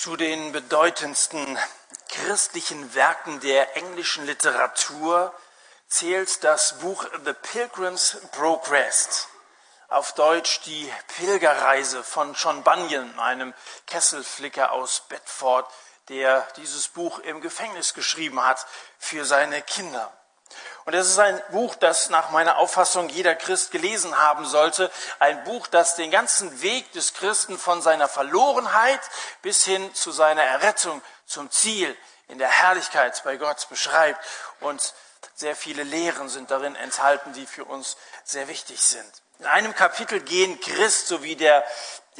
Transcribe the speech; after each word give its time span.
Zu 0.00 0.16
den 0.16 0.52
bedeutendsten 0.52 1.58
christlichen 2.08 2.94
Werken 2.94 3.38
der 3.40 3.76
englischen 3.76 4.24
Literatur 4.24 5.30
zählt 5.88 6.42
das 6.42 6.78
Buch 6.78 7.04
The 7.26 7.34
Pilgrim's 7.34 8.16
Progress, 8.32 9.28
auf 9.88 10.14
Deutsch 10.14 10.62
die 10.62 10.90
Pilgerreise 11.18 12.02
von 12.02 12.32
John 12.32 12.62
Bunyan, 12.62 13.20
einem 13.20 13.52
Kesselflicker 13.86 14.72
aus 14.72 15.02
Bedford, 15.10 15.70
der 16.08 16.48
dieses 16.56 16.88
Buch 16.88 17.18
im 17.18 17.42
Gefängnis 17.42 17.92
geschrieben 17.92 18.42
hat 18.42 18.66
für 18.98 19.26
seine 19.26 19.60
Kinder. 19.60 20.10
Und 20.84 20.94
es 20.94 21.08
ist 21.08 21.18
ein 21.18 21.40
Buch, 21.50 21.74
das 21.74 22.10
nach 22.10 22.30
meiner 22.30 22.58
Auffassung 22.58 23.08
jeder 23.08 23.34
Christ 23.34 23.70
gelesen 23.70 24.18
haben 24.18 24.46
sollte. 24.46 24.90
Ein 25.18 25.44
Buch, 25.44 25.66
das 25.66 25.94
den 25.94 26.10
ganzen 26.10 26.62
Weg 26.62 26.90
des 26.92 27.14
Christen 27.14 27.58
von 27.58 27.82
seiner 27.82 28.08
Verlorenheit 28.08 29.00
bis 29.42 29.64
hin 29.64 29.94
zu 29.94 30.10
seiner 30.10 30.42
Errettung 30.42 31.02
zum 31.26 31.50
Ziel 31.50 31.96
in 32.28 32.38
der 32.38 32.48
Herrlichkeit 32.48 33.20
bei 33.24 33.36
Gott 33.36 33.68
beschreibt. 33.68 34.24
Und 34.60 34.94
sehr 35.34 35.56
viele 35.56 35.82
Lehren 35.82 36.28
sind 36.28 36.50
darin 36.50 36.76
enthalten, 36.76 37.32
die 37.32 37.46
für 37.46 37.64
uns 37.64 37.96
sehr 38.24 38.48
wichtig 38.48 38.80
sind. 38.80 39.10
In 39.38 39.46
einem 39.46 39.74
Kapitel 39.74 40.20
gehen 40.20 40.60
Christ 40.60 41.08
sowie 41.08 41.34
der 41.34 41.64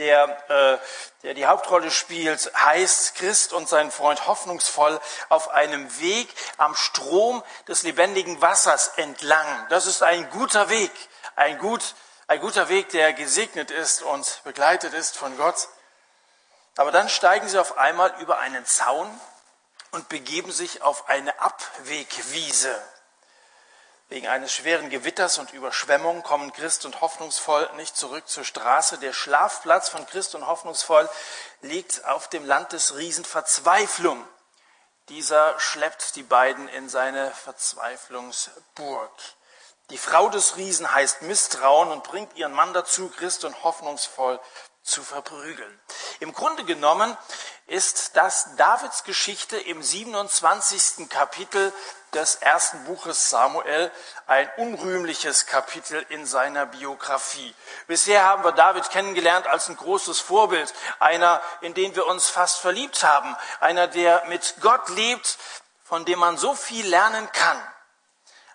der, 0.01 0.51
äh, 0.51 0.79
der 1.23 1.35
die 1.35 1.47
Hauptrolle 1.47 1.91
spielt, 1.91 2.51
heißt 2.57 3.15
Christ 3.17 3.53
und 3.53 3.69
sein 3.69 3.91
Freund 3.91 4.27
hoffnungsvoll 4.27 4.99
auf 5.29 5.51
einem 5.51 6.01
Weg 6.01 6.29
am 6.57 6.75
Strom 6.75 7.45
des 7.69 7.83
lebendigen 7.83 8.41
Wassers 8.41 8.93
entlang. 8.97 9.47
Das 9.69 9.87
ist 9.87 10.03
ein 10.03 10.29
guter 10.31 10.71
Weg, 10.71 10.91
ein, 11.37 11.59
gut, 11.59 11.95
ein 12.27 12.41
guter 12.41 12.69
Weg, 12.71 12.89
der 12.89 13.13
gesegnet 13.13 13.71
ist 13.71 14.03
und 14.03 14.41
begleitet 14.45 14.95
ist 14.95 15.17
von 15.17 15.37
Gott. 15.37 15.69
Aber 16.77 16.93
dann 16.93 17.11
steigen 17.11 17.49
sie 17.49 17.61
auf 17.61 17.77
einmal 17.77 18.15
über 18.21 18.39
einen 18.39 18.65
Zaun 18.65 19.09
und 19.91 20.09
begeben 20.09 20.51
sich 20.51 20.81
auf 20.83 21.09
eine 21.11 21.39
Abwegwiese. 21.41 22.75
Wegen 24.11 24.27
eines 24.27 24.53
schweren 24.53 24.91
Gewitters 24.91 25.39
und 25.39 25.53
Überschwemmungen 25.53 26.25
kommen 26.25 26.53
Christ 26.53 26.85
und 26.85 27.01
Hoffnungsvoll 27.01 27.71
nicht 27.77 27.97
zurück 27.97 28.27
zur 28.27 28.43
Straße. 28.43 28.99
Der 28.99 29.13
Schlafplatz 29.13 29.89
von 29.89 30.05
Christ 30.05 30.35
und 30.35 30.49
Hoffnungsvoll 30.49 31.09
liegt 31.63 32.05
auf 32.07 32.27
dem 32.27 32.45
Land 32.45 32.73
des 32.73 32.97
Riesen 32.97 33.25
Verzweiflung. 33.25 34.27
Dieser 35.11 35.57
schleppt 35.61 36.17
die 36.17 36.25
beiden 36.25 36.67
in 36.67 36.89
seine 36.89 37.31
Verzweiflungsburg. 37.31 39.13
Die 39.91 39.99
Frau 39.99 40.29
des 40.29 40.57
Riesen 40.57 40.93
heißt 40.93 41.23
Misstrauen 41.23 41.93
und 41.93 42.03
bringt 42.03 42.37
ihren 42.37 42.53
Mann 42.53 42.75
dazu, 42.75 43.11
Christ 43.11 43.45
und 43.45 43.63
hoffnungsvoll 43.63 44.41
zu 44.83 45.05
verprügeln. 45.05 45.81
Im 46.19 46.33
Grunde 46.33 46.65
genommen 46.65 47.17
ist 47.71 48.17
das 48.17 48.57
Davids 48.57 49.05
Geschichte 49.05 49.57
im 49.57 49.81
27. 49.81 51.09
Kapitel 51.09 51.73
des 52.13 52.35
ersten 52.37 52.85
Buches 52.85 53.31
Samuel 53.31 53.93
ein 54.27 54.51
unrühmliches 54.57 55.47
Kapitel 55.47 56.05
in 56.09 56.27
seiner 56.27 56.67
Biografie. 56.67 57.55
Bisher 57.87 58.25
haben 58.25 58.43
wir 58.43 58.51
David 58.51 58.91
kennengelernt 58.91 59.47
als 59.47 59.69
ein 59.69 59.77
großes 59.77 60.19
Vorbild, 60.19 60.75
einer, 60.99 61.41
in 61.61 61.73
den 61.75 61.95
wir 61.95 62.07
uns 62.07 62.29
fast 62.29 62.59
verliebt 62.59 63.05
haben, 63.05 63.37
einer, 63.61 63.87
der 63.87 64.25
mit 64.27 64.57
Gott 64.61 64.89
lebt, 64.89 65.39
von 65.85 66.05
dem 66.05 66.19
man 66.19 66.39
so 66.39 66.57
viel 66.57 66.89
lernen 66.89 67.31
kann. 67.31 67.63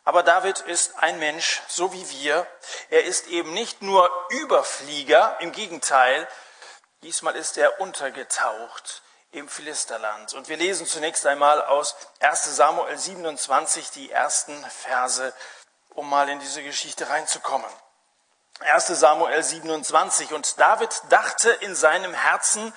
Aber 0.04 0.24
David 0.24 0.60
ist 0.60 1.00
ein 1.00 1.20
Mensch, 1.20 1.62
so 1.70 1.94
wie 1.94 2.10
wir. 2.10 2.46
Er 2.90 3.06
ist 3.06 3.28
eben 3.28 3.54
nicht 3.54 3.82
nur 3.82 4.12
Überflieger, 4.30 5.38
im 5.40 5.54
Gegenteil, 5.54 6.28
diesmal 7.02 7.38
ist 7.38 7.58
er 7.58 7.80
untergetaucht 7.80 9.04
im 9.36 9.50
Philisterland. 9.50 10.34
Und 10.34 10.48
wir 10.50 10.58
lesen 10.58 10.86
zunächst 10.86 11.26
einmal 11.26 11.62
aus 11.62 11.96
1 12.20 12.56
Samuel 12.56 12.98
27 12.98 13.92
die 13.92 14.12
ersten 14.12 14.56
Verse, 14.70 15.34
um 15.90 16.10
mal 16.10 16.30
in 16.30 16.40
diese 16.40 16.64
Geschichte 16.64 17.10
reinzukommen. 17.10 17.70
1 18.62 18.88
Samuel 18.88 19.44
27. 19.44 20.34
Und 20.34 20.60
David 20.60 20.90
dachte 21.10 21.50
in 21.52 21.76
seinem 21.76 22.14
Herzen, 22.14 22.74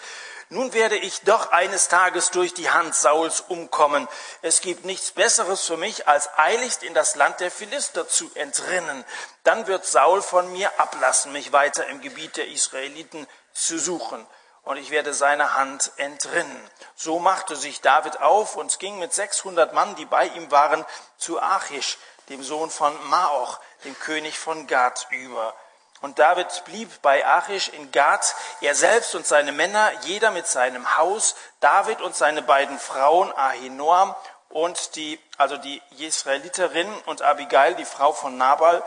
nun 0.50 0.72
werde 0.72 0.96
ich 0.96 1.20
doch 1.22 1.52
eines 1.52 1.88
Tages 1.88 2.30
durch 2.30 2.54
die 2.54 2.70
Hand 2.70 2.94
Sauls 2.94 3.40
umkommen. 3.42 4.08
Es 4.40 4.62
gibt 4.62 4.86
nichts 4.86 5.10
Besseres 5.10 5.64
für 5.64 5.76
mich, 5.76 6.08
als 6.08 6.30
eiligst 6.38 6.82
in 6.82 6.94
das 6.94 7.16
Land 7.16 7.40
der 7.40 7.50
Philister 7.50 8.08
zu 8.08 8.30
entrinnen. 8.34 9.04
Dann 9.44 9.66
wird 9.66 9.84
Saul 9.84 10.22
von 10.22 10.50
mir 10.50 10.80
ablassen, 10.80 11.32
mich 11.32 11.52
weiter 11.52 11.86
im 11.88 12.00
Gebiet 12.00 12.38
der 12.38 12.48
Israeliten 12.48 13.26
zu 13.52 13.78
suchen. 13.78 14.26
Und 14.68 14.76
ich 14.76 14.90
werde 14.90 15.14
seine 15.14 15.54
Hand 15.54 15.92
entrinnen. 15.96 16.70
So 16.94 17.18
machte 17.18 17.56
sich 17.56 17.80
David 17.80 18.20
auf 18.20 18.54
und 18.54 18.78
ging 18.78 18.98
mit 18.98 19.14
600 19.14 19.72
Mann, 19.72 19.96
die 19.96 20.04
bei 20.04 20.26
ihm 20.26 20.50
waren, 20.50 20.84
zu 21.16 21.40
Achish, 21.40 21.96
dem 22.28 22.42
Sohn 22.42 22.68
von 22.68 22.92
Maoch, 23.08 23.60
dem 23.86 23.98
König 23.98 24.38
von 24.38 24.66
Gad, 24.66 25.06
über. 25.08 25.54
Und 26.02 26.18
David 26.18 26.66
blieb 26.66 27.00
bei 27.00 27.24
Achish 27.24 27.68
in 27.68 27.90
Gad, 27.92 28.34
er 28.60 28.74
selbst 28.74 29.14
und 29.14 29.26
seine 29.26 29.52
Männer, 29.52 29.90
jeder 30.02 30.32
mit 30.32 30.46
seinem 30.46 30.98
Haus, 30.98 31.34
David 31.60 32.02
und 32.02 32.14
seine 32.14 32.42
beiden 32.42 32.78
Frauen, 32.78 33.32
Ahinoam 33.38 34.14
und 34.50 34.96
die, 34.96 35.18
also 35.38 35.56
die 35.56 35.80
Jesraeliterin 35.92 36.92
und 37.06 37.22
Abigail, 37.22 37.74
die 37.74 37.86
Frau 37.86 38.12
von 38.12 38.36
Nabal, 38.36 38.84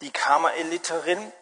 die 0.00 0.10
Karmeliterin. 0.10 1.32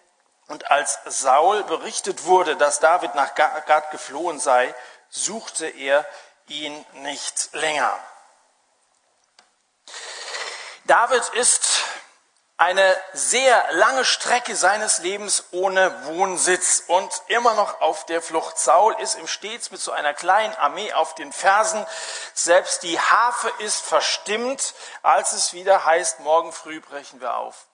Und 0.48 0.70
als 0.70 0.98
Saul 1.04 1.62
berichtet 1.64 2.24
wurde, 2.24 2.56
dass 2.56 2.80
David 2.80 3.14
nach 3.14 3.34
Gad 3.34 3.90
geflohen 3.90 4.40
sei, 4.40 4.74
suchte 5.10 5.66
er 5.66 6.06
ihn 6.48 6.84
nicht 6.94 7.50
länger. 7.52 7.92
David 10.84 11.22
ist 11.34 11.68
eine 12.56 12.96
sehr 13.12 13.62
lange 13.72 14.04
Strecke 14.04 14.56
seines 14.56 14.98
Lebens 14.98 15.44
ohne 15.52 16.06
Wohnsitz 16.06 16.82
und 16.88 17.10
immer 17.28 17.54
noch 17.54 17.80
auf 17.82 18.06
der 18.06 18.20
Flucht. 18.20 18.58
Saul 18.58 18.96
ist 19.00 19.16
ihm 19.16 19.28
stets 19.28 19.70
mit 19.70 19.80
so 19.80 19.92
einer 19.92 20.12
kleinen 20.12 20.54
Armee 20.56 20.92
auf 20.94 21.14
den 21.14 21.32
Fersen. 21.32 21.86
Selbst 22.34 22.82
die 22.82 22.98
Harfe 22.98 23.52
ist 23.58 23.84
verstimmt, 23.84 24.74
als 25.02 25.32
es 25.32 25.52
wieder 25.52 25.84
heißt, 25.84 26.20
morgen 26.20 26.52
früh 26.52 26.80
brechen 26.80 27.20
wir 27.20 27.36
auf. 27.36 27.68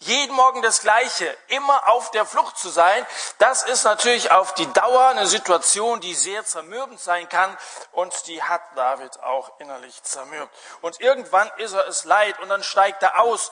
Jeden 0.00 0.34
Morgen 0.36 0.62
das 0.62 0.80
Gleiche, 0.80 1.36
immer 1.48 1.88
auf 1.88 2.12
der 2.12 2.24
Flucht 2.24 2.56
zu 2.56 2.68
sein, 2.68 3.04
das 3.38 3.64
ist 3.64 3.82
natürlich 3.82 4.30
auf 4.30 4.54
die 4.54 4.72
Dauer 4.72 5.08
eine 5.08 5.26
Situation, 5.26 6.00
die 6.00 6.14
sehr 6.14 6.44
zermürbend 6.44 7.00
sein 7.00 7.28
kann 7.28 7.56
und 7.92 8.28
die 8.28 8.40
hat 8.42 8.62
David 8.76 9.18
auch 9.20 9.58
innerlich 9.58 10.00
zermürbt. 10.04 10.54
Und 10.82 11.00
irgendwann 11.00 11.50
ist 11.56 11.72
er 11.72 11.88
es 11.88 12.04
leid 12.04 12.38
und 12.38 12.48
dann 12.48 12.62
steigt 12.62 13.02
er 13.02 13.20
aus 13.20 13.50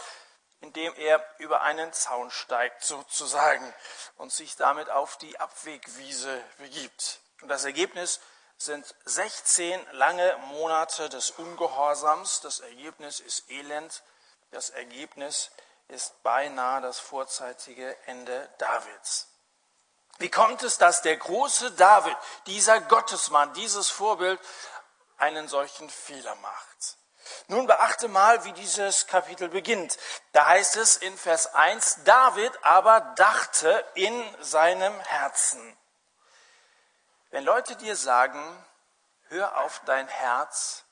indem 0.61 0.95
er 0.97 1.25
über 1.39 1.61
einen 1.63 1.93
Zaun 1.93 2.31
steigt 2.31 2.83
sozusagen 2.83 3.73
und 4.17 4.33
sich 4.33 4.57
damit 4.57 4.91
auf 4.91 5.17
die 5.19 5.39
Abwegwiese 5.39 6.43
begibt. 6.59 7.21
Und 7.43 7.49
das 7.49 7.65
Ergebnis 7.65 8.21
sind 8.59 8.95
16 9.05 9.79
lange 9.93 10.37
Monate 10.49 11.09
des 11.09 11.31
Ungehorsams. 11.31 12.41
Das 12.41 12.61
Ergebnis 12.61 13.21
ist 13.21 13.51
Elend. 13.51 14.03
Das 14.51 14.71
Ergebnis 14.71 15.51
ist 15.51 15.66
beinahe 16.23 16.81
das 16.81 16.99
vorzeitige 16.99 17.97
Ende 18.07 18.49
Davids. 18.59 19.29
Wie 20.19 20.31
kommt 20.31 20.63
es, 20.63 20.79
dass 20.79 21.03
der 21.03 21.17
große 21.17 21.73
David, 21.73 22.17
dieser 22.47 22.81
Gottesmann, 22.81 23.53
dieses 23.55 23.89
Vorbild, 23.91 24.41
einen 25.19 25.49
solchen 25.49 25.91
Fehler 25.91 26.35
macht? 26.37 26.97
Nun 27.49 27.67
beachte 27.67 28.09
mal, 28.09 28.45
wie 28.45 28.53
dieses 28.53 29.07
Kapitel 29.07 29.49
beginnt. 29.49 29.99
Da 30.33 30.47
heißt 30.47 30.77
es 30.77 30.97
in 30.97 31.17
Vers 31.17 31.55
1, 31.55 32.05
David 32.05 32.53
aber 32.65 33.01
dachte 33.17 33.85
in 33.95 34.43
seinem 34.43 34.99
Herzen. 35.01 35.77
Wenn 37.31 37.45
Leute 37.45 37.77
dir 37.77 37.97
sagen, 37.97 38.65
hör 39.29 39.59
auf 39.59 39.81
dein 39.85 40.09
Herz, 40.09 40.85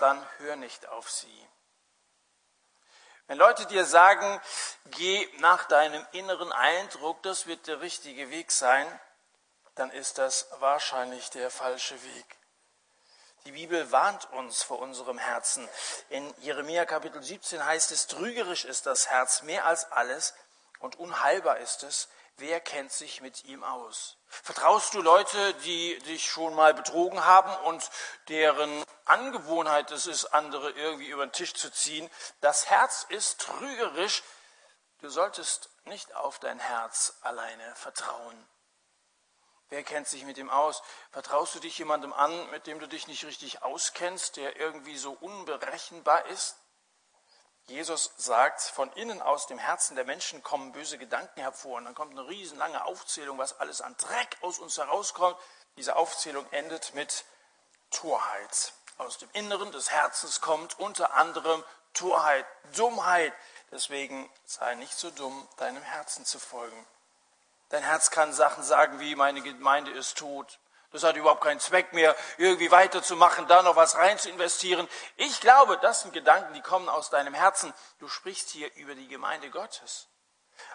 dann 0.00 0.26
hör 0.38 0.56
nicht 0.56 0.88
auf 0.88 1.10
sie. 1.10 1.48
Wenn 3.26 3.38
Leute 3.38 3.64
dir 3.66 3.86
sagen, 3.86 4.40
geh 4.86 5.26
nach 5.38 5.64
deinem 5.64 6.06
inneren 6.12 6.52
Eindruck, 6.52 7.22
das 7.22 7.46
wird 7.46 7.66
der 7.66 7.80
richtige 7.80 8.30
Weg 8.30 8.52
sein, 8.52 8.86
dann 9.76 9.90
ist 9.90 10.18
das 10.18 10.46
wahrscheinlich 10.58 11.30
der 11.30 11.50
falsche 11.50 11.94
Weg. 12.02 12.26
Die 13.46 13.52
Bibel 13.52 13.90
warnt 13.92 14.30
uns 14.32 14.62
vor 14.62 14.78
unserem 14.78 15.18
Herzen. 15.18 15.66
In 16.10 16.34
Jeremia 16.40 16.84
Kapitel 16.84 17.22
17 17.22 17.64
heißt 17.64 17.92
es, 17.92 18.06
trügerisch 18.06 18.64
ist 18.64 18.86
das 18.86 19.10
Herz 19.10 19.42
mehr 19.42 19.64
als 19.66 19.90
alles 19.92 20.34
und 20.78 20.96
unheilbar 20.96 21.58
ist 21.58 21.82
es. 21.82 22.08
Wer 22.38 22.60
kennt 22.60 22.90
sich 22.90 23.20
mit 23.20 23.44
ihm 23.44 23.62
aus? 23.62 24.16
Vertraust 24.26 24.92
du 24.94 25.00
Leute, 25.00 25.54
die 25.64 25.96
dich 26.00 26.28
schon 26.28 26.54
mal 26.54 26.74
betrogen 26.74 27.24
haben 27.24 27.54
und 27.66 27.88
deren 28.28 28.84
Angewohnheit 29.04 29.92
es 29.92 30.06
ist, 30.06 30.26
andere 30.26 30.70
irgendwie 30.72 31.08
über 31.08 31.24
den 31.24 31.32
Tisch 31.32 31.54
zu 31.54 31.70
ziehen? 31.70 32.10
Das 32.40 32.68
Herz 32.68 33.06
ist 33.08 33.40
trügerisch. 33.40 34.24
Du 34.98 35.08
solltest 35.10 35.70
nicht 35.84 36.16
auf 36.16 36.40
dein 36.40 36.58
Herz 36.58 37.18
alleine 37.20 37.74
vertrauen. 37.76 38.48
Wer 39.68 39.84
kennt 39.84 40.08
sich 40.08 40.24
mit 40.24 40.36
ihm 40.36 40.50
aus? 40.50 40.82
Vertraust 41.12 41.54
du 41.54 41.60
dich 41.60 41.78
jemandem 41.78 42.12
an, 42.12 42.50
mit 42.50 42.66
dem 42.66 42.80
du 42.80 42.88
dich 42.88 43.06
nicht 43.06 43.24
richtig 43.24 43.62
auskennst, 43.62 44.36
der 44.36 44.56
irgendwie 44.56 44.96
so 44.96 45.12
unberechenbar 45.12 46.26
ist? 46.26 46.56
Jesus 47.66 48.12
sagt, 48.18 48.60
von 48.60 48.92
innen 48.92 49.22
aus 49.22 49.46
dem 49.46 49.58
Herzen 49.58 49.96
der 49.96 50.04
Menschen 50.04 50.42
kommen 50.42 50.72
böse 50.72 50.98
Gedanken 50.98 51.40
hervor. 51.40 51.78
Und 51.78 51.86
dann 51.86 51.94
kommt 51.94 52.12
eine 52.12 52.28
riesenlange 52.28 52.84
Aufzählung, 52.84 53.38
was 53.38 53.58
alles 53.58 53.80
an 53.80 53.96
Dreck 53.96 54.36
aus 54.42 54.58
uns 54.58 54.76
herauskommt. 54.76 55.36
Diese 55.76 55.96
Aufzählung 55.96 56.46
endet 56.50 56.94
mit 56.94 57.24
Torheit. 57.90 58.74
Aus 58.98 59.18
dem 59.18 59.30
Inneren 59.32 59.72
des 59.72 59.90
Herzens 59.90 60.40
kommt 60.40 60.78
unter 60.78 61.14
anderem 61.14 61.64
Torheit, 61.94 62.46
Dummheit. 62.76 63.32
Deswegen 63.70 64.30
sei 64.44 64.74
nicht 64.74 64.94
so 64.94 65.10
dumm, 65.10 65.48
deinem 65.56 65.82
Herzen 65.82 66.24
zu 66.24 66.38
folgen. 66.38 66.86
Dein 67.70 67.82
Herz 67.82 68.10
kann 68.10 68.32
Sachen 68.32 68.62
sagen 68.62 69.00
wie, 69.00 69.16
meine 69.16 69.40
Gemeinde 69.40 69.90
ist 69.90 70.18
tot. 70.18 70.58
Das 70.94 71.02
hat 71.02 71.16
überhaupt 71.16 71.42
keinen 71.42 71.58
Zweck 71.58 71.92
mehr, 71.92 72.14
irgendwie 72.38 72.70
weiterzumachen, 72.70 73.48
da 73.48 73.62
noch 73.62 73.74
was 73.74 73.96
rein 73.96 74.16
zu 74.16 74.30
investieren. 74.30 74.88
Ich 75.16 75.40
glaube, 75.40 75.76
das 75.78 76.02
sind 76.02 76.12
Gedanken, 76.14 76.54
die 76.54 76.60
kommen 76.60 76.88
aus 76.88 77.10
deinem 77.10 77.34
Herzen. 77.34 77.74
Du 77.98 78.06
sprichst 78.06 78.50
hier 78.50 78.72
über 78.76 78.94
die 78.94 79.08
Gemeinde 79.08 79.50
Gottes. 79.50 80.06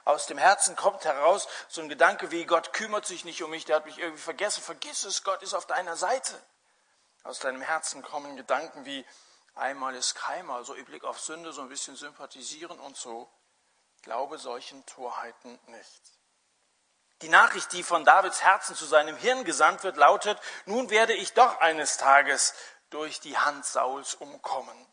Aus 0.03 0.25
dem 0.25 0.37
Herzen 0.37 0.75
kommt 0.75 1.05
heraus 1.05 1.47
so 1.69 1.79
ein 1.79 1.87
Gedanke 1.87 2.31
wie, 2.31 2.45
Gott 2.45 2.73
kümmert 2.73 3.05
sich 3.05 3.23
nicht 3.23 3.41
um 3.43 3.49
mich, 3.49 3.63
der 3.63 3.77
hat 3.77 3.85
mich 3.85 3.97
irgendwie 3.97 4.21
vergessen. 4.21 4.61
Vergiss 4.61 5.05
es, 5.05 5.23
Gott 5.23 5.41
ist 5.41 5.53
auf 5.53 5.67
deiner 5.67 5.95
Seite. 5.95 6.37
Aus 7.23 7.39
deinem 7.39 7.61
Herzen 7.61 8.01
kommen 8.01 8.35
Gedanken 8.35 8.83
wie, 8.83 9.05
einmal 9.55 9.95
ist 9.95 10.15
keimer, 10.15 10.65
so 10.65 10.73
im 10.73 10.83
Blick 10.83 11.05
auf 11.05 11.21
Sünde, 11.21 11.53
so 11.53 11.61
ein 11.61 11.69
bisschen 11.69 11.95
sympathisieren 11.95 12.77
und 12.81 12.97
so. 12.97 13.31
Glaube 14.01 14.37
solchen 14.37 14.85
Torheiten 14.85 15.57
nicht. 15.67 16.18
Die 17.21 17.29
Nachricht, 17.29 17.71
die 17.73 17.83
von 17.83 18.05
Davids 18.05 18.41
Herzen 18.41 18.75
zu 18.75 18.85
seinem 18.85 19.17
Hirn 19.17 19.43
gesandt 19.43 19.83
wird, 19.83 19.97
lautet, 19.97 20.39
nun 20.65 20.89
werde 20.89 21.13
ich 21.13 21.33
doch 21.33 21.59
eines 21.59 21.97
Tages 21.97 22.53
durch 22.89 23.19
die 23.19 23.37
Hand 23.37 23.65
Sauls 23.65 24.15
umkommen. 24.15 24.87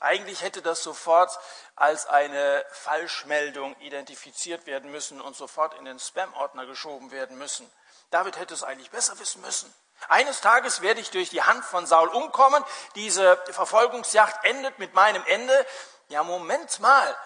Eigentlich 0.00 0.42
hätte 0.42 0.62
das 0.62 0.82
sofort 0.82 1.36
als 1.74 2.06
eine 2.06 2.64
Falschmeldung 2.70 3.74
identifiziert 3.80 4.66
werden 4.66 4.90
müssen 4.90 5.20
und 5.20 5.36
sofort 5.36 5.74
in 5.74 5.84
den 5.84 5.98
Spam-Ordner 5.98 6.66
geschoben 6.66 7.10
werden 7.10 7.36
müssen. 7.38 7.68
David 8.10 8.38
hätte 8.38 8.54
es 8.54 8.62
eigentlich 8.62 8.90
besser 8.90 9.18
wissen 9.18 9.40
müssen. 9.42 9.72
Eines 10.08 10.40
Tages 10.40 10.80
werde 10.80 11.00
ich 11.00 11.10
durch 11.10 11.30
die 11.30 11.42
Hand 11.42 11.64
von 11.64 11.86
Saul 11.86 12.08
umkommen. 12.08 12.64
Diese 12.94 13.36
Verfolgungsjagd 13.50 14.44
endet 14.44 14.78
mit 14.78 14.94
meinem 14.94 15.24
Ende. 15.26 15.66
Ja, 16.08 16.22
Moment 16.22 16.78
mal. 16.78 17.16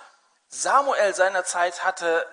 Samuel 0.54 1.14
seinerzeit 1.14 1.82
hatte 1.82 2.28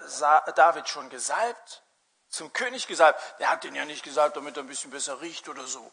David 0.56 0.89
schon 0.89 1.10
gesalbt, 1.10 1.83
zum 2.27 2.51
König 2.51 2.86
gesalbt. 2.86 3.21
Der 3.39 3.50
hat 3.50 3.63
den 3.63 3.75
ja 3.75 3.86
nicht 3.86 4.04
gesalbt, 4.04 4.36
damit 4.36 4.57
er 4.57 4.63
ein 4.63 4.68
bisschen 4.68 4.92
besser 4.92 5.21
riecht 5.21 5.48
oder 5.48 5.66
so. 5.66 5.89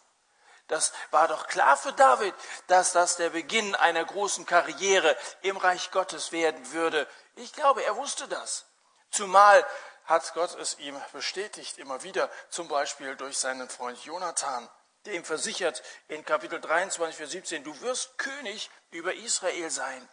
Das 0.67 0.93
war 1.13 1.29
doch 1.29 1.47
klar 1.47 1.77
für 1.77 1.93
David, 1.93 2.35
dass 2.67 2.91
das 2.91 3.15
der 3.15 3.31
Beginn 3.31 3.77
einer 3.77 4.05
großen 4.05 4.45
Karriere 4.45 5.17
im 5.43 5.57
Reich 5.57 5.93
Gottes 5.93 6.33
werden 6.33 6.73
würde. 6.73 7.07
Ich 7.37 7.53
glaube, 7.53 7.85
er 7.85 7.95
wusste 7.95 8.27
das. 8.27 8.67
Zumal 9.13 9.65
hat 10.07 10.35
Gott 10.35 10.57
es 10.57 10.81
ihm 10.81 11.01
bestätigt, 11.13 11.79
immer 11.79 12.03
wieder, 12.03 12.29
zum 12.51 12.67
Beispiel 12.67 13.15
durch 13.15 13.39
seinen 13.39 13.71
Freund 13.71 14.05
Jonathan, 14.05 14.69
der 15.05 15.15
ihm 15.15 15.25
versichert 15.25 15.81
in 16.09 16.25
Kapitel 16.25 16.61
23, 16.61 17.17
Vers 17.17 17.31
17, 17.31 17.63
du 17.63 17.81
wirst 17.83 18.19
König 18.19 18.69
über 18.91 19.15
Israel 19.15 19.71
sein. 19.71 20.09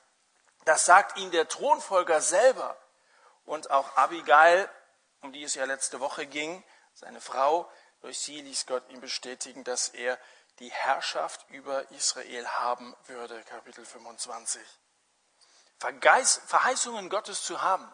Das 0.66 0.86
sagt 0.86 1.18
ihm 1.18 1.32
der 1.32 1.48
Thronfolger 1.48 2.22
selber. 2.22 2.78
Und 3.46 3.72
auch 3.72 3.98
Abigail, 3.98 4.70
um 5.22 5.34
die 5.34 5.44
es 5.44 5.56
ja 5.56 5.66
letzte 5.66 6.00
Woche 6.00 6.26
ging, 6.26 6.64
seine 6.94 7.20
Frau, 7.20 7.70
durch 8.02 8.20
sie 8.20 8.42
ließ 8.42 8.66
Gott 8.66 8.88
ihm 8.90 9.02
bestätigen, 9.02 9.64
dass 9.64 9.90
er 9.90 10.18
die 10.60 10.72
Herrschaft 10.72 11.50
über 11.50 11.90
Israel 11.92 12.48
haben 12.48 12.96
würde. 13.06 13.42
Kapitel 13.44 13.86
25. 13.86 14.62
Verheißungen 16.48 17.10
Gottes 17.10 17.44
zu 17.44 17.62
haben 17.62 17.92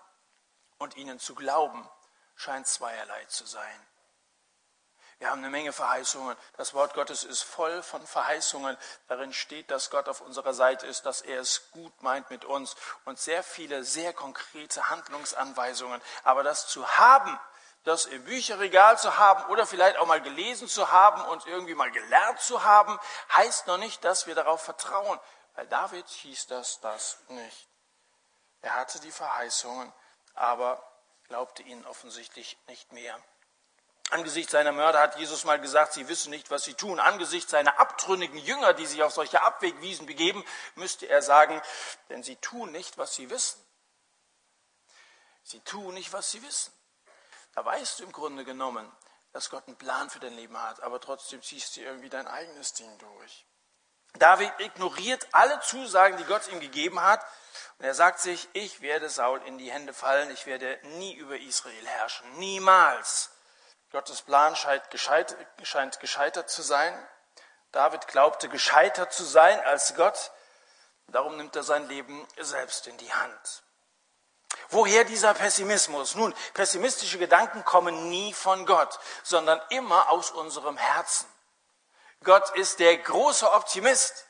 und 0.77 0.95
ihnen 0.97 1.19
zu 1.19 1.35
glauben, 1.35 1.89
scheint 2.35 2.67
zweierlei 2.67 3.25
zu 3.25 3.45
sein. 3.45 3.87
Wir 5.19 5.29
haben 5.29 5.39
eine 5.39 5.49
Menge 5.49 5.73
Verheißungen. 5.73 6.35
Das 6.55 6.73
Wort 6.73 6.93
Gottes 6.93 7.25
ist 7.25 7.41
voll 7.41 7.83
von 7.83 8.05
Verheißungen. 8.07 8.77
Darin 9.09 9.33
steht, 9.33 9.69
dass 9.69 9.89
Gott 9.89 10.07
auf 10.07 10.21
unserer 10.21 10.53
Seite 10.53 10.87
ist, 10.87 11.05
dass 11.05 11.19
er 11.19 11.41
es 11.41 11.71
gut 11.71 12.01
meint 12.01 12.29
mit 12.29 12.45
uns 12.45 12.77
und 13.03 13.19
sehr 13.19 13.43
viele, 13.43 13.83
sehr 13.83 14.13
konkrete 14.13 14.89
Handlungsanweisungen. 14.89 16.01
Aber 16.23 16.43
das 16.43 16.67
zu 16.67 16.87
haben, 16.97 17.37
das 17.83 18.05
im 18.05 18.23
Bücherregal 18.23 18.97
zu 18.97 19.17
haben 19.17 19.43
oder 19.51 19.67
vielleicht 19.67 19.97
auch 19.97 20.05
mal 20.05 20.21
gelesen 20.21 20.69
zu 20.69 20.89
haben 20.89 21.21
und 21.25 21.45
irgendwie 21.47 21.75
mal 21.75 21.91
gelernt 21.91 22.39
zu 22.39 22.63
haben, 22.63 22.97
heißt 23.33 23.67
noch 23.67 23.77
nicht, 23.77 24.03
dass 24.05 24.25
wir 24.25 24.35
darauf 24.35 24.61
vertrauen. 24.61 25.19
Bei 25.53 25.65
David 25.65 26.07
hieß 26.07 26.47
das 26.47 26.79
das 26.79 27.19
nicht. 27.27 27.67
Er 28.61 28.75
hatte 28.75 29.01
die 29.01 29.11
Verheißungen, 29.11 29.91
aber 30.33 30.81
glaubte 31.27 31.63
ihnen 31.63 31.85
offensichtlich 31.85 32.57
nicht 32.67 32.93
mehr. 32.93 33.21
Angesichts 34.11 34.51
seiner 34.51 34.71
Mörder 34.71 34.99
hat 34.99 35.17
Jesus 35.17 35.43
mal 35.43 35.59
gesagt, 35.59 35.93
sie 35.93 36.07
wissen 36.07 36.31
nicht, 36.31 36.49
was 36.49 36.63
sie 36.63 36.73
tun. 36.73 36.99
Angesichts 36.99 37.51
seiner 37.51 37.79
abtrünnigen 37.79 38.39
Jünger, 38.39 38.73
die 38.73 38.85
sich 38.85 39.03
auf 39.03 39.13
solche 39.13 39.41
Abwegwiesen 39.43 40.07
begeben, 40.07 40.43
müsste 40.75 41.07
er 41.07 41.21
sagen, 41.21 41.61
denn 42.09 42.23
sie 42.23 42.35
tun 42.37 42.71
nicht, 42.71 42.97
was 42.97 43.13
sie 43.15 43.29
wissen. 43.29 43.63
Sie 45.43 45.59
tun 45.61 45.93
nicht, 45.93 46.11
was 46.11 46.31
sie 46.31 46.41
wissen. 46.41 46.73
Da 47.53 47.63
weißt 47.65 47.99
du 47.99 48.03
im 48.03 48.11
Grunde 48.11 48.45
genommen, 48.45 48.91
dass 49.31 49.49
Gott 49.49 49.67
einen 49.67 49.77
Plan 49.77 50.09
für 50.09 50.19
dein 50.19 50.33
Leben 50.33 50.59
hat, 50.59 50.81
aber 50.81 50.99
trotzdem 50.99 51.41
ziehst 51.43 51.77
du 51.77 51.81
irgendwie 51.81 52.09
dein 52.09 52.27
eigenes 52.27 52.73
Ding 52.73 52.97
durch. 52.97 53.45
David 54.13 54.51
ignoriert 54.59 55.27
alle 55.33 55.59
Zusagen, 55.59 56.17
die 56.17 56.23
Gott 56.23 56.47
ihm 56.47 56.59
gegeben 56.59 57.01
hat, 57.01 57.23
und 57.77 57.85
er 57.85 57.93
sagt 57.93 58.19
sich, 58.19 58.49
ich 58.53 58.81
werde 58.81 59.09
Saul 59.09 59.41
in 59.43 59.57
die 59.57 59.71
Hände 59.71 59.93
fallen, 59.93 60.31
ich 60.31 60.45
werde 60.47 60.79
nie 60.97 61.13
über 61.13 61.37
Israel 61.37 61.85
herrschen, 61.85 62.39
niemals. 62.39 63.29
Gottes 63.91 64.21
Plan 64.21 64.55
scheint, 64.55 64.89
gescheit, 64.91 65.35
scheint 65.63 65.99
gescheitert 65.99 66.49
zu 66.49 66.61
sein. 66.61 66.93
David 67.71 68.07
glaubte 68.07 68.47
gescheitert 68.47 69.13
zu 69.13 69.23
sein 69.23 69.59
als 69.61 69.95
Gott. 69.95 70.31
Darum 71.07 71.37
nimmt 71.37 71.55
er 71.55 71.63
sein 71.63 71.87
Leben 71.87 72.27
selbst 72.37 72.85
in 72.87 72.97
die 72.97 73.11
Hand. 73.11 73.63
Woher 74.69 75.03
dieser 75.03 75.33
Pessimismus? 75.33 76.15
Nun, 76.15 76.35
pessimistische 76.53 77.17
Gedanken 77.17 77.65
kommen 77.65 78.09
nie 78.09 78.33
von 78.33 78.65
Gott, 78.65 78.99
sondern 79.23 79.59
immer 79.69 80.09
aus 80.09 80.31
unserem 80.31 80.77
Herzen. 80.77 81.27
Gott 82.23 82.49
ist 82.55 82.79
der 82.79 82.97
große 82.97 83.51
Optimist. 83.51 84.27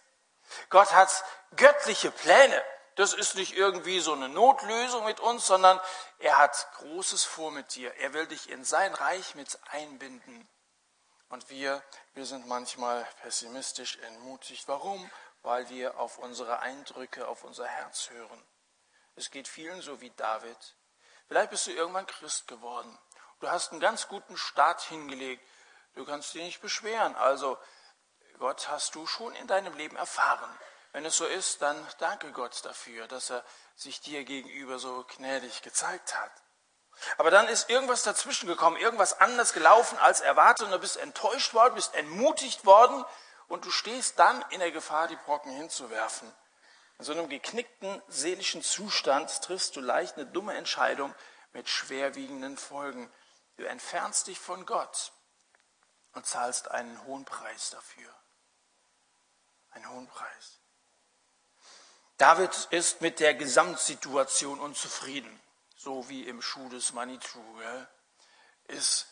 Gott 0.70 0.94
hat 0.94 1.24
göttliche 1.56 2.12
Pläne. 2.12 2.63
Das 3.00 3.13
ist 3.13 3.36
nicht 3.36 3.56
irgendwie 3.56 4.01
so 4.01 4.12
eine 4.12 4.27
Notlösung 4.27 5.06
mit 5.06 5.22
uns, 5.22 5.48
sondern 5.48 5.79
er 6.18 6.38
hat 6.38 6.68
Großes 6.79 7.24
vor 7.24 7.50
mit 7.50 7.74
dir. 7.75 7.96
Er 7.96 8.12
will 8.12 8.27
dich 8.27 8.50
in 8.50 8.65
sein 8.65 8.94
Reich 8.94 9.36
mit 9.36 9.58
einbinden. 9.72 10.50
Und 11.29 11.50
wir, 11.50 11.82
wir 12.13 12.25
sind 12.25 12.46
manchmal 12.46 13.08
pessimistisch 13.22 14.00
entmutigt. 14.00 14.68
Warum? 14.68 15.10
Weil 15.44 15.70
wir 15.70 15.98
auf 15.98 16.18
unsere 16.18 16.60
Eindrücke, 16.60 17.25
auf 17.29 17.46
unser 17.46 17.65
Herz 17.68 18.10
hören. 18.10 18.46
Es 19.15 19.32
geht 19.32 19.48
vielen 19.48 19.82
so 19.82 20.01
wie 20.01 20.10
David. 20.18 20.75
Vielleicht 21.29 21.51
bist 21.51 21.68
du 21.68 21.72
irgendwann 21.72 22.06
Christ 22.06 22.50
geworden. 22.50 23.00
Du 23.39 23.50
hast 23.50 23.72
einen 23.72 23.79
ganz 23.79 24.10
guten 24.10 24.36
Start 24.36 24.82
hingelegt. 24.82 25.41
Du 25.96 26.03
kannst 26.03 26.34
dich 26.34 26.44
nicht 26.44 26.62
beschweren. 26.62 27.15
Also 27.15 27.58
Gott 28.39 28.68
hast 28.68 28.94
du 28.96 29.08
schon 29.08 29.34
in 29.36 29.48
deinem 29.48 29.77
Leben 29.77 29.96
erfahren. 29.96 30.53
Wenn 30.91 31.05
es 31.05 31.17
so 31.17 31.25
ist, 31.25 31.62
dann 31.62 31.88
danke 32.00 32.31
Gott 32.31 32.65
dafür, 32.65 33.08
dass 33.08 33.29
er 33.29 33.43
sich 33.75 34.01
dir 34.01 34.24
gegenüber 34.24 34.79
so 34.79 35.05
gnädig 35.15 35.62
gezeigt 35.62 36.17
hat. 36.17 36.31
Aber 37.17 37.31
dann 37.31 37.48
ist 37.48 37.69
irgendwas 37.69 38.03
dazwischen 38.03 38.48
gekommen, 38.48 38.75
irgendwas 38.75 39.19
anders 39.19 39.53
gelaufen 39.53 39.98
als 40.00 40.22
erwartet 40.22 40.65
und 40.65 40.72
du 40.72 40.79
bist 40.79 40.98
enttäuscht 40.98 41.53
worden, 41.53 41.75
bist 41.75 41.93
entmutigt 41.96 42.65
worden 42.65 43.05
und 43.48 43.65
du 43.65 43.72
stehst 43.72 44.19
dann 44.19 44.43
in 44.50 44.60
der 44.60 44.72
Gefahr, 44.72 45.08
die 45.08 45.15
Brocken 45.15 45.51
hinzuwerfen. 45.51 46.31
In 46.98 47.05
so 47.05 47.13
einem 47.13 47.29
geknickten 47.29 48.01
seelischen 48.10 48.62
Zustand 48.62 49.41
triffst 49.41 49.75
du 49.75 49.79
leicht 49.79 50.17
eine 50.17 50.25
dumme 50.25 50.55
Entscheidung 50.55 51.15
mit 51.53 51.69
schwerwiegenden 51.69 52.58
Folgen. 52.58 53.12
Du 53.55 53.63
entfernst 53.65 54.27
dich 54.27 54.39
von 54.39 54.65
Gott 54.65 55.13
und 56.13 56.25
zahlst 56.25 56.69
einen 56.72 57.01
hohen 57.05 57.24
Preis 57.24 57.69
dafür. 57.69 58.13
Einen 59.72 59.89
hohen 59.89 60.08
Preis. 60.08 60.59
David 62.20 62.68
ist 62.72 63.00
mit 63.00 63.22
der 63.22 63.34
Gesamtsituation 63.34 64.60
unzufrieden, 64.60 65.40
so 65.78 66.10
wie 66.10 66.24
im 66.24 66.42
Schuh 66.42 66.68
des 66.68 66.92
Manitou. 66.92 67.42
Ist 68.68 69.08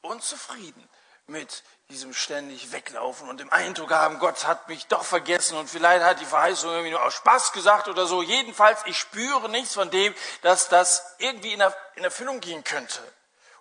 unzufrieden 0.00 0.88
mit 1.26 1.62
diesem 1.90 2.14
ständig 2.14 2.72
Weglaufen 2.72 3.28
und 3.28 3.40
dem 3.40 3.52
Eindruck 3.52 3.90
haben, 3.90 4.18
Gott 4.18 4.46
hat 4.46 4.68
mich 4.68 4.86
doch 4.86 5.04
vergessen 5.04 5.58
und 5.58 5.68
vielleicht 5.68 6.02
hat 6.02 6.20
die 6.20 6.24
Verheißung 6.24 6.70
irgendwie 6.70 6.92
nur 6.92 7.04
aus 7.04 7.12
Spaß 7.12 7.52
gesagt 7.52 7.88
oder 7.88 8.06
so. 8.06 8.22
Jedenfalls, 8.22 8.80
ich 8.86 8.98
spüre 8.98 9.50
nichts 9.50 9.74
von 9.74 9.90
dem, 9.90 10.14
dass 10.40 10.68
das 10.68 11.04
irgendwie 11.18 11.52
in, 11.52 11.60
Erfüllung 12.02 12.40
gehen 12.40 12.64
könnte. 12.64 13.00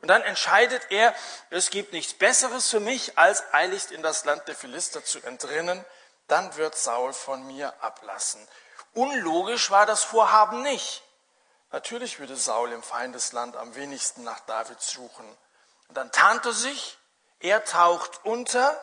Und 0.01 0.07
dann 0.07 0.21
entscheidet 0.21 0.83
er, 0.89 1.13
es 1.49 1.69
gibt 1.69 1.91
nichts 1.91 2.13
Besseres 2.13 2.69
für 2.69 2.79
mich, 2.79 3.17
als 3.17 3.43
eiligst 3.51 3.91
in 3.91 4.01
das 4.01 4.23
Land 4.23 4.47
der 4.47 4.55
Philister 4.55 5.03
zu 5.03 5.19
entrinnen. 5.23 5.83
Dann 6.27 6.55
wird 6.55 6.77
Saul 6.77 7.11
von 7.11 7.45
mir 7.45 7.73
ablassen. 7.83 8.47
Unlogisch 8.93 9.71
war 9.71 9.85
das 9.85 10.03
Vorhaben 10.03 10.61
nicht. 10.63 11.03
Natürlich 11.71 12.19
würde 12.19 12.35
Saul 12.35 12.71
im 12.71 12.81
Feindesland 12.81 13.55
am 13.55 13.75
wenigsten 13.75 14.23
nach 14.23 14.39
David 14.41 14.81
suchen. 14.81 15.25
Und 15.87 15.95
dann 15.95 16.11
tarnt 16.11 16.45
er 16.45 16.53
sich, 16.53 16.97
er 17.39 17.63
taucht 17.63 18.25
unter, 18.25 18.77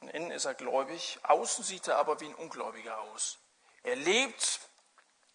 und 0.00 0.08
innen 0.08 0.30
ist 0.30 0.44
er 0.44 0.54
gläubig, 0.54 1.18
außen 1.22 1.64
sieht 1.64 1.88
er 1.88 1.96
aber 1.96 2.20
wie 2.20 2.26
ein 2.26 2.34
Ungläubiger 2.34 2.98
aus. 3.00 3.38
Er 3.82 3.96
lebt 3.96 4.60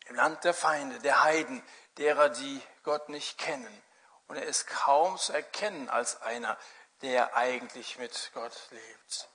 im 0.05 0.15
Land 0.15 0.43
der 0.43 0.53
Feinde, 0.53 0.99
der 0.99 1.23
Heiden, 1.23 1.63
derer, 1.97 2.29
die 2.29 2.61
Gott 2.83 3.09
nicht 3.09 3.37
kennen. 3.37 3.83
Und 4.27 4.37
er 4.37 4.45
ist 4.45 4.67
kaum 4.67 5.17
zu 5.17 5.33
erkennen 5.33 5.89
als 5.89 6.21
einer, 6.21 6.57
der 7.01 7.35
eigentlich 7.35 7.97
mit 7.97 8.31
Gott 8.33 8.55
lebt. 8.69 9.29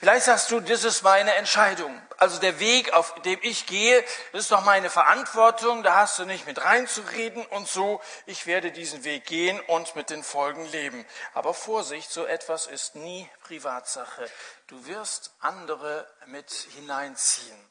Vielleicht 0.00 0.24
sagst 0.24 0.50
du, 0.50 0.60
das 0.60 0.84
ist 0.84 1.02
meine 1.02 1.34
Entscheidung. 1.34 1.94
Also 2.16 2.40
der 2.40 2.58
Weg, 2.58 2.94
auf 2.94 3.12
dem 3.20 3.38
ich 3.42 3.66
gehe, 3.66 4.02
ist 4.32 4.50
doch 4.50 4.64
meine 4.64 4.88
Verantwortung, 4.88 5.82
da 5.82 5.96
hast 5.96 6.18
du 6.18 6.24
nicht 6.24 6.46
mit 6.46 6.64
reinzureden 6.64 7.44
und 7.44 7.68
so, 7.68 8.00
ich 8.24 8.46
werde 8.46 8.72
diesen 8.72 9.04
Weg 9.04 9.26
gehen 9.26 9.60
und 9.60 9.94
mit 9.96 10.08
den 10.08 10.24
Folgen 10.24 10.64
leben. 10.70 11.06
Aber 11.34 11.52
Vorsicht, 11.52 12.10
so 12.10 12.24
etwas 12.24 12.66
ist 12.66 12.94
nie 12.94 13.28
Privatsache. 13.42 14.26
Du 14.68 14.86
wirst 14.86 15.34
andere 15.38 16.10
mit 16.24 16.50
hineinziehen. 16.50 17.70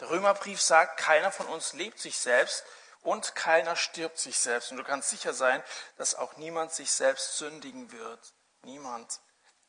Der 0.00 0.08
Römerbrief 0.08 0.62
sagt, 0.62 0.98
keiner 0.98 1.30
von 1.30 1.44
uns 1.48 1.74
lebt 1.74 1.98
sich 1.98 2.16
selbst 2.16 2.64
und 3.02 3.34
keiner 3.34 3.76
stirbt 3.76 4.18
sich 4.18 4.38
selbst. 4.38 4.70
Und 4.70 4.78
du 4.78 4.84
kannst 4.84 5.10
sicher 5.10 5.34
sein, 5.34 5.62
dass 5.98 6.14
auch 6.14 6.38
niemand 6.38 6.72
sich 6.72 6.90
selbst 6.90 7.36
sündigen 7.36 7.92
wird. 7.92 8.32
Niemand. 8.62 9.20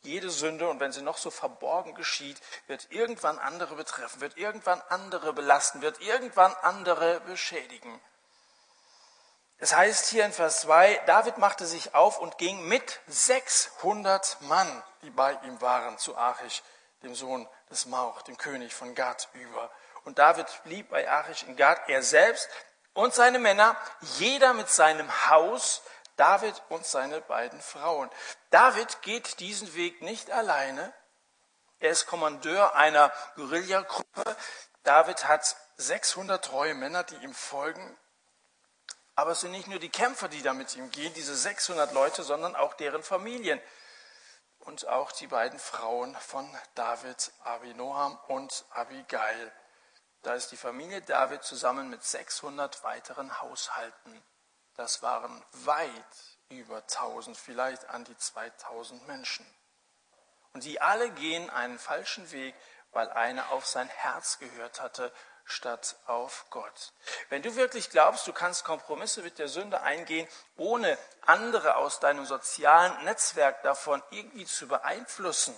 Jede 0.05 0.29
Sünde, 0.29 0.69
und 0.69 0.79
wenn 0.79 0.91
sie 0.91 1.01
noch 1.01 1.17
so 1.17 1.31
verborgen 1.31 1.95
geschieht, 1.95 2.39
wird 2.67 2.87
irgendwann 2.91 3.39
andere 3.39 3.75
betreffen, 3.75 4.21
wird 4.21 4.37
irgendwann 4.37 4.81
andere 4.89 5.33
belasten, 5.33 5.81
wird 5.81 5.99
irgendwann 6.01 6.53
andere 6.61 7.19
beschädigen. 7.21 7.99
Es 9.57 9.73
heißt 9.75 10.07
hier 10.07 10.25
in 10.25 10.33
Vers 10.33 10.61
2, 10.61 11.01
David 11.07 11.37
machte 11.37 11.65
sich 11.65 11.95
auf 11.95 12.19
und 12.19 12.37
ging 12.37 12.67
mit 12.67 12.99
600 13.07 14.41
Mann, 14.41 14.83
die 15.01 15.09
bei 15.09 15.33
ihm 15.43 15.59
waren, 15.61 15.97
zu 15.97 16.15
Achish, 16.15 16.61
dem 17.03 17.15
Sohn 17.15 17.47
des 17.71 17.85
Mauch, 17.87 18.21
dem 18.23 18.37
König 18.37 18.73
von 18.73 18.93
Gad, 18.95 19.29
über. 19.33 19.71
Und 20.03 20.19
David 20.19 20.45
blieb 20.65 20.89
bei 20.89 21.09
Achish 21.09 21.43
in 21.43 21.55
Gad, 21.55 21.89
er 21.89 22.03
selbst 22.03 22.47
und 22.93 23.13
seine 23.13 23.39
Männer, 23.39 23.75
jeder 24.19 24.53
mit 24.53 24.69
seinem 24.69 25.09
Haus, 25.29 25.81
David 26.15 26.61
und 26.69 26.85
seine 26.85 27.21
beiden 27.21 27.61
Frauen. 27.61 28.09
David 28.49 29.01
geht 29.01 29.39
diesen 29.39 29.73
Weg 29.75 30.01
nicht 30.01 30.31
alleine. 30.31 30.93
Er 31.79 31.91
ist 31.91 32.07
Kommandeur 32.07 32.75
einer 32.75 33.11
Guerillagruppe. 33.35 34.35
David 34.83 35.27
hat 35.27 35.55
600 35.77 36.43
treue 36.43 36.73
Männer, 36.73 37.03
die 37.03 37.15
ihm 37.15 37.33
folgen. 37.33 37.97
Aber 39.15 39.31
es 39.31 39.41
sind 39.41 39.51
nicht 39.51 39.67
nur 39.67 39.79
die 39.79 39.89
Kämpfer, 39.89 40.27
die 40.27 40.41
da 40.41 40.53
mit 40.53 40.75
ihm 40.75 40.91
gehen, 40.91 41.13
diese 41.13 41.35
600 41.35 41.93
Leute, 41.93 42.23
sondern 42.23 42.55
auch 42.55 42.73
deren 42.73 43.03
Familien. 43.03 43.61
Und 44.59 44.87
auch 44.87 45.11
die 45.11 45.27
beiden 45.27 45.59
Frauen 45.59 46.15
von 46.15 46.49
David, 46.75 47.31
Abinoam 47.43 48.17
und 48.27 48.65
Abigail. 48.71 49.51
Da 50.21 50.33
ist 50.33 50.51
die 50.51 50.57
Familie 50.57 51.01
David 51.01 51.43
zusammen 51.43 51.89
mit 51.89 52.03
600 52.03 52.83
weiteren 52.83 53.41
Haushalten. 53.41 54.23
Das 54.75 55.01
waren 55.01 55.43
weit 55.51 55.91
über 56.49 56.77
1000, 56.77 57.37
vielleicht 57.37 57.89
an 57.89 58.03
die 58.03 58.17
2000 58.17 59.07
Menschen. 59.07 59.45
Und 60.53 60.63
die 60.63 60.79
alle 60.81 61.09
gehen 61.11 61.49
einen 61.49 61.79
falschen 61.79 62.31
Weg, 62.31 62.55
weil 62.91 63.09
einer 63.09 63.51
auf 63.51 63.65
sein 63.65 63.89
Herz 63.89 64.39
gehört 64.39 64.81
hatte, 64.81 65.11
statt 65.45 65.95
auf 66.07 66.45
Gott. 66.49 66.93
Wenn 67.29 67.43
du 67.43 67.55
wirklich 67.55 67.89
glaubst, 67.89 68.27
du 68.27 68.33
kannst 68.33 68.63
Kompromisse 68.63 69.21
mit 69.21 69.37
der 69.37 69.47
Sünde 69.47 69.81
eingehen, 69.81 70.27
ohne 70.57 70.97
andere 71.21 71.75
aus 71.75 71.99
deinem 71.99 72.25
sozialen 72.25 73.03
Netzwerk 73.05 73.61
davon 73.63 74.01
irgendwie 74.09 74.45
zu 74.45 74.67
beeinflussen, 74.67 75.55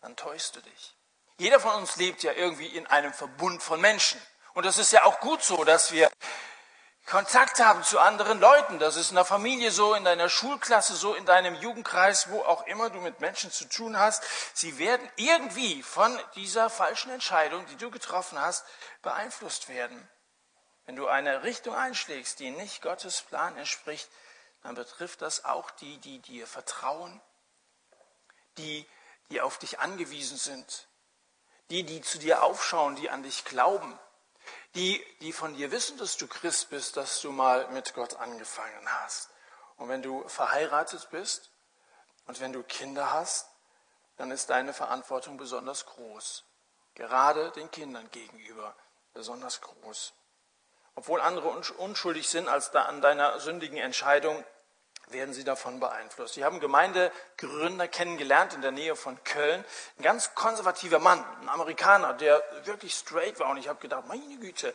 dann 0.00 0.16
täuschst 0.16 0.56
du 0.56 0.60
dich. 0.60 0.96
Jeder 1.38 1.60
von 1.60 1.74
uns 1.74 1.96
lebt 1.96 2.22
ja 2.22 2.32
irgendwie 2.32 2.66
in 2.66 2.86
einem 2.86 3.12
Verbund 3.12 3.62
von 3.62 3.80
Menschen. 3.80 4.20
Und 4.54 4.64
es 4.64 4.78
ist 4.78 4.92
ja 4.92 5.04
auch 5.04 5.20
gut 5.20 5.42
so, 5.42 5.64
dass 5.64 5.92
wir 5.92 6.10
Kontakt 7.08 7.58
haben 7.58 7.82
zu 7.84 7.98
anderen 7.98 8.38
Leuten. 8.38 8.78
Das 8.78 8.96
ist 8.96 9.08
in 9.08 9.14
der 9.14 9.24
Familie 9.24 9.70
so, 9.70 9.94
in 9.94 10.04
deiner 10.04 10.28
Schulklasse 10.28 10.94
so, 10.94 11.14
in 11.14 11.24
deinem 11.24 11.54
Jugendkreis, 11.54 12.28
wo 12.28 12.42
auch 12.42 12.66
immer 12.66 12.90
du 12.90 13.00
mit 13.00 13.20
Menschen 13.20 13.50
zu 13.50 13.64
tun 13.64 13.98
hast. 13.98 14.22
Sie 14.52 14.78
werden 14.78 15.08
irgendwie 15.16 15.82
von 15.82 16.14
dieser 16.34 16.68
falschen 16.68 17.10
Entscheidung, 17.10 17.64
die 17.66 17.76
du 17.76 17.90
getroffen 17.90 18.38
hast, 18.38 18.66
beeinflusst 19.00 19.70
werden. 19.70 20.06
Wenn 20.84 20.96
du 20.96 21.06
eine 21.06 21.44
Richtung 21.44 21.74
einschlägst, 21.74 22.40
die 22.40 22.50
nicht 22.50 22.82
Gottes 22.82 23.22
Plan 23.22 23.56
entspricht, 23.56 24.10
dann 24.62 24.74
betrifft 24.74 25.22
das 25.22 25.46
auch 25.46 25.70
die, 25.70 25.96
die 25.98 26.18
dir 26.18 26.46
vertrauen, 26.46 27.22
die, 28.58 28.86
die 29.30 29.40
auf 29.40 29.56
dich 29.56 29.78
angewiesen 29.78 30.36
sind, 30.36 30.88
die, 31.70 31.84
die 31.84 32.02
zu 32.02 32.18
dir 32.18 32.42
aufschauen, 32.42 32.96
die 32.96 33.08
an 33.08 33.22
dich 33.22 33.46
glauben 33.46 33.98
die, 34.74 35.04
die 35.20 35.32
von 35.32 35.54
dir 35.54 35.70
wissen, 35.70 35.98
dass 35.98 36.16
du 36.16 36.26
Christ 36.26 36.70
bist, 36.70 36.96
dass 36.96 37.20
du 37.20 37.32
mal 37.32 37.68
mit 37.68 37.94
Gott 37.94 38.16
angefangen 38.16 38.88
hast. 39.00 39.30
Und 39.76 39.88
wenn 39.88 40.02
du 40.02 40.26
verheiratet 40.28 41.08
bist 41.10 41.50
und 42.26 42.40
wenn 42.40 42.52
du 42.52 42.62
Kinder 42.62 43.12
hast, 43.12 43.48
dann 44.16 44.30
ist 44.30 44.50
deine 44.50 44.72
Verantwortung 44.72 45.36
besonders 45.36 45.86
groß. 45.86 46.44
Gerade 46.94 47.50
den 47.52 47.70
Kindern 47.70 48.10
gegenüber 48.10 48.74
besonders 49.14 49.60
groß. 49.60 50.12
Obwohl 50.96 51.20
andere 51.20 51.48
unschuldig 51.48 52.28
sind 52.28 52.48
als 52.48 52.72
da 52.72 52.86
an 52.86 53.00
deiner 53.00 53.38
sündigen 53.38 53.78
Entscheidung, 53.78 54.44
werden 55.12 55.34
sie 55.34 55.44
davon 55.44 55.80
beeinflusst. 55.80 56.34
Sie 56.34 56.44
haben 56.44 56.60
Gemeindegründer 56.60 57.88
kennengelernt 57.88 58.54
in 58.54 58.62
der 58.62 58.70
Nähe 58.70 58.96
von 58.96 59.22
Köln. 59.24 59.64
Ein 59.98 60.02
ganz 60.02 60.34
konservativer 60.34 60.98
Mann, 60.98 61.24
ein 61.42 61.48
Amerikaner, 61.48 62.14
der 62.14 62.42
wirklich 62.64 62.94
straight 62.94 63.38
war. 63.40 63.50
Und 63.50 63.58
ich 63.58 63.68
habe 63.68 63.80
gedacht, 63.80 64.06
meine 64.06 64.36
Güte. 64.38 64.74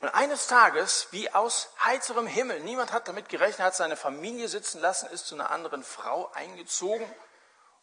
Und 0.00 0.08
eines 0.10 0.46
Tages, 0.46 1.08
wie 1.10 1.32
aus 1.32 1.70
heiterem 1.82 2.26
Himmel, 2.26 2.60
niemand 2.60 2.92
hat 2.92 3.08
damit 3.08 3.28
gerechnet, 3.28 3.60
hat 3.66 3.76
seine 3.76 3.96
Familie 3.96 4.48
sitzen 4.48 4.80
lassen, 4.80 5.06
ist 5.06 5.26
zu 5.26 5.34
einer 5.34 5.50
anderen 5.50 5.82
Frau 5.82 6.30
eingezogen 6.32 7.06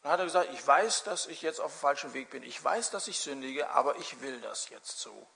und 0.03 0.09
hat 0.11 0.19
gesagt, 0.19 0.49
ich 0.53 0.65
weiß, 0.65 1.03
dass 1.03 1.25
ich 1.25 1.41
jetzt 1.41 1.59
auf 1.59 1.71
dem 1.71 1.79
falschen 1.79 2.13
Weg 2.13 2.29
bin. 2.29 2.43
Ich 2.43 2.63
weiß, 2.63 2.91
dass 2.91 3.07
ich 3.07 3.19
sündige, 3.19 3.69
aber 3.71 3.95
ich 3.97 4.21
will 4.21 4.39
das 4.41 4.69
jetzt 4.69 4.99
so. 4.99 5.27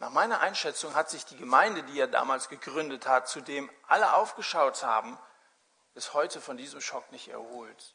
Nach 0.00 0.08
meiner 0.08 0.40
Einschätzung 0.40 0.94
hat 0.94 1.10
sich 1.10 1.26
die 1.26 1.36
Gemeinde, 1.36 1.82
die 1.82 2.00
er 2.00 2.06
damals 2.06 2.48
gegründet 2.48 3.06
hat, 3.06 3.28
zu 3.28 3.42
dem 3.42 3.70
alle 3.86 4.14
aufgeschaut 4.14 4.82
haben, 4.82 5.18
bis 5.92 6.14
heute 6.14 6.40
von 6.40 6.56
diesem 6.56 6.80
Schock 6.80 7.12
nicht 7.12 7.28
erholt. 7.28 7.94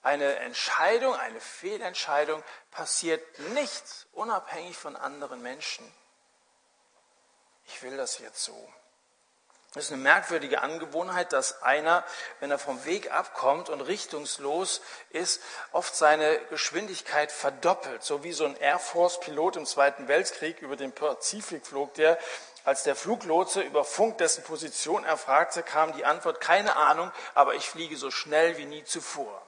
Eine 0.00 0.36
Entscheidung, 0.36 1.14
eine 1.14 1.38
Fehlentscheidung 1.38 2.42
passiert 2.70 3.20
nicht 3.50 4.06
unabhängig 4.12 4.74
von 4.74 4.96
anderen 4.96 5.42
Menschen. 5.42 5.84
Ich 7.66 7.82
will 7.82 7.98
das 7.98 8.18
jetzt 8.18 8.42
so. 8.42 8.72
Es 9.76 9.84
ist 9.84 9.92
eine 9.92 10.02
merkwürdige 10.02 10.62
Angewohnheit, 10.62 11.32
dass 11.32 11.62
einer, 11.62 12.02
wenn 12.40 12.50
er 12.50 12.58
vom 12.58 12.84
Weg 12.84 13.12
abkommt 13.12 13.68
und 13.68 13.80
richtungslos 13.80 14.80
ist, 15.10 15.40
oft 15.70 15.94
seine 15.94 16.40
Geschwindigkeit 16.50 17.30
verdoppelt. 17.30 18.02
So 18.02 18.24
wie 18.24 18.32
so 18.32 18.46
ein 18.46 18.56
Air 18.56 18.80
Force-Pilot 18.80 19.56
im 19.56 19.66
Zweiten 19.66 20.08
Weltkrieg 20.08 20.60
über 20.60 20.74
den 20.74 20.90
Pazifik 20.90 21.64
flog, 21.64 21.94
der 21.94 22.18
als 22.64 22.82
der 22.82 22.96
Fluglotse 22.96 23.60
über 23.60 23.84
Funk 23.84 24.18
dessen 24.18 24.42
Position 24.42 25.04
erfragte, 25.04 25.62
kam 25.62 25.92
die 25.92 26.04
Antwort, 26.04 26.40
keine 26.40 26.74
Ahnung, 26.74 27.12
aber 27.36 27.54
ich 27.54 27.68
fliege 27.68 27.96
so 27.96 28.10
schnell 28.10 28.58
wie 28.58 28.66
nie 28.66 28.82
zuvor. 28.82 29.40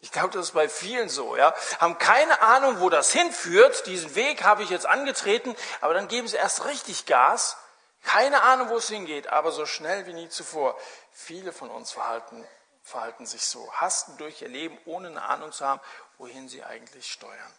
Ich 0.00 0.10
glaube, 0.10 0.30
das 0.30 0.46
ist 0.46 0.54
bei 0.54 0.68
vielen 0.68 1.08
so, 1.08 1.36
ja. 1.36 1.54
Haben 1.78 1.98
keine 1.98 2.42
Ahnung, 2.42 2.80
wo 2.80 2.90
das 2.90 3.12
hinführt. 3.12 3.86
Diesen 3.86 4.16
Weg 4.16 4.42
habe 4.42 4.64
ich 4.64 4.70
jetzt 4.70 4.86
angetreten, 4.86 5.54
aber 5.80 5.94
dann 5.94 6.08
geben 6.08 6.26
sie 6.26 6.36
erst 6.36 6.64
richtig 6.64 7.06
Gas 7.06 7.56
keine 8.02 8.42
Ahnung, 8.42 8.68
wo 8.68 8.76
es 8.76 8.88
hingeht, 8.88 9.28
aber 9.28 9.52
so 9.52 9.66
schnell 9.66 10.06
wie 10.06 10.12
nie 10.12 10.28
zuvor. 10.28 10.78
Viele 11.12 11.52
von 11.52 11.70
uns 11.70 11.92
verhalten, 11.92 12.46
verhalten 12.82 13.26
sich 13.26 13.46
so, 13.46 13.72
hasten 13.74 14.16
durch 14.18 14.42
ihr 14.42 14.48
Leben, 14.48 14.78
ohne 14.84 15.08
eine 15.08 15.22
Ahnung 15.22 15.52
zu 15.52 15.64
haben, 15.64 15.80
wohin 16.18 16.48
sie 16.48 16.64
eigentlich 16.64 17.10
steuern. 17.10 17.54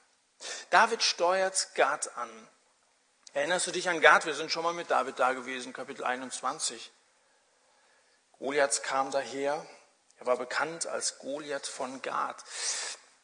David 0.69 1.01
steuert 1.01 1.69
Gad 1.75 2.15
an. 2.17 2.29
Erinnerst 3.33 3.67
du 3.67 3.71
dich 3.71 3.89
an 3.89 4.01
Gad? 4.01 4.25
Wir 4.25 4.35
sind 4.35 4.51
schon 4.51 4.63
mal 4.63 4.73
mit 4.73 4.91
David 4.91 5.17
da 5.19 5.33
gewesen, 5.33 5.73
Kapitel 5.73 6.03
21. 6.03 6.91
Goliath 8.37 8.83
kam 8.83 9.09
daher. 9.11 9.65
Er 10.19 10.25
war 10.25 10.37
bekannt 10.37 10.85
als 10.85 11.17
Goliath 11.19 11.65
von 11.65 12.01
Gad. 12.01 12.43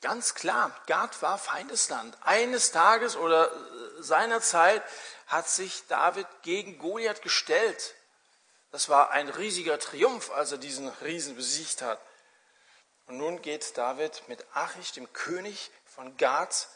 Ganz 0.01 0.33
klar, 0.33 0.71
Gad 0.87 1.21
war 1.21 1.37
Feindesland. 1.37 2.17
Eines 2.23 2.71
Tages 2.71 3.17
oder 3.17 3.51
seiner 3.99 4.39
Zeit 4.39 4.81
hat 5.29 5.47
sich 5.47 5.85
David 5.87 6.27
gegen 6.41 6.79
Goliath 6.79 7.21
gestellt. 7.21 7.95
Das 8.71 8.89
war 8.89 9.11
ein 9.11 9.29
riesiger 9.29 9.79
Triumph, 9.79 10.31
als 10.31 10.51
er 10.51 10.57
diesen 10.57 10.89
Riesen 10.89 11.35
besiegt 11.35 11.81
hat. 11.81 12.01
Und 13.05 13.17
nun 13.17 13.41
geht 13.41 13.77
David 13.77 14.23
mit 14.27 14.45
Achich, 14.53 14.91
dem 14.91 15.11
König 15.13 15.71
von 15.85 16.17
Gad, 16.17 16.67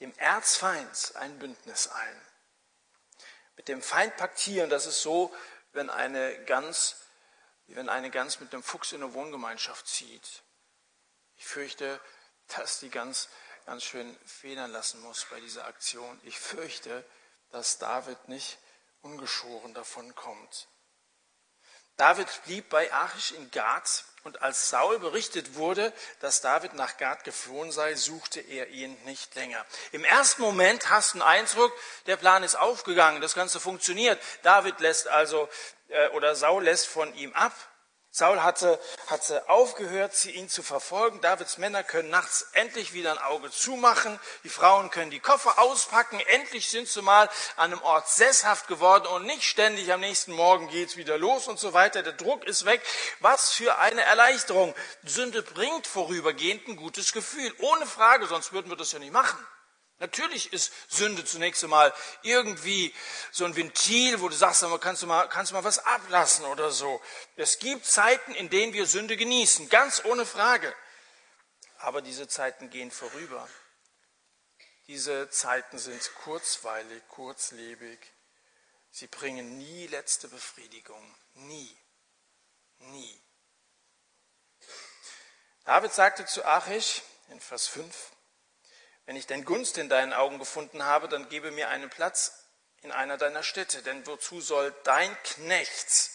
dem 0.00 0.12
Erzfeind, 0.18 1.12
ein 1.16 1.38
Bündnis 1.38 1.88
ein. 1.88 2.22
Mit 3.56 3.68
dem 3.68 3.82
Feind 3.82 4.16
paktieren, 4.16 4.70
das 4.70 4.86
ist 4.86 5.02
so, 5.02 5.32
wenn 5.72 5.88
eine 5.88 6.44
Gans, 6.44 6.96
wenn 7.68 7.88
eine 7.88 8.10
Gans 8.10 8.40
mit 8.40 8.52
einem 8.52 8.62
Fuchs 8.62 8.92
in 8.92 9.02
eine 9.02 9.14
Wohngemeinschaft 9.14 9.86
zieht. 9.86 10.42
Ich 11.36 11.46
fürchte, 11.46 12.00
dass 12.48 12.80
die 12.80 12.90
Gans 12.90 13.28
ganz 13.66 13.84
schön 13.84 14.16
federn 14.24 14.72
lassen 14.72 15.00
muss 15.00 15.26
bei 15.30 15.38
dieser 15.38 15.66
Aktion. 15.66 16.20
Ich 16.24 16.38
fürchte, 16.38 17.04
dass 17.50 17.78
David 17.78 18.28
nicht 18.28 18.58
ungeschoren 19.02 19.74
davon 19.74 20.14
kommt. 20.14 20.68
David 21.96 22.28
blieb 22.44 22.70
bei 22.70 22.90
Achish 22.92 23.32
in 23.32 23.50
Gad 23.50 24.04
und 24.22 24.40
als 24.40 24.70
Saul 24.70 24.98
berichtet 24.98 25.54
wurde, 25.56 25.92
dass 26.20 26.40
David 26.40 26.72
nach 26.72 26.96
Gad 26.96 27.24
geflohen 27.24 27.72
sei, 27.72 27.94
suchte 27.94 28.40
er 28.40 28.68
ihn 28.68 28.96
nicht 29.04 29.34
länger. 29.34 29.64
Im 29.92 30.04
ersten 30.04 30.40
Moment 30.40 30.88
hast 30.88 31.12
du 31.12 31.18
einen 31.18 31.28
Eindruck, 31.28 31.72
der 32.06 32.16
Plan 32.16 32.42
ist 32.42 32.54
aufgegangen, 32.54 33.20
das 33.20 33.34
Ganze 33.34 33.60
funktioniert. 33.60 34.18
David 34.42 34.80
lässt 34.80 35.08
also, 35.08 35.46
äh, 35.88 36.08
oder 36.08 36.34
Saul 36.36 36.64
lässt 36.64 36.86
von 36.86 37.14
ihm 37.14 37.34
ab. 37.34 37.52
Saul 38.12 38.42
hatte, 38.42 38.80
hatte 39.06 39.48
aufgehört, 39.48 40.16
sie 40.16 40.32
ihn 40.32 40.48
zu 40.48 40.64
verfolgen. 40.64 41.20
Davids 41.20 41.58
Männer 41.58 41.84
können 41.84 42.10
nachts 42.10 42.48
endlich 42.54 42.92
wieder 42.92 43.12
ein 43.12 43.18
Auge 43.18 43.52
zumachen. 43.52 44.18
Die 44.42 44.48
Frauen 44.48 44.90
können 44.90 45.12
die 45.12 45.20
Koffer 45.20 45.60
auspacken. 45.60 46.18
Endlich 46.26 46.68
sind 46.68 46.88
sie 46.88 47.02
mal 47.02 47.28
an 47.54 47.72
einem 47.72 47.82
Ort 47.82 48.08
sesshaft 48.08 48.66
geworden 48.66 49.06
und 49.06 49.26
nicht 49.26 49.44
ständig 49.44 49.92
am 49.92 50.00
nächsten 50.00 50.32
Morgen 50.32 50.68
geht's 50.68 50.96
wieder 50.96 51.18
los 51.18 51.46
und 51.46 51.60
so 51.60 51.72
weiter. 51.72 52.02
Der 52.02 52.12
Druck 52.12 52.44
ist 52.44 52.64
weg. 52.64 52.82
Was 53.20 53.52
für 53.52 53.78
eine 53.78 54.02
Erleichterung. 54.02 54.74
Sünde 55.04 55.42
bringt 55.42 55.86
vorübergehend 55.86 56.66
ein 56.66 56.74
gutes 56.74 57.12
Gefühl. 57.12 57.54
Ohne 57.58 57.86
Frage, 57.86 58.26
sonst 58.26 58.52
würden 58.52 58.70
wir 58.70 58.76
das 58.76 58.90
ja 58.90 58.98
nicht 58.98 59.12
machen. 59.12 59.38
Natürlich 60.00 60.54
ist 60.54 60.72
Sünde 60.88 61.26
zunächst 61.26 61.62
einmal 61.62 61.92
irgendwie 62.22 62.94
so 63.30 63.44
ein 63.44 63.54
Ventil, 63.54 64.20
wo 64.22 64.30
du 64.30 64.34
sagst, 64.34 64.64
kannst 64.80 65.02
du 65.02 65.06
mal, 65.06 65.28
kannst 65.28 65.50
du 65.50 65.54
mal 65.54 65.62
was 65.62 65.78
ablassen 65.78 66.46
oder 66.46 66.70
so. 66.70 67.02
Es 67.36 67.58
gibt 67.58 67.84
Zeiten, 67.84 68.34
in 68.34 68.48
denen 68.48 68.72
wir 68.72 68.86
Sünde 68.86 69.18
genießen, 69.18 69.68
ganz 69.68 70.02
ohne 70.06 70.24
Frage. 70.24 70.74
Aber 71.78 72.00
diese 72.00 72.28
Zeiten 72.28 72.70
gehen 72.70 72.90
vorüber. 72.90 73.46
Diese 74.86 75.28
Zeiten 75.28 75.78
sind 75.78 76.14
kurzweilig, 76.14 77.02
kurzlebig. 77.08 77.98
Sie 78.90 79.06
bringen 79.06 79.58
nie 79.58 79.86
letzte 79.86 80.28
Befriedigung. 80.28 81.14
Nie. 81.34 81.76
Nie. 82.78 83.22
David 85.64 85.92
sagte 85.92 86.24
zu 86.24 86.42
Achish 86.42 87.02
in 87.28 87.38
Vers 87.38 87.66
5, 87.66 87.94
wenn 89.06 89.16
ich 89.16 89.26
denn 89.26 89.44
Gunst 89.44 89.78
in 89.78 89.88
deinen 89.88 90.12
Augen 90.12 90.38
gefunden 90.38 90.84
habe, 90.84 91.08
dann 91.08 91.28
gebe 91.28 91.50
mir 91.50 91.68
einen 91.68 91.90
Platz 91.90 92.32
in 92.82 92.92
einer 92.92 93.16
deiner 93.16 93.42
Städte. 93.42 93.82
Denn 93.82 94.06
wozu 94.06 94.40
soll 94.40 94.74
dein 94.84 95.16
Knecht 95.22 96.10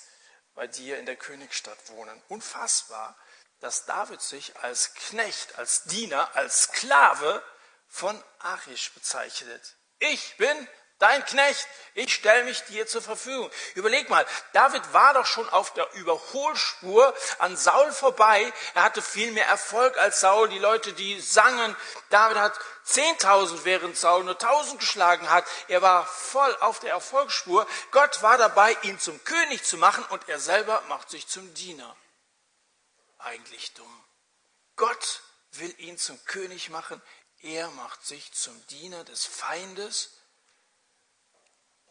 bei 0.53 0.67
dir 0.67 0.97
in 0.97 1.05
der 1.05 1.15
Königsstadt 1.15 1.89
wohnen? 1.89 2.21
Unfassbar, 2.29 3.17
dass 3.59 3.85
David 3.85 4.21
sich 4.21 4.55
als 4.57 4.93
Knecht, 4.93 5.57
als 5.57 5.83
Diener, 5.85 6.35
als 6.35 6.63
Sklave 6.63 7.43
von 7.87 8.21
Achish 8.39 8.93
bezeichnet. 8.93 9.75
Ich 9.99 10.37
bin 10.37 10.67
dein 10.99 11.23
Knecht, 11.25 11.67
ich 11.93 12.13
stelle 12.13 12.43
mich 12.43 12.63
dir 12.65 12.87
zur 12.87 13.01
Verfügung. 13.01 13.49
Überleg 13.75 14.09
mal, 14.09 14.25
David 14.53 14.93
war 14.93 15.13
doch 15.13 15.25
schon 15.25 15.47
auf 15.49 15.73
der 15.73 15.91
Überholspur 15.93 17.13
an 17.39 17.55
Saul 17.55 17.91
vorbei. 17.91 18.51
Er 18.73 18.83
hatte 18.83 19.01
viel 19.01 19.31
mehr 19.31 19.47
Erfolg 19.47 19.97
als 19.97 20.19
Saul. 20.19 20.49
Die 20.49 20.59
Leute, 20.59 20.93
die 20.93 21.19
sangen, 21.21 21.75
David 22.09 22.37
hat 22.37 22.59
10.000, 22.87 23.63
während 23.63 23.97
Saul 23.97 24.23
nur 24.23 24.35
1.000 24.35 24.77
geschlagen 24.77 25.29
hat. 25.29 25.45
Er 25.67 25.81
war 25.81 26.05
voll 26.05 26.55
auf 26.57 26.79
der 26.79 26.91
Erfolgsspur. 26.91 27.65
Gott 27.91 28.21
war 28.21 28.37
dabei, 28.37 28.77
ihn 28.83 28.99
zum 28.99 29.23
König 29.23 29.63
zu 29.63 29.77
machen 29.77 30.03
und 30.09 30.27
er 30.27 30.39
selber 30.39 30.81
macht 30.89 31.09
sich 31.09 31.27
zum 31.27 31.53
Diener. 31.53 31.95
Eigentlich 33.19 33.73
dumm. 33.73 34.03
Gott 34.75 35.21
will 35.51 35.73
ihn 35.79 35.97
zum 35.97 36.23
König 36.25 36.69
machen. 36.69 37.01
Er 37.41 37.69
macht 37.71 38.05
sich 38.05 38.33
zum 38.33 38.65
Diener 38.67 39.03
des 39.03 39.25
Feindes 39.25 40.14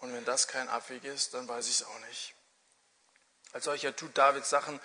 und 0.05 0.13
wenn 0.13 0.25
das 0.27 0.49
kein 0.49 0.69
Abweg 0.69 1.03
ist, 1.05 1.33
dann 1.33 1.49
weiß 1.49 1.67
ich 1.67 1.81
es 1.81 1.83
auch 1.83 1.99
nicht. 2.01 2.35
Als 3.53 3.65
solcher 3.65 3.97
tut 3.97 4.17
David 4.19 4.45
Sachen, 4.45 4.79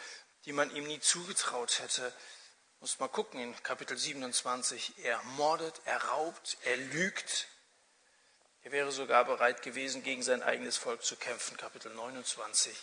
die 0.46 0.54
man 0.54 0.74
ihm 0.74 0.86
nie 0.86 1.02
zugetraut 1.02 1.80
hätte. 1.80 2.14
Muss 2.80 3.00
mal 3.00 3.10
gucken 3.10 3.42
in 3.42 3.64
Kapitel 3.64 3.98
27. 3.98 5.04
Er 5.04 5.22
mordet, 5.36 5.82
er 5.84 6.02
raubt, 6.06 6.58
er 6.64 6.78
lügt. 6.78 7.50
Er 8.62 8.72
wäre 8.72 8.94
sogar 8.94 9.26
bereit 9.26 9.62
gewesen, 9.62 10.04
gegen 10.04 10.24
sein 10.24 10.42
eigenes 10.42 10.78
Volk 10.78 11.04
zu 11.04 11.18
kämpfen. 11.18 11.58
Kapitel 11.58 11.94
29. 11.94 12.74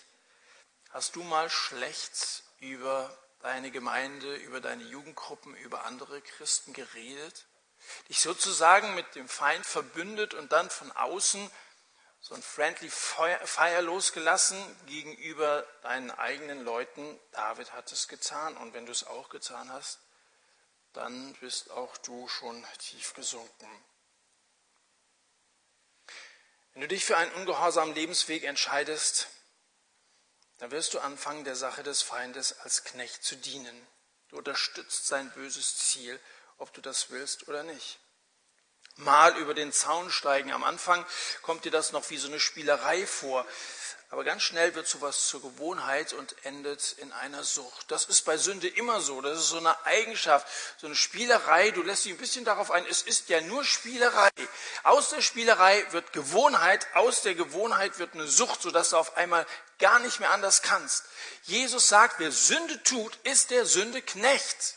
Hast 0.90 1.16
du 1.16 1.22
mal 1.22 1.49
schlecht 1.49 2.42
über 2.59 3.16
deine 3.40 3.70
Gemeinde, 3.70 4.35
über 4.37 4.61
deine 4.61 4.85
Jugendgruppen, 4.85 5.57
über 5.57 5.87
andere 5.87 6.20
Christen 6.20 6.75
geredet? 6.75 7.46
Dich 8.11 8.20
sozusagen 8.20 8.94
mit 8.94 9.14
dem 9.14 9.29
Feind 9.29 9.64
verbündet 9.64 10.35
und 10.35 10.53
dann 10.53 10.68
von 10.68 10.92
außen 10.92 11.51
so 12.26 12.34
ein 12.34 12.42
friendly 12.42 12.90
Fire 12.90 13.80
losgelassen 13.82 14.58
gegenüber 14.86 15.64
deinen 15.82 16.10
eigenen 16.10 16.64
Leuten. 16.64 17.20
David 17.30 17.72
hat 17.72 17.92
es 17.92 18.08
getan 18.08 18.56
und 18.56 18.74
wenn 18.74 18.84
du 18.84 18.90
es 18.90 19.06
auch 19.06 19.28
getan 19.28 19.70
hast, 19.70 20.00
dann 20.92 21.34
bist 21.34 21.70
auch 21.70 21.96
du 21.98 22.26
schon 22.26 22.66
tief 22.78 23.14
gesunken. 23.14 23.68
Wenn 26.72 26.80
du 26.82 26.88
dich 26.88 27.04
für 27.04 27.16
einen 27.16 27.30
ungehorsamen 27.34 27.94
Lebensweg 27.94 28.42
entscheidest, 28.42 29.28
dann 30.58 30.72
wirst 30.72 30.94
du 30.94 30.98
anfangen, 30.98 31.44
der 31.44 31.54
Sache 31.54 31.84
des 31.84 32.02
Feindes 32.02 32.58
als 32.58 32.82
Knecht 32.82 33.22
zu 33.22 33.36
dienen. 33.36 33.86
Du 34.30 34.38
unterstützt 34.38 35.06
sein 35.06 35.30
böses 35.30 35.78
Ziel, 35.78 36.18
ob 36.58 36.72
du 36.72 36.80
das 36.80 37.10
willst 37.10 37.46
oder 37.46 37.62
nicht 37.62 38.00
mal 38.96 39.37
über 39.37 39.54
den 39.54 39.72
Zaun 39.72 40.11
steigen. 40.11 40.52
Am 40.52 40.64
Anfang 40.64 41.04
kommt 41.42 41.64
dir 41.64 41.70
das 41.70 41.92
noch 41.92 42.09
wie 42.11 42.16
so 42.16 42.28
eine 42.28 42.40
Spielerei 42.40 43.06
vor. 43.06 43.46
Aber 44.09 44.22
ganz 44.22 44.42
schnell 44.44 44.74
wird 44.76 44.87
sowas 44.87 45.26
zur 45.26 45.42
Gewohnheit 45.42 46.12
und 46.12 46.37
endet 46.44 46.92
in 46.98 47.12
einer 47.12 47.42
Sucht. 47.42 47.90
Das 47.90 48.04
ist 48.04 48.22
bei 48.22 48.37
Sünde 48.37 48.68
immer 48.68 49.00
so. 49.00 49.20
Das 49.20 49.37
ist 49.37 49.48
so 49.48 49.59
eine 49.59 49.85
Eigenschaft, 49.85 50.46
so 50.80 50.87
eine 50.87 50.94
Spielerei. 50.94 51.72
Du 51.72 51.82
lässt 51.82 52.04
dich 52.04 52.12
ein 52.12 52.18
bisschen 52.18 52.44
darauf 52.44 52.70
ein. 52.70 52.87
Es 52.87 53.02
ist 53.02 53.28
ja 53.28 53.40
nur 53.40 53.64
Spielerei. 53.64 54.30
Aus 54.85 55.11
der 55.11 55.22
Spielerei 55.22 55.85
wird 55.90 56.12
Gewohnheit. 56.12 56.87
Aus 56.94 57.22
der 57.22 57.35
Gewohnheit 57.35 57.98
wird 57.98 58.14
eine 58.14 58.28
Sucht, 58.28 58.62
sodass 58.62 58.90
du 58.90 58.96
auf 58.96 59.16
einmal 59.16 59.44
gar 59.80 59.98
nicht 59.98 60.20
mehr 60.20 60.30
anders 60.30 60.62
kannst. 60.62 61.04
Jesus 61.42 61.88
sagt, 61.88 62.20
wer 62.20 62.30
Sünde 62.30 62.80
tut, 62.85 63.18
ist 63.24 63.50
der 63.50 63.66
Sünde 63.66 64.02
Knecht. 64.02 64.75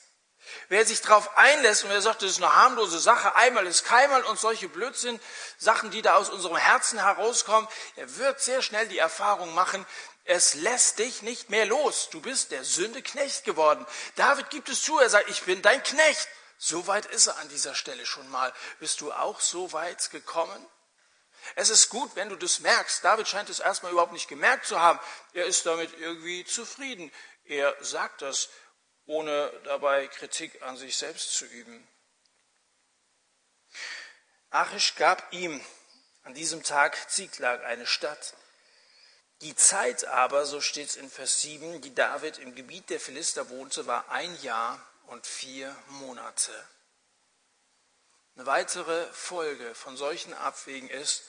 Wer 0.67 0.85
sich 0.85 1.01
darauf 1.01 1.37
einlässt 1.37 1.83
und 1.83 1.89
wer 1.89 2.01
sagt, 2.01 2.21
das 2.21 2.31
ist 2.31 2.43
eine 2.43 2.55
harmlose 2.55 2.99
Sache, 2.99 3.35
einmal 3.35 3.65
ist 3.65 3.85
keinmal 3.85 4.23
und 4.23 4.39
solche 4.39 4.69
Blödsinn, 4.69 5.19
Sachen, 5.57 5.91
die 5.91 6.01
da 6.01 6.15
aus 6.15 6.29
unserem 6.29 6.57
Herzen 6.57 6.99
herauskommen, 6.99 7.67
er 7.95 8.17
wird 8.17 8.41
sehr 8.41 8.61
schnell 8.61 8.87
die 8.87 8.97
Erfahrung 8.97 9.55
machen, 9.55 9.85
es 10.25 10.53
lässt 10.53 10.99
dich 10.99 11.23
nicht 11.23 11.49
mehr 11.49 11.65
los. 11.65 12.09
Du 12.11 12.21
bist 12.21 12.51
der 12.51 12.63
Sünde 12.63 13.01
Knecht 13.01 13.45
geworden. 13.45 13.83
David 14.15 14.51
gibt 14.51 14.69
es 14.69 14.83
zu, 14.83 14.99
er 14.99 15.09
sagt, 15.09 15.27
ich 15.27 15.41
bin 15.41 15.63
dein 15.63 15.81
Knecht. 15.81 16.27
So 16.59 16.85
weit 16.85 17.07
ist 17.07 17.25
er 17.25 17.37
an 17.37 17.49
dieser 17.49 17.73
Stelle 17.73 18.05
schon 18.05 18.29
mal. 18.29 18.53
Bist 18.79 19.01
du 19.01 19.11
auch 19.11 19.39
so 19.39 19.71
weit 19.73 20.11
gekommen? 20.11 20.67
Es 21.55 21.69
ist 21.69 21.89
gut, 21.89 22.15
wenn 22.15 22.29
du 22.29 22.35
das 22.35 22.59
merkst. 22.59 23.03
David 23.03 23.27
scheint 23.27 23.49
es 23.49 23.59
erstmal 23.59 23.91
überhaupt 23.91 24.13
nicht 24.13 24.27
gemerkt 24.27 24.67
zu 24.67 24.79
haben. 24.79 24.99
Er 25.33 25.45
ist 25.45 25.65
damit 25.65 25.97
irgendwie 25.97 26.45
zufrieden. 26.45 27.11
Er 27.45 27.75
sagt 27.81 28.21
das 28.21 28.49
ohne 29.09 29.51
dabei 29.63 30.07
Kritik 30.07 30.61
an 30.61 30.77
sich 30.77 30.95
selbst 30.95 31.33
zu 31.33 31.45
üben. 31.45 31.87
Achish 34.51 34.95
gab 34.95 35.33
ihm 35.33 35.59
an 36.23 36.35
diesem 36.35 36.61
Tag 36.61 37.09
Ziklag, 37.09 37.63
eine 37.63 37.87
Stadt. 37.87 38.35
Die 39.41 39.55
Zeit 39.55 40.05
aber, 40.05 40.45
so 40.45 40.61
steht 40.61 40.89
es 40.89 40.95
in 40.95 41.09
Vers 41.09 41.41
7, 41.41 41.81
die 41.81 41.95
David 41.95 42.37
im 42.37 42.53
Gebiet 42.53 42.91
der 42.91 42.99
Philister 42.99 43.49
wohnte, 43.49 43.87
war 43.87 44.09
ein 44.09 44.39
Jahr 44.43 44.79
und 45.07 45.25
vier 45.25 45.75
Monate. 45.87 46.53
Eine 48.35 48.45
weitere 48.45 49.07
Folge 49.11 49.73
von 49.73 49.97
solchen 49.97 50.35
Abwägen 50.35 50.89
ist, 50.89 51.23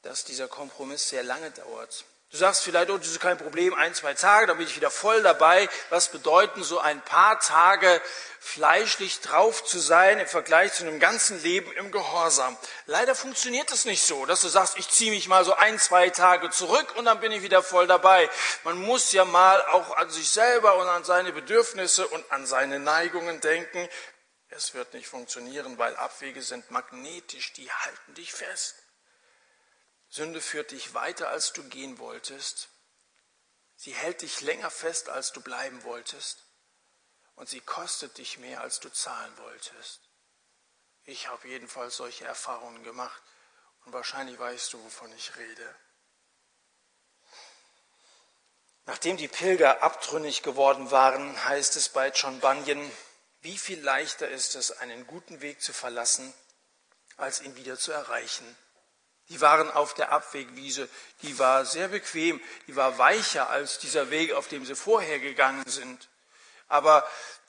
dass 0.00 0.24
dieser 0.24 0.48
Kompromiss 0.48 1.10
sehr 1.10 1.24
lange 1.24 1.50
dauert 1.50 2.06
Du 2.30 2.36
sagst 2.36 2.62
vielleicht, 2.62 2.90
oh, 2.90 2.98
das 2.98 3.08
ist 3.08 3.20
kein 3.20 3.38
Problem, 3.38 3.72
ein, 3.72 3.94
zwei 3.94 4.12
Tage, 4.12 4.46
dann 4.46 4.58
bin 4.58 4.66
ich 4.66 4.76
wieder 4.76 4.90
voll 4.90 5.22
dabei. 5.22 5.66
Was 5.88 6.12
bedeuten 6.12 6.62
so 6.62 6.78
ein 6.78 7.00
paar 7.00 7.40
Tage 7.40 8.02
fleischlich 8.38 9.20
drauf 9.22 9.64
zu 9.64 9.78
sein 9.78 10.18
im 10.18 10.26
Vergleich 10.26 10.74
zu 10.74 10.84
einem 10.84 11.00
ganzen 11.00 11.42
Leben 11.42 11.72
im 11.72 11.90
Gehorsam? 11.90 12.54
Leider 12.84 13.14
funktioniert 13.14 13.70
es 13.70 13.86
nicht 13.86 14.02
so, 14.02 14.26
dass 14.26 14.42
du 14.42 14.48
sagst, 14.48 14.76
ich 14.76 14.90
ziehe 14.90 15.10
mich 15.10 15.26
mal 15.26 15.42
so 15.46 15.54
ein, 15.54 15.78
zwei 15.78 16.10
Tage 16.10 16.50
zurück 16.50 16.96
und 16.96 17.06
dann 17.06 17.18
bin 17.20 17.32
ich 17.32 17.42
wieder 17.42 17.62
voll 17.62 17.86
dabei. 17.86 18.28
Man 18.62 18.76
muss 18.76 19.10
ja 19.12 19.24
mal 19.24 19.64
auch 19.72 19.96
an 19.96 20.10
sich 20.10 20.28
selber 20.28 20.76
und 20.76 20.86
an 20.86 21.04
seine 21.04 21.32
Bedürfnisse 21.32 22.06
und 22.08 22.30
an 22.30 22.44
seine 22.44 22.78
Neigungen 22.78 23.40
denken. 23.40 23.88
Es 24.50 24.74
wird 24.74 24.92
nicht 24.92 25.08
funktionieren, 25.08 25.78
weil 25.78 25.96
Abwege 25.96 26.42
sind 26.42 26.70
magnetisch, 26.70 27.54
die 27.54 27.70
halten 27.70 28.14
dich 28.14 28.34
fest. 28.34 28.77
Sünde 30.08 30.40
führt 30.40 30.70
dich 30.70 30.94
weiter, 30.94 31.28
als 31.28 31.52
du 31.52 31.62
gehen 31.64 31.98
wolltest. 31.98 32.68
Sie 33.76 33.92
hält 33.92 34.22
dich 34.22 34.40
länger 34.40 34.70
fest, 34.70 35.08
als 35.08 35.32
du 35.32 35.40
bleiben 35.40 35.82
wolltest. 35.84 36.44
Und 37.34 37.48
sie 37.48 37.60
kostet 37.60 38.18
dich 38.18 38.38
mehr, 38.38 38.62
als 38.62 38.80
du 38.80 38.88
zahlen 38.88 39.36
wolltest. 39.38 40.00
Ich 41.04 41.28
habe 41.28 41.48
jedenfalls 41.48 41.96
solche 41.96 42.24
Erfahrungen 42.24 42.82
gemacht 42.82 43.22
und 43.84 43.92
wahrscheinlich 43.92 44.38
weißt 44.38 44.72
du, 44.72 44.82
wovon 44.82 45.12
ich 45.12 45.36
rede. 45.36 45.74
Nachdem 48.86 49.16
die 49.16 49.28
Pilger 49.28 49.82
abtrünnig 49.82 50.42
geworden 50.42 50.90
waren, 50.90 51.44
heißt 51.44 51.76
es 51.76 51.90
bei 51.90 52.08
John 52.08 52.40
Bunyan, 52.40 52.90
wie 53.40 53.56
viel 53.56 53.80
leichter 53.80 54.28
ist 54.28 54.56
es, 54.56 54.72
einen 54.72 55.06
guten 55.06 55.40
Weg 55.40 55.62
zu 55.62 55.72
verlassen, 55.72 56.32
als 57.16 57.40
ihn 57.40 57.54
wieder 57.54 57.78
zu 57.78 57.92
erreichen. 57.92 58.56
Die 59.28 59.40
waren 59.40 59.70
auf 59.70 59.92
der 59.94 60.10
Abwegwiese, 60.10 60.88
die 61.22 61.38
war 61.38 61.66
sehr 61.66 61.88
bequem, 61.88 62.40
die 62.66 62.76
war 62.76 62.96
weicher 62.96 63.50
als 63.50 63.78
dieser 63.78 64.10
Weg, 64.10 64.32
auf 64.32 64.48
dem 64.48 64.64
sie 64.64 64.74
vorher 64.74 65.18
gegangen 65.18 65.64
sind. 65.66 66.08
Aber 66.68 67.06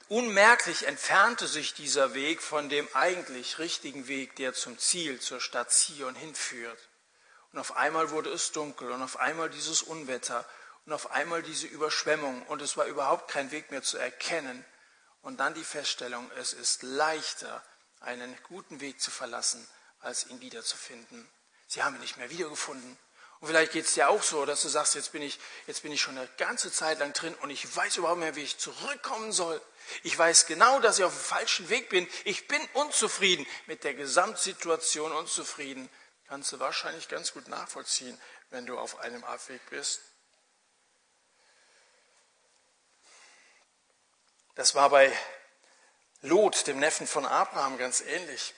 unmerklich 0.09 0.87
entfernte 0.87 1.47
sich 1.47 1.73
dieser 1.73 2.13
Weg 2.13 2.41
von 2.41 2.67
dem 2.67 2.87
eigentlich 2.93 3.59
richtigen 3.59 4.07
Weg, 4.07 4.35
der 4.35 4.53
zum 4.53 4.77
Ziel, 4.77 5.21
zur 5.21 5.39
Stadt 5.39 5.71
Zion 5.71 6.15
hinführt. 6.15 6.89
Und 7.53 7.59
auf 7.59 7.77
einmal 7.77 8.11
wurde 8.11 8.29
es 8.29 8.51
dunkel 8.51 8.91
und 8.91 9.01
auf 9.01 9.17
einmal 9.17 9.49
dieses 9.49 9.81
Unwetter 9.81 10.45
und 10.85 10.93
auf 10.93 11.11
einmal 11.11 11.43
diese 11.43 11.67
Überschwemmung 11.67 12.43
und 12.47 12.61
es 12.61 12.77
war 12.77 12.85
überhaupt 12.85 13.29
kein 13.29 13.51
Weg 13.51 13.71
mehr 13.71 13.83
zu 13.83 13.97
erkennen. 13.97 14.65
Und 15.21 15.39
dann 15.39 15.53
die 15.53 15.63
Feststellung, 15.63 16.29
es 16.37 16.53
ist 16.53 16.83
leichter, 16.83 17.63
einen 17.99 18.37
guten 18.43 18.79
Weg 18.79 19.01
zu 19.01 19.11
verlassen, 19.11 19.67
als 19.99 20.27
ihn 20.27 20.39
wiederzufinden. 20.39 21.29
Sie 21.69 21.83
haben 21.83 21.95
ihn 21.95 22.01
nicht 22.01 22.17
mehr 22.17 22.31
wiedergefunden. 22.31 22.97
Und 23.39 23.47
vielleicht 23.47 23.71
geht 23.71 23.85
es 23.85 23.93
dir 23.93 24.09
auch 24.09 24.23
so, 24.23 24.45
dass 24.45 24.63
du 24.63 24.67
sagst, 24.67 24.95
jetzt 24.95 25.11
bin, 25.11 25.21
ich, 25.21 25.39
jetzt 25.67 25.83
bin 25.83 25.91
ich 25.91 26.01
schon 26.01 26.17
eine 26.17 26.27
ganze 26.37 26.71
Zeit 26.71 26.97
lang 26.99 27.13
drin 27.13 27.33
und 27.35 27.51
ich 27.51 27.73
weiß 27.73 27.97
überhaupt 27.97 28.17
nicht 28.17 28.25
mehr, 28.25 28.35
wie 28.35 28.43
ich 28.43 28.57
zurückkommen 28.57 29.31
soll. 29.31 29.61
Ich 30.03 30.17
weiß 30.17 30.47
genau, 30.47 30.79
dass 30.79 30.97
ich 30.97 31.05
auf 31.05 31.13
dem 31.13 31.23
falschen 31.23 31.69
Weg 31.69 31.89
bin. 31.89 32.07
Ich 32.25 32.47
bin 32.47 32.59
unzufrieden 32.73 33.45
mit 33.67 33.83
der 33.83 33.93
Gesamtsituation, 33.93 35.11
unzufrieden. 35.11 35.89
Kannst 36.27 36.51
du 36.51 36.59
wahrscheinlich 36.59 37.07
ganz 37.07 37.33
gut 37.33 37.47
nachvollziehen, 37.47 38.19
wenn 38.49 38.65
du 38.65 38.77
auf 38.77 38.99
einem 38.99 39.23
Abweg 39.23 39.61
bist. 39.69 40.01
Das 44.55 44.73
war 44.73 44.89
bei 44.89 45.15
Lot, 46.21 46.65
dem 46.65 46.79
Neffen 46.79 47.07
von 47.07 47.25
Abraham, 47.25 47.77
ganz 47.77 48.01
ähnlich. 48.01 48.53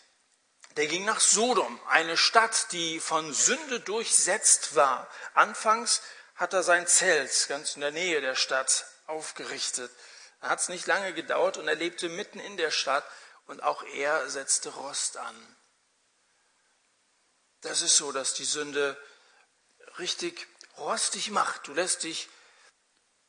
Der 0.78 0.88
ging 0.88 1.04
nach 1.04 1.20
Sodom, 1.20 1.80
eine 1.88 2.16
Stadt, 2.16 2.72
die 2.72 3.00
von 3.00 3.34
Sünde 3.34 3.82
durchsetzt 3.82 4.76
war. 4.76 5.10
Anfangs 5.34 6.02
hat 6.36 6.54
er 6.54 6.64
sein 6.64 6.88
Zelt 6.88 7.48
ganz 7.50 7.76
in 7.76 7.82
der 7.82 7.92
Nähe 7.92 8.22
der 8.22 8.36
Stadt 8.36 8.86
aufgerichtet. 9.08 9.92
Da 10.40 10.50
hat 10.50 10.60
es 10.60 10.70
nicht 10.70 10.88
lange 10.88 11.14
gedauert 11.14 11.58
und 11.58 11.68
er 11.68 11.76
lebte 11.76 12.10
mitten 12.10 12.40
in 12.40 12.58
der 12.58 12.72
Stadt 12.72 13.06
und 13.46 13.62
auch 13.62 13.84
er 13.84 14.30
setzte 14.30 14.70
Rost 14.70 15.18
an. 15.18 15.58
Das 17.62 17.82
ist 17.82 17.98
so, 17.98 18.12
dass 18.12 18.34
die 18.34 18.46
Sünde 18.46 18.98
richtig 20.00 20.48
rostig 20.78 21.30
macht. 21.30 21.68
Du 21.68 21.74
lässt 21.74 22.04
dich 22.04 22.30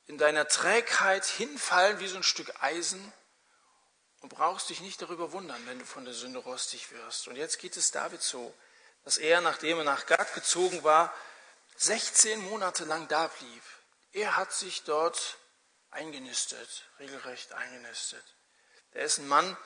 in 0.07 0.17
deiner 0.17 0.49
Trägheit 0.49 1.25
hinfallen 1.25 1.99
wie 2.01 2.09
so 2.09 2.17
ein 2.17 2.23
Stück 2.23 2.53
Eisen 2.63 3.13
und 4.23 4.29
brauchst 4.29 4.71
dich 4.71 4.81
nicht 4.81 5.03
darüber 5.03 5.33
wundern, 5.33 5.61
wenn 5.67 5.79
du 5.79 5.85
von 5.85 6.05
der 6.05 6.15
Sünde 6.15 6.39
rostig 6.39 6.91
wirst. 6.93 7.29
Und 7.29 7.37
jetzt 7.37 7.59
geht 7.59 7.77
es 7.77 7.91
David 7.91 8.23
so, 8.23 8.55
dass 9.05 9.19
er, 9.19 9.41
nachdem 9.41 9.79
er 9.79 9.85
nach 9.85 10.07
Gad 10.07 10.33
gezogen 10.35 10.85
war, 10.85 11.13
16 11.77 12.41
Monate 12.49 12.85
lang 12.85 13.09
da 13.09 13.27
blieb. 13.27 13.63
Er 14.13 14.37
hat 14.37 14.53
sich 14.53 14.85
dort 14.85 15.37
eingenistet, 15.91 16.85
regelrecht 17.01 17.53
eingenistet. 17.53 18.25
Er 18.93 19.05
ist 19.05 19.19
ein 19.19 19.29
Mann, 19.29 19.57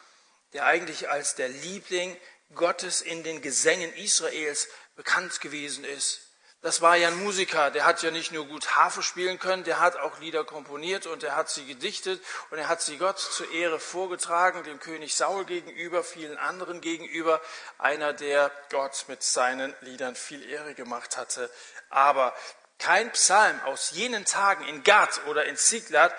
der 0.53 0.65
eigentlich 0.65 1.11
als 1.11 1.35
der 1.35 1.49
Liebling 1.49 2.19
Gottes 2.55 3.03
in 3.03 3.25
den 3.25 3.43
Gesängen 3.43 3.93
Israels 3.95 4.69
bekannt 4.95 5.41
gewesen 5.41 5.85
ist. 5.85 6.26
Das 6.63 6.81
war 6.81 6.97
ja 6.97 7.09
ein 7.09 7.23
Musiker, 7.23 7.71
der 7.71 7.85
hat 7.85 8.03
ja 8.03 8.11
nicht 8.11 8.33
nur 8.33 8.47
gut 8.47 8.77
Harfe 8.77 9.03
spielen 9.03 9.39
können, 9.39 9.63
der 9.63 9.79
hat 9.79 9.97
auch 9.97 10.19
Lieder 10.19 10.43
komponiert 10.43 11.07
und 11.07 11.23
er 11.23 11.37
hat 11.37 11.49
sie 11.51 11.67
gedichtet 11.67 12.21
und 12.51 12.59
er 12.59 12.69
hat 12.69 12.83
sie 12.83 12.97
Gott 12.97 13.19
zur 13.19 13.51
Ehre 13.53 13.79
vorgetragen, 13.79 14.65
dem 14.65 14.81
König 14.81 15.15
Saul 15.15 15.45
gegenüber, 15.45 16.03
vielen 16.03 16.39
anderen 16.39 16.81
gegenüber, 16.81 17.41
einer, 17.79 18.15
der 18.15 18.51
Gott 18.71 19.05
mit 19.07 19.23
seinen 19.23 19.75
Liedern 19.83 20.17
viel 20.17 20.43
Ehre 20.49 20.75
gemacht 20.75 21.17
hatte. 21.17 21.51
Aber 21.91 22.35
kein 22.79 23.13
Psalm 23.13 23.61
aus 23.61 23.91
jenen 23.93 24.25
Tagen 24.25 24.67
in 24.67 24.83
Gad 24.83 25.21
oder 25.27 25.45
in 25.45 25.57
Ziklat 25.57 26.15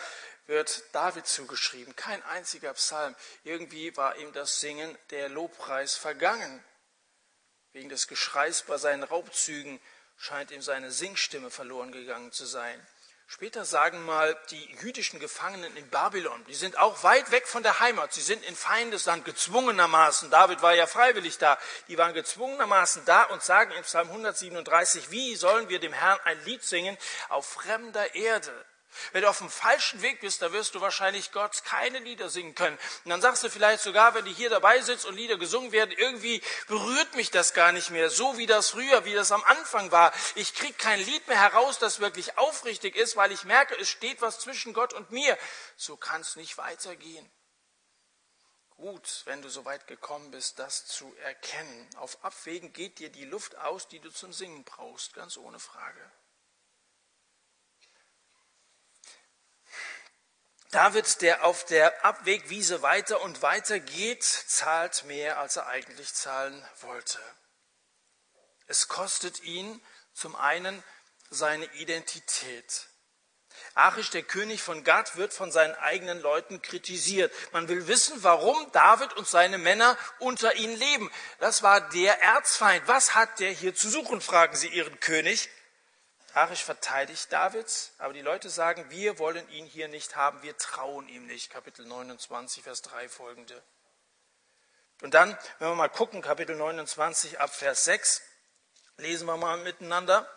wird 0.46 0.84
David 0.94 1.28
zugeschrieben. 1.28 1.96
Kein 1.96 2.24
einziger 2.24 2.74
Psalm. 2.74 3.16
Irgendwie 3.44 3.96
war 3.98 4.16
ihm 4.18 4.32
das 4.34 4.60
Singen 4.60 4.98
der 5.12 5.30
Lobpreis 5.30 5.96
vergangen. 5.96 6.64
Wegen 7.74 7.90
des 7.90 8.08
Geschreis 8.08 8.64
bei 8.64 8.78
seinen 8.78 9.04
Raubzügen 9.04 9.80
scheint 10.18 10.52
ihm 10.52 10.62
seine 10.62 10.92
Singstimme 10.92 11.50
verloren 11.50 11.92
gegangen 11.92 12.32
zu 12.32 12.46
sein. 12.46 12.80
Später 13.30 13.66
sagen 13.66 14.06
mal 14.06 14.38
die 14.52 14.76
jüdischen 14.82 15.20
Gefangenen 15.20 15.76
in 15.76 15.90
Babylon, 15.90 16.46
die 16.46 16.56
sind 16.56 16.78
auch 16.78 17.04
weit 17.04 17.30
weg 17.32 17.46
von 17.46 17.62
der 17.62 17.82
Heimat, 17.82 18.14
sie 18.14 18.22
sind 18.22 18.42
in 18.46 18.56
Feindesland 18.56 19.26
gezwungenermaßen, 19.26 20.30
David 20.30 20.62
war 20.62 20.74
ja 20.74 20.88
freiwillig 20.88 21.38
da, 21.38 21.58
die 21.90 21.98
waren 21.98 22.14
gezwungenermaßen 22.14 23.04
da 23.04 23.24
und 23.24 23.44
sagen 23.44 23.74
in 23.74 23.84
Psalm 23.84 24.08
137, 24.08 25.12
wie 25.12 25.36
sollen 25.36 25.68
wir 25.68 25.80
dem 25.80 25.92
Herrn 25.92 26.20
ein 26.24 26.42
Lied 26.46 26.64
singen 26.64 26.98
auf 27.28 27.46
fremder 27.46 28.16
Erde? 28.16 28.54
Wenn 29.12 29.22
du 29.22 29.30
auf 29.30 29.40
dem 29.40 29.50
falschen 29.50 30.02
Weg 30.02 30.22
bist, 30.22 30.42
da 30.42 30.52
wirst 30.54 30.76
du 30.76 30.82
wahrscheinlich 30.82 31.32
Gott 31.32 31.64
keine 31.64 32.00
Lieder 32.00 32.30
singen 32.30 32.56
können. 32.56 32.78
Und 33.04 33.10
dann 33.10 33.22
sagst 33.22 33.44
du 33.44 33.50
vielleicht 33.50 33.84
sogar, 33.84 34.14
wenn 34.14 34.26
du 34.26 34.32
hier 34.32 34.50
dabei 34.50 34.82
sitzt 34.82 35.06
und 35.06 35.16
Lieder 35.16 35.38
gesungen 35.38 35.72
werden, 35.72 35.92
irgendwie 35.92 36.42
berührt 36.68 37.16
mich 37.16 37.32
das 37.32 37.54
gar 37.54 37.72
nicht 37.72 37.90
mehr, 37.90 38.10
so 38.10 38.38
wie 38.38 38.46
das 38.46 38.70
früher, 38.72 39.06
wie 39.06 39.14
das 39.14 39.32
am 39.32 39.44
Anfang 39.44 39.92
war. 39.92 40.14
Ich 40.36 40.54
krieg 40.54 40.78
kein 40.78 41.00
Lied 41.00 41.28
mehr 41.28 41.40
heraus, 41.40 41.80
das 41.80 42.00
wirklich 42.00 42.38
aufrichtig 42.38 42.96
ist, 42.96 43.16
weil 43.16 43.32
ich 43.32 43.44
merke, 43.44 43.76
es 43.80 43.90
steht 43.90 44.22
was 44.22 44.40
zwischen 44.40 44.74
Gott 44.74 44.94
und 44.94 45.12
mir. 45.12 45.38
So 45.76 45.98
kann 45.98 46.22
es 46.22 46.36
nicht 46.36 46.58
weitergehen. 46.58 47.30
Gut, 48.78 49.24
wenn 49.26 49.42
du 49.42 49.50
so 49.50 49.66
weit 49.66 49.88
gekommen 49.88 50.30
bist, 50.30 50.60
das 50.60 50.86
zu 50.86 51.12
erkennen. 51.24 51.90
Auf 51.98 52.24
Abwägen 52.24 52.74
geht 52.74 53.00
dir 53.00 53.10
die 53.10 53.26
Luft 53.26 53.58
aus, 53.58 53.88
die 53.88 54.00
du 54.00 54.12
zum 54.12 54.32
Singen 54.32 54.64
brauchst, 54.64 55.16
ganz 55.16 55.36
ohne 55.38 55.58
Frage. 55.58 56.12
David, 60.72 61.22
der 61.22 61.46
auf 61.46 61.64
der 61.66 62.04
Abwegwiese 62.04 62.82
weiter 62.82 63.22
und 63.22 63.42
weiter 63.42 63.80
geht, 63.80 64.24
zahlt 64.24 65.06
mehr, 65.06 65.40
als 65.40 65.56
er 65.56 65.68
eigentlich 65.68 66.14
zahlen 66.14 66.66
wollte. 66.82 67.20
Es 68.68 68.90
kostet 68.90 69.42
ihn 69.44 69.82
zum 70.14 70.36
einen 70.36 70.84
seine 71.30 71.66
Identität. 71.76 72.88
Achish, 73.76 74.10
der 74.10 74.24
König 74.24 74.62
von 74.62 74.84
Gad, 74.84 75.16
wird 75.16 75.34
von 75.34 75.52
seinen 75.52 75.76
eigenen 75.76 76.22
Leuten 76.22 76.62
kritisiert. 76.62 77.34
Man 77.54 77.68
will 77.70 77.88
wissen, 77.88 78.22
warum 78.24 78.72
David 78.72 79.14
und 79.14 79.28
seine 79.28 79.58
Männer 79.58 79.98
unter 80.20 80.56
ihnen 80.56 80.76
leben. 80.76 81.12
Das 81.40 81.64
war 81.64 81.82
der 81.90 82.22
Erzfeind. 82.22 82.88
Was 82.88 83.16
hat 83.16 83.40
der 83.40 83.52
hier 83.52 83.74
zu 83.74 83.90
suchen, 83.90 84.22
fragen 84.22 84.56
sie 84.56 84.68
ihren 84.68 85.00
König. 85.00 85.50
Arisch 86.38 86.64
verteidigt 86.64 87.34
Davids, 87.34 87.94
aber 87.98 88.14
die 88.14 88.22
Leute 88.22 88.52
sagen, 88.52 88.92
wir 88.92 89.18
wollen 89.18 89.50
ihn 89.50 89.66
hier 89.66 89.88
nicht 89.88 90.16
haben, 90.16 90.44
wir 90.44 90.56
trauen 90.56 91.10
ihm 91.10 91.26
nicht. 91.26 91.50
Kapitel 91.50 91.84
29, 91.84 92.62
Vers 92.62 92.84
3 92.84 93.10
folgende. 93.10 93.64
Und 95.02 95.16
dann, 95.16 95.36
wenn 95.58 95.70
wir 95.70 95.74
mal 95.74 95.90
gucken, 95.90 96.22
Kapitel 96.22 96.56
29 96.56 97.40
ab 97.40 97.52
Vers 97.56 97.86
6, 97.86 98.22
lesen 98.98 99.26
wir 99.26 99.36
mal 99.36 99.58
miteinander. 99.58 100.30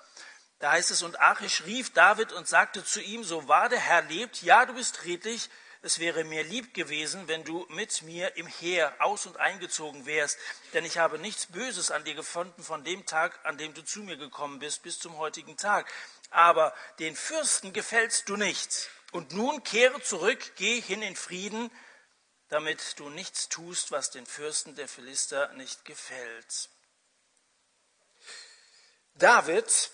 Da 0.59 0.73
heißt 0.73 0.91
es, 0.91 1.03
und 1.03 1.21
Achish 1.21 1.67
rief 1.67 1.93
David 1.93 2.33
und 2.33 2.49
sagte 2.49 2.83
zu 2.83 3.03
ihm, 3.03 3.23
so 3.23 3.47
wahr 3.47 3.69
der 3.69 3.81
Herr 3.81 4.01
lebt, 4.01 4.41
ja, 4.41 4.65
du 4.65 4.73
bist 4.73 5.05
redlich, 5.05 5.51
es 5.83 5.99
wäre 5.99 6.25
mir 6.25 6.45
lieb 6.45 6.75
gewesen, 6.75 7.27
wenn 7.27 7.45
du 7.45 7.67
mit 7.71 8.03
mir 8.03 8.37
im 8.37 8.47
Heer 8.47 8.95
aus 8.99 9.27
und 9.27 9.39
eingezogen 9.39 10.05
wärst, 10.05 10.39
denn 10.75 10.85
ich 10.85 10.99
habe 10.99 11.19
nichts 11.19 11.47
Böses 11.47 11.91
an 11.91 12.05
dir 12.05 12.15
gefunden 12.15 12.63
von 12.63 12.85
dem 12.85 13.07
Tag, 13.07 13.39
an 13.45 13.57
dem 13.57 13.73
du 13.73 13.83
zu 13.83 14.01
mir 14.01 14.17
gekommen 14.17 14.59
bist, 14.59 14.83
bis 14.83 14.99
zum 14.99 15.17
heutigen 15.17 15.57
Tag. 15.57 15.91
aber 16.31 16.75
den 16.99 17.17
Fürsten 17.17 17.73
gefällst 17.73 18.29
du 18.29 18.37
nicht. 18.37 18.89
Und 19.13 19.33
nun 19.33 19.65
kehre 19.65 20.01
zurück, 20.01 20.53
geh 20.57 20.81
hin 20.81 21.03
in 21.03 21.17
Frieden, 21.17 21.71
damit 22.49 22.99
du 22.99 23.09
nichts 23.11 23.49
tust, 23.49 23.91
was 23.91 24.11
den 24.11 24.27
Fürsten 24.27 24.77
der 24.77 24.89
Philister 24.89 25.53
nicht 25.55 25.85
gefällt. 25.85 26.69
David 29.15 29.91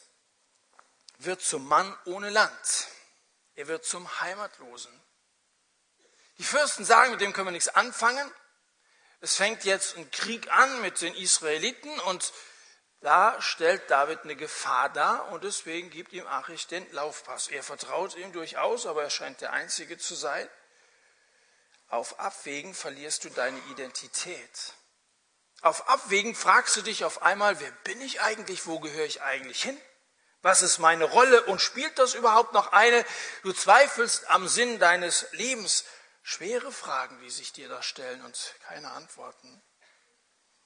wird 1.19 1.41
zum 1.41 1.67
Mann 1.67 1.97
ohne 2.05 2.31
Land. 2.31 2.89
Er 3.55 3.69
wird 3.69 3.87
zum 3.87 4.21
Heimatlosen. 4.21 4.93
Die 6.39 6.45
Fürsten 6.45 6.85
sagen, 6.85 7.13
mit 7.13 7.21
dem 7.21 7.33
können 7.33 7.49
wir 7.49 7.53
nichts 7.53 7.69
anfangen. 7.69 8.31
Es 9.21 9.37
fängt 9.37 9.65
jetzt 9.65 9.97
ein 9.97 10.11
Krieg 10.11 10.51
an 10.53 10.83
mit 10.83 11.01
den 11.01 11.15
Israeliten 11.15 11.99
und 12.01 12.33
da 13.01 13.41
stellt 13.41 13.91
David 13.91 14.25
eine 14.25 14.37
Gefahr 14.37 14.89
dar 14.91 15.29
und 15.29 15.45
deswegen 15.45 15.91
gibt 15.91 16.13
ihm 16.13 16.27
Achich 16.27 16.67
den 16.67 16.91
Laufpass. 16.93 17.49
Er 17.49 17.63
vertraut 17.63 18.17
ihm 18.17 18.33
durchaus, 18.33 18.87
aber 18.87 19.03
er 19.03 19.11
scheint 19.11 19.41
der 19.41 19.53
Einzige 19.53 19.99
zu 19.99 20.15
sein. 20.15 20.49
Auf 21.89 22.19
Abwägen 22.19 22.75
verlierst 22.75 23.25
du 23.25 23.31
deine 23.31 23.59
Identität. 23.71 24.75
Auf 25.63 25.89
Abwägen 25.89 26.35
fragst 26.35 26.77
du 26.77 26.83
dich 26.83 27.05
auf 27.05 27.23
einmal, 27.23 27.61
wer 27.61 27.71
bin 27.85 28.01
ich 28.01 28.21
eigentlich, 28.21 28.67
wo 28.67 28.81
gehöre 28.81 29.07
ich 29.07 29.23
eigentlich 29.23 29.63
hin? 29.63 29.81
Was 30.43 30.63
ist 30.63 30.79
meine 30.79 31.05
Rolle 31.05 31.43
und 31.45 31.61
spielt 31.61 31.99
das 31.99 32.15
überhaupt 32.15 32.53
noch 32.53 32.73
eine? 32.73 33.05
Du 33.43 33.53
zweifelst 33.53 34.29
am 34.31 34.49
Sinn 34.49 34.79
deines 34.79 35.27
Lebens. 35.33 35.85
Schwere 36.29 36.73
Fragen, 36.73 37.21
die 37.21 37.31
sich 37.31 37.53
dir 37.53 37.69
da 37.69 37.85
stellen 37.85 38.21
und 38.25 38.57
keine 38.65 38.91
Antworten. 38.91 39.63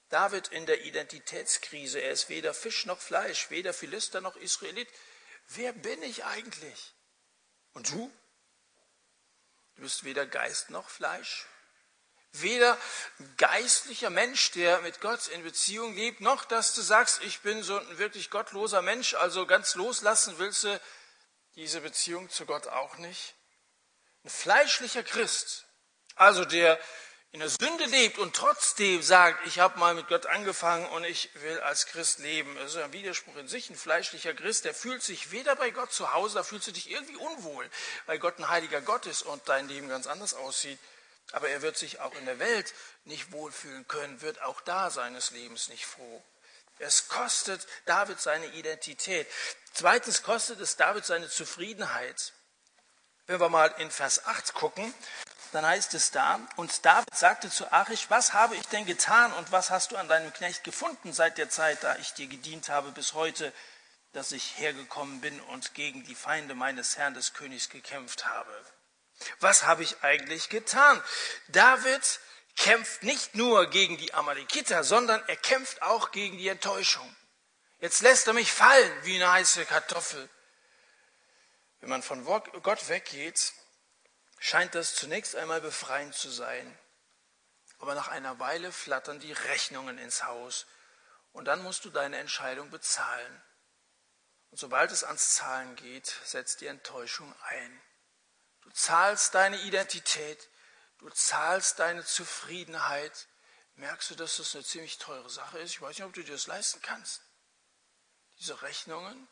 David 0.08 0.48
in 0.48 0.64
der 0.64 0.86
Identitätskrise. 0.86 2.00
Er 2.00 2.12
ist 2.12 2.30
weder 2.30 2.54
Fisch 2.54 2.86
noch 2.86 2.98
Fleisch, 2.98 3.50
weder 3.50 3.74
Philister 3.74 4.22
noch 4.22 4.36
Israelit. 4.36 4.88
Wer 5.48 5.74
bin 5.74 6.02
ich 6.02 6.24
eigentlich? 6.24 6.94
Und 7.74 7.90
du? 7.90 8.10
Du 9.74 9.82
bist 9.82 10.02
weder 10.04 10.24
Geist 10.24 10.70
noch 10.70 10.88
Fleisch. 10.88 11.44
Weder 12.32 12.78
geistlicher 13.36 14.08
Mensch, 14.08 14.52
der 14.52 14.80
mit 14.80 15.02
Gott 15.02 15.28
in 15.28 15.42
Beziehung 15.42 15.94
lebt, 15.94 16.22
noch 16.22 16.46
dass 16.46 16.72
du 16.72 16.80
sagst, 16.80 17.22
ich 17.22 17.40
bin 17.40 17.62
so 17.62 17.78
ein 17.78 17.98
wirklich 17.98 18.30
gottloser 18.30 18.80
Mensch, 18.80 19.12
also 19.12 19.46
ganz 19.46 19.74
loslassen 19.74 20.38
willst 20.38 20.64
du 20.64 20.80
diese 21.54 21.82
Beziehung 21.82 22.30
zu 22.30 22.46
Gott 22.46 22.66
auch 22.66 22.96
nicht. 22.96 23.34
Ein 24.24 24.30
fleischlicher 24.30 25.02
Christ, 25.02 25.66
also 26.14 26.44
der 26.44 26.78
in 27.32 27.40
der 27.40 27.48
Sünde 27.48 27.84
lebt 27.84 28.18
und 28.18 28.34
trotzdem 28.34 29.02
sagt, 29.02 29.46
ich 29.46 29.60
habe 29.60 29.78
mal 29.78 29.94
mit 29.94 30.08
Gott 30.08 30.26
angefangen 30.26 30.86
und 30.86 31.04
ich 31.04 31.30
will 31.34 31.60
als 31.60 31.86
Christ 31.86 32.18
leben. 32.18 32.56
Das 32.56 32.74
ist 32.74 32.82
ein 32.82 32.92
Widerspruch 32.92 33.36
in 33.36 33.46
sich. 33.46 33.70
Ein 33.70 33.76
fleischlicher 33.76 34.34
Christ, 34.34 34.64
der 34.64 34.74
fühlt 34.74 35.02
sich 35.02 35.30
weder 35.30 35.54
bei 35.54 35.70
Gott 35.70 35.92
zu 35.92 36.12
Hause, 36.12 36.34
da 36.34 36.42
fühlst 36.42 36.66
du 36.66 36.72
dich 36.72 36.90
irgendwie 36.90 37.16
unwohl, 37.16 37.70
weil 38.06 38.18
Gott 38.18 38.38
ein 38.38 38.48
heiliger 38.48 38.80
Gott 38.80 39.06
ist 39.06 39.22
und 39.22 39.48
dein 39.48 39.68
Leben 39.68 39.88
ganz 39.88 40.08
anders 40.08 40.34
aussieht. 40.34 40.78
Aber 41.30 41.48
er 41.48 41.62
wird 41.62 41.78
sich 41.78 42.00
auch 42.00 42.14
in 42.16 42.26
der 42.26 42.40
Welt 42.40 42.74
nicht 43.04 43.30
wohlfühlen 43.30 43.86
können, 43.86 44.20
wird 44.22 44.42
auch 44.42 44.60
da 44.62 44.90
seines 44.90 45.30
Lebens 45.30 45.68
nicht 45.68 45.86
froh. 45.86 46.24
Es 46.80 47.06
kostet 47.06 47.64
David 47.84 48.20
seine 48.20 48.46
Identität. 48.54 49.28
Zweitens 49.72 50.24
kostet 50.24 50.60
es 50.60 50.76
David 50.76 51.06
seine 51.06 51.28
Zufriedenheit. 51.28 52.32
Wenn 53.30 53.38
wir 53.38 53.48
mal 53.48 53.72
in 53.78 53.92
Vers 53.92 54.26
8 54.26 54.54
gucken, 54.54 54.92
dann 55.52 55.64
heißt 55.64 55.94
es 55.94 56.10
da, 56.10 56.40
und 56.56 56.84
David 56.84 57.14
sagte 57.14 57.48
zu 57.48 57.70
Achish, 57.70 58.06
was 58.08 58.32
habe 58.32 58.56
ich 58.56 58.66
denn 58.66 58.86
getan 58.86 59.32
und 59.34 59.52
was 59.52 59.70
hast 59.70 59.92
du 59.92 59.96
an 59.96 60.08
deinem 60.08 60.32
Knecht 60.32 60.64
gefunden 60.64 61.12
seit 61.12 61.38
der 61.38 61.48
Zeit, 61.48 61.84
da 61.84 61.94
ich 61.98 62.12
dir 62.12 62.26
gedient 62.26 62.68
habe 62.70 62.90
bis 62.90 63.14
heute, 63.14 63.52
dass 64.14 64.32
ich 64.32 64.58
hergekommen 64.58 65.20
bin 65.20 65.40
und 65.42 65.74
gegen 65.74 66.02
die 66.02 66.16
Feinde 66.16 66.56
meines 66.56 66.98
Herrn 66.98 67.14
des 67.14 67.32
Königs 67.32 67.68
gekämpft 67.68 68.26
habe? 68.26 68.50
Was 69.38 69.62
habe 69.62 69.84
ich 69.84 70.02
eigentlich 70.02 70.48
getan? 70.48 71.00
David 71.46 72.18
kämpft 72.56 73.04
nicht 73.04 73.36
nur 73.36 73.70
gegen 73.70 73.96
die 73.96 74.12
Amalekiter, 74.12 74.82
sondern 74.82 75.22
er 75.28 75.36
kämpft 75.36 75.82
auch 75.82 76.10
gegen 76.10 76.36
die 76.36 76.48
Enttäuschung. 76.48 77.14
Jetzt 77.78 78.02
lässt 78.02 78.26
er 78.26 78.32
mich 78.32 78.50
fallen 78.50 79.04
wie 79.04 79.22
eine 79.22 79.30
heiße 79.30 79.66
Kartoffel. 79.66 80.28
Wenn 81.80 81.88
man 81.88 82.02
von 82.02 82.24
Gott 82.24 82.88
weggeht, 82.88 83.52
scheint 84.38 84.74
das 84.74 84.94
zunächst 84.94 85.34
einmal 85.34 85.60
befreiend 85.60 86.14
zu 86.14 86.30
sein. 86.30 86.78
Aber 87.78 87.94
nach 87.94 88.08
einer 88.08 88.38
Weile 88.38 88.72
flattern 88.72 89.20
die 89.20 89.32
Rechnungen 89.32 89.96
ins 89.98 90.24
Haus 90.24 90.66
und 91.32 91.46
dann 91.46 91.62
musst 91.62 91.84
du 91.84 91.90
deine 91.90 92.18
Entscheidung 92.18 92.70
bezahlen. 92.70 93.42
Und 94.50 94.58
sobald 94.58 94.90
es 94.90 95.04
ans 95.04 95.34
Zahlen 95.34 95.76
geht, 95.76 96.06
setzt 96.24 96.60
die 96.60 96.66
Enttäuschung 96.66 97.34
ein. 97.44 97.82
Du 98.62 98.70
zahlst 98.70 99.34
deine 99.34 99.60
Identität, 99.62 100.48
du 100.98 101.08
zahlst 101.08 101.78
deine 101.78 102.04
Zufriedenheit. 102.04 103.28
Merkst 103.74 104.10
du, 104.10 104.14
dass 104.16 104.36
das 104.36 104.54
eine 104.54 104.64
ziemlich 104.64 104.98
teure 104.98 105.30
Sache 105.30 105.58
ist? 105.60 105.70
Ich 105.70 105.80
weiß 105.80 105.96
nicht, 105.96 106.04
ob 106.04 106.12
du 106.12 106.22
dir 106.22 106.32
das 106.32 106.46
leisten 106.46 106.82
kannst. 106.82 107.22
Diese 108.38 108.60
Rechnungen, 108.60 109.28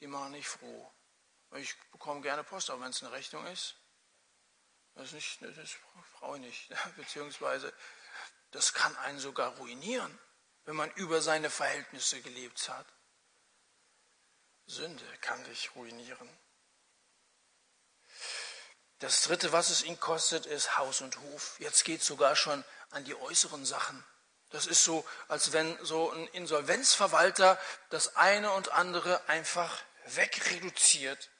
die 0.00 0.08
machen 0.08 0.32
nicht 0.32 0.48
froh. 0.48 0.92
Ich 1.54 1.74
bekomme 1.90 2.20
gerne 2.20 2.44
Post, 2.44 2.70
aber 2.70 2.82
wenn 2.82 2.90
es 2.90 3.02
eine 3.02 3.12
Rechnung 3.12 3.46
ist, 3.46 3.76
das, 4.94 5.12
nicht, 5.12 5.40
das 5.42 5.76
brauche 6.14 6.36
ich 6.36 6.42
nicht. 6.42 6.68
Beziehungsweise, 6.96 7.72
das 8.50 8.72
kann 8.72 8.96
einen 8.96 9.18
sogar 9.18 9.56
ruinieren, 9.56 10.18
wenn 10.64 10.76
man 10.76 10.90
über 10.92 11.20
seine 11.20 11.50
Verhältnisse 11.50 12.20
gelebt 12.22 12.68
hat. 12.68 12.86
Sünde 14.66 15.04
kann 15.20 15.42
dich 15.44 15.74
ruinieren. 15.76 16.28
Das 18.98 19.22
dritte, 19.22 19.52
was 19.52 19.70
es 19.70 19.82
ihn 19.82 20.00
kostet, 20.00 20.46
ist 20.46 20.78
Haus 20.78 21.02
und 21.02 21.18
Hof. 21.20 21.56
Jetzt 21.60 21.84
geht 21.84 22.00
es 22.00 22.06
sogar 22.06 22.34
schon 22.34 22.64
an 22.90 23.04
die 23.04 23.14
äußeren 23.14 23.64
Sachen. 23.66 24.02
Das 24.50 24.66
ist 24.66 24.84
so, 24.84 25.04
als 25.28 25.52
wenn 25.52 25.76
so 25.84 26.10
ein 26.10 26.26
Insolvenzverwalter 26.28 27.60
das 27.90 28.16
eine 28.16 28.52
und 28.52 28.72
andere 28.72 29.28
einfach 29.28 29.82
wegreduziert. 30.06 31.30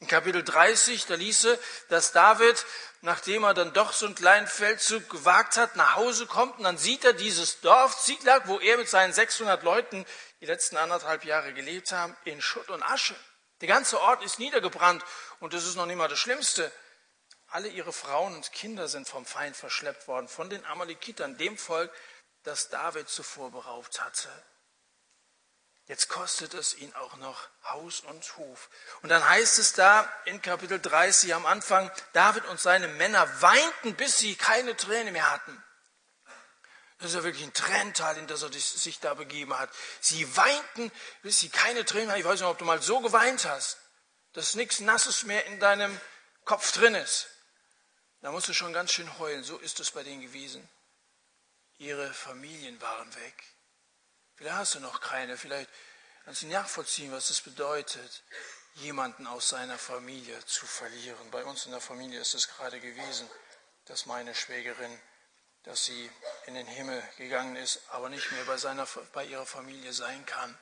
In 0.00 0.06
Kapitel 0.08 0.42
30, 0.42 1.06
da 1.06 1.14
ließe, 1.14 1.58
dass 1.90 2.12
David, 2.12 2.64
nachdem 3.02 3.44
er 3.44 3.52
dann 3.52 3.74
doch 3.74 3.92
so 3.92 4.06
einen 4.06 4.14
kleinen 4.14 4.46
Feldzug 4.46 5.10
gewagt 5.10 5.58
hat, 5.58 5.76
nach 5.76 5.94
Hause 5.94 6.26
kommt 6.26 6.56
und 6.56 6.64
dann 6.64 6.78
sieht 6.78 7.04
er 7.04 7.12
dieses 7.12 7.60
Dorf 7.60 8.02
Ziklag, 8.02 8.48
wo 8.48 8.58
er 8.58 8.78
mit 8.78 8.88
seinen 8.88 9.12
600 9.12 9.62
Leuten 9.62 10.06
die 10.40 10.46
letzten 10.46 10.78
anderthalb 10.78 11.26
Jahre 11.26 11.52
gelebt 11.52 11.92
haben, 11.92 12.16
in 12.24 12.40
Schutt 12.40 12.70
und 12.70 12.82
Asche. 12.82 13.14
Der 13.60 13.68
ganze 13.68 14.00
Ort 14.00 14.24
ist 14.24 14.38
niedergebrannt 14.38 15.04
und 15.38 15.52
das 15.52 15.66
ist 15.66 15.76
noch 15.76 15.84
nicht 15.84 15.96
mal 15.96 16.08
das 16.08 16.18
Schlimmste. 16.18 16.72
Alle 17.48 17.68
ihre 17.68 17.92
Frauen 17.92 18.34
und 18.34 18.52
Kinder 18.52 18.88
sind 18.88 19.06
vom 19.06 19.26
Feind 19.26 19.54
verschleppt 19.54 20.08
worden, 20.08 20.28
von 20.28 20.48
den 20.48 20.64
Amalekitern, 20.64 21.36
dem 21.36 21.58
Volk, 21.58 21.92
das 22.42 22.70
David 22.70 23.10
zuvor 23.10 23.50
beraubt 23.50 24.02
hatte. 24.02 24.30
Jetzt 25.90 26.08
kostet 26.08 26.54
es 26.54 26.76
ihn 26.76 26.94
auch 26.94 27.16
noch 27.16 27.48
Haus 27.64 27.98
und 28.02 28.36
Hof. 28.36 28.70
Und 29.02 29.08
dann 29.08 29.28
heißt 29.28 29.58
es 29.58 29.72
da 29.72 30.08
in 30.24 30.40
Kapitel 30.40 30.78
30 30.78 31.34
am 31.34 31.46
Anfang, 31.46 31.90
David 32.12 32.44
und 32.44 32.60
seine 32.60 32.86
Männer 32.86 33.28
weinten, 33.42 33.96
bis 33.96 34.16
sie 34.16 34.36
keine 34.36 34.76
Träne 34.76 35.10
mehr 35.10 35.28
hatten. 35.28 35.60
Das 36.98 37.08
ist 37.08 37.16
ja 37.16 37.24
wirklich 37.24 37.42
ein 37.42 37.52
Tränental, 37.54 38.16
in 38.18 38.28
das 38.28 38.44
er 38.44 38.52
sich 38.52 39.00
da 39.00 39.14
begeben 39.14 39.58
hat. 39.58 39.68
Sie 40.00 40.36
weinten, 40.36 40.92
bis 41.22 41.40
sie 41.40 41.48
keine 41.48 41.84
Tränen 41.84 42.10
hatten. 42.10 42.20
Ich 42.20 42.24
weiß 42.24 42.38
nicht, 42.38 42.48
ob 42.48 42.58
du 42.58 42.64
mal 42.64 42.80
so 42.80 43.00
geweint 43.00 43.44
hast, 43.46 43.76
dass 44.34 44.54
nichts 44.54 44.78
Nasses 44.78 45.24
mehr 45.24 45.44
in 45.46 45.58
deinem 45.58 46.00
Kopf 46.44 46.70
drin 46.70 46.94
ist. 46.94 47.26
Da 48.20 48.30
musst 48.30 48.46
du 48.46 48.52
schon 48.52 48.72
ganz 48.72 48.92
schön 48.92 49.18
heulen. 49.18 49.42
So 49.42 49.58
ist 49.58 49.80
es 49.80 49.90
bei 49.90 50.04
denen 50.04 50.22
gewesen. 50.22 50.68
Ihre 51.78 52.14
Familien 52.14 52.80
waren 52.80 53.12
weg. 53.16 53.44
Vielleicht 54.40 54.56
hast 54.56 54.74
du 54.76 54.80
noch 54.80 55.02
keine, 55.02 55.36
vielleicht 55.36 55.68
kannst 56.24 56.40
du 56.40 56.46
nachvollziehen, 56.46 57.12
was 57.12 57.28
es 57.28 57.42
bedeutet, 57.42 58.22
jemanden 58.76 59.26
aus 59.26 59.50
seiner 59.50 59.76
Familie 59.76 60.42
zu 60.46 60.64
verlieren. 60.64 61.30
Bei 61.30 61.44
uns 61.44 61.66
in 61.66 61.72
der 61.72 61.80
Familie 61.82 62.18
ist 62.18 62.32
es 62.32 62.48
gerade 62.48 62.80
gewesen, 62.80 63.28
dass 63.84 64.06
meine 64.06 64.34
Schwägerin, 64.34 64.98
dass 65.64 65.84
sie 65.84 66.10
in 66.46 66.54
den 66.54 66.66
Himmel 66.66 67.02
gegangen 67.18 67.54
ist, 67.56 67.82
aber 67.90 68.08
nicht 68.08 68.32
mehr 68.32 68.44
bei, 68.44 68.56
seiner, 68.56 68.88
bei 69.12 69.26
ihrer 69.26 69.44
Familie 69.44 69.92
sein 69.92 70.24
kann. 70.24 70.58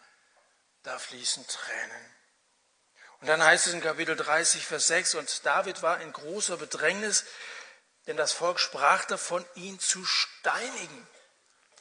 Da 0.83 0.99
fließen 0.99 1.47
Tränen. 1.47 2.15
Und 3.21 3.29
dann 3.29 3.45
heißt 3.45 3.69
es 3.69 3.75
in 3.75 3.81
Kapitel 3.81 4.17
30, 4.17 4.67
Vers 4.67 4.89
6, 4.89 5.15
und 5.15 5.47
David 5.47 5.83
war 5.83 6.01
in 6.01 6.13
großer 6.13 6.57
Bedrängnis, 6.57 7.27
denn 8.09 8.17
das 8.17 8.33
Volk 8.33 8.59
sprach 8.59 9.05
davon, 9.05 9.47
ihn 9.55 9.79
zu 9.79 10.05
steinigen. 10.05 11.07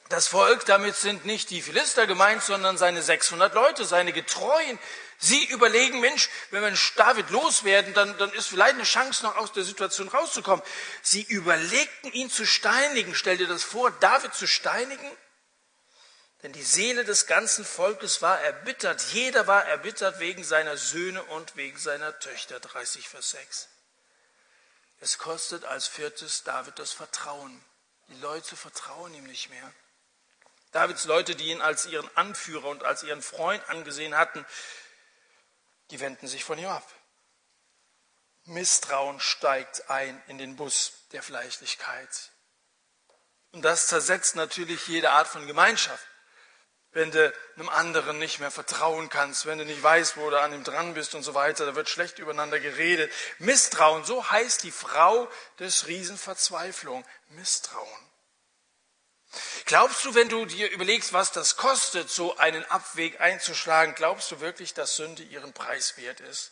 Das 0.10 0.30
Volk, 0.30 0.66
damit 0.66 0.96
sind 0.96 1.26
nicht 1.26 1.50
die 1.50 1.62
Philister 1.62 2.08
gemeint, 2.08 2.42
sondern 2.42 2.78
seine 2.78 3.02
600 3.02 3.54
Leute, 3.54 3.84
seine 3.84 4.14
Getreuen. 4.14 4.80
Sie 5.18 5.44
überlegen, 5.46 6.00
Mensch, 6.00 6.30
wenn 6.52 6.62
wir 6.62 6.74
David 6.96 7.30
loswerden, 7.30 7.94
dann, 7.94 8.18
dann 8.18 8.32
ist 8.34 8.48
vielleicht 8.48 8.76
eine 8.76 8.84
Chance, 8.84 9.26
noch 9.26 9.36
aus 9.36 9.52
der 9.52 9.64
Situation 9.64 10.08
rauszukommen. 10.08 10.64
Sie 11.02 11.24
überlegten, 11.24 12.14
ihn 12.14 12.30
zu 12.30 12.46
steinigen. 12.46 13.16
Stell 13.16 13.38
dir 13.38 13.48
das 13.48 13.64
vor, 13.64 13.92
David 13.92 14.34
zu 14.34 14.48
steinigen? 14.48 15.12
Denn 16.44 16.54
die 16.54 16.64
Seele 16.64 17.04
des 17.04 17.26
ganzen 17.26 17.66
Volkes 17.66 18.22
war 18.22 18.40
erbittert. 18.40 19.02
Jeder 19.12 19.48
war 19.48 19.66
erbittert 19.66 20.20
wegen 20.20 20.44
seiner 20.44 20.78
Söhne 20.78 21.24
und 21.24 21.58
wegen 21.58 21.80
seiner 21.80 22.18
Töchter. 22.20 22.60
30 22.60 23.10
Vers 23.10 23.32
6. 23.32 23.68
Es 25.02 25.18
kostet 25.18 25.66
als 25.66 25.88
viertes 25.88 26.44
David 26.44 26.80
das 26.80 26.92
Vertrauen. 26.92 27.62
Die 28.10 28.22
Leute 28.22 28.56
vertrauen 28.56 29.14
ihm 29.16 29.26
nicht 29.26 29.50
mehr. 29.50 29.74
Davids 30.72 31.06
Leute, 31.06 31.36
die 31.36 31.50
ihn 31.50 31.62
als 31.62 31.86
ihren 31.86 32.10
Anführer 32.16 32.68
und 32.68 32.84
als 32.84 33.04
ihren 33.04 33.22
Freund 33.22 33.68
angesehen 33.70 34.16
hatten, 34.16 34.46
die 35.92 36.00
wenden 36.00 36.28
sich 36.28 36.44
von 36.44 36.58
ihm 36.58 36.68
ab. 36.68 36.88
Misstrauen 38.46 39.20
steigt 39.20 39.90
ein 39.90 40.22
in 40.28 40.38
den 40.38 40.56
Bus 40.56 40.94
der 41.12 41.22
Fleischlichkeit. 41.22 42.32
Und 43.52 43.64
das 43.64 43.88
zersetzt 43.88 44.36
natürlich 44.36 44.88
jede 44.88 45.12
Art 45.12 45.28
von 45.28 45.48
Gemeinschaft. 45.48 46.06
Wenn 46.92 47.12
du 47.12 47.34
einem 47.58 47.70
anderen 47.70 48.18
nicht 48.18 48.40
mehr 48.40 48.52
vertrauen 48.52 49.10
kannst, 49.10 49.46
wenn 49.46 49.58
du 49.58 49.66
nicht 49.66 49.84
weißt, 49.84 50.18
wo 50.18 50.30
du 50.30 50.40
an 50.40 50.54
ihm 50.54 50.64
dran 50.64 50.94
bist 50.94 51.14
und 51.16 51.24
so 51.24 51.34
weiter, 51.34 51.66
da 51.66 51.76
wird 51.76 51.90
schlecht 51.90 52.20
übereinander 52.20 52.60
geredet. 52.60 53.12
Misstrauen, 53.40 54.06
so 54.06 54.30
heißt 54.30 54.64
die 54.64 54.72
Frau 54.72 55.30
des 55.60 55.88
Riesen 55.88 56.18
Verzweiflung. 56.18 57.06
Misstrauen. 57.30 58.07
Glaubst 59.66 60.06
du, 60.06 60.16
wenn 60.16 60.30
du 60.30 60.46
dir 60.46 60.72
überlegst, 60.72 61.14
was 61.14 61.32
das 61.32 61.58
kostet, 61.58 62.10
so 62.10 62.38
einen 62.38 62.64
Abweg 62.66 63.20
einzuschlagen, 63.20 63.96
glaubst 63.96 64.32
du 64.32 64.40
wirklich, 64.40 64.74
dass 64.74 64.96
Sünde 64.96 65.24
ihren 65.24 65.54
Preis 65.54 65.98
wert 65.98 66.20
ist? 66.20 66.52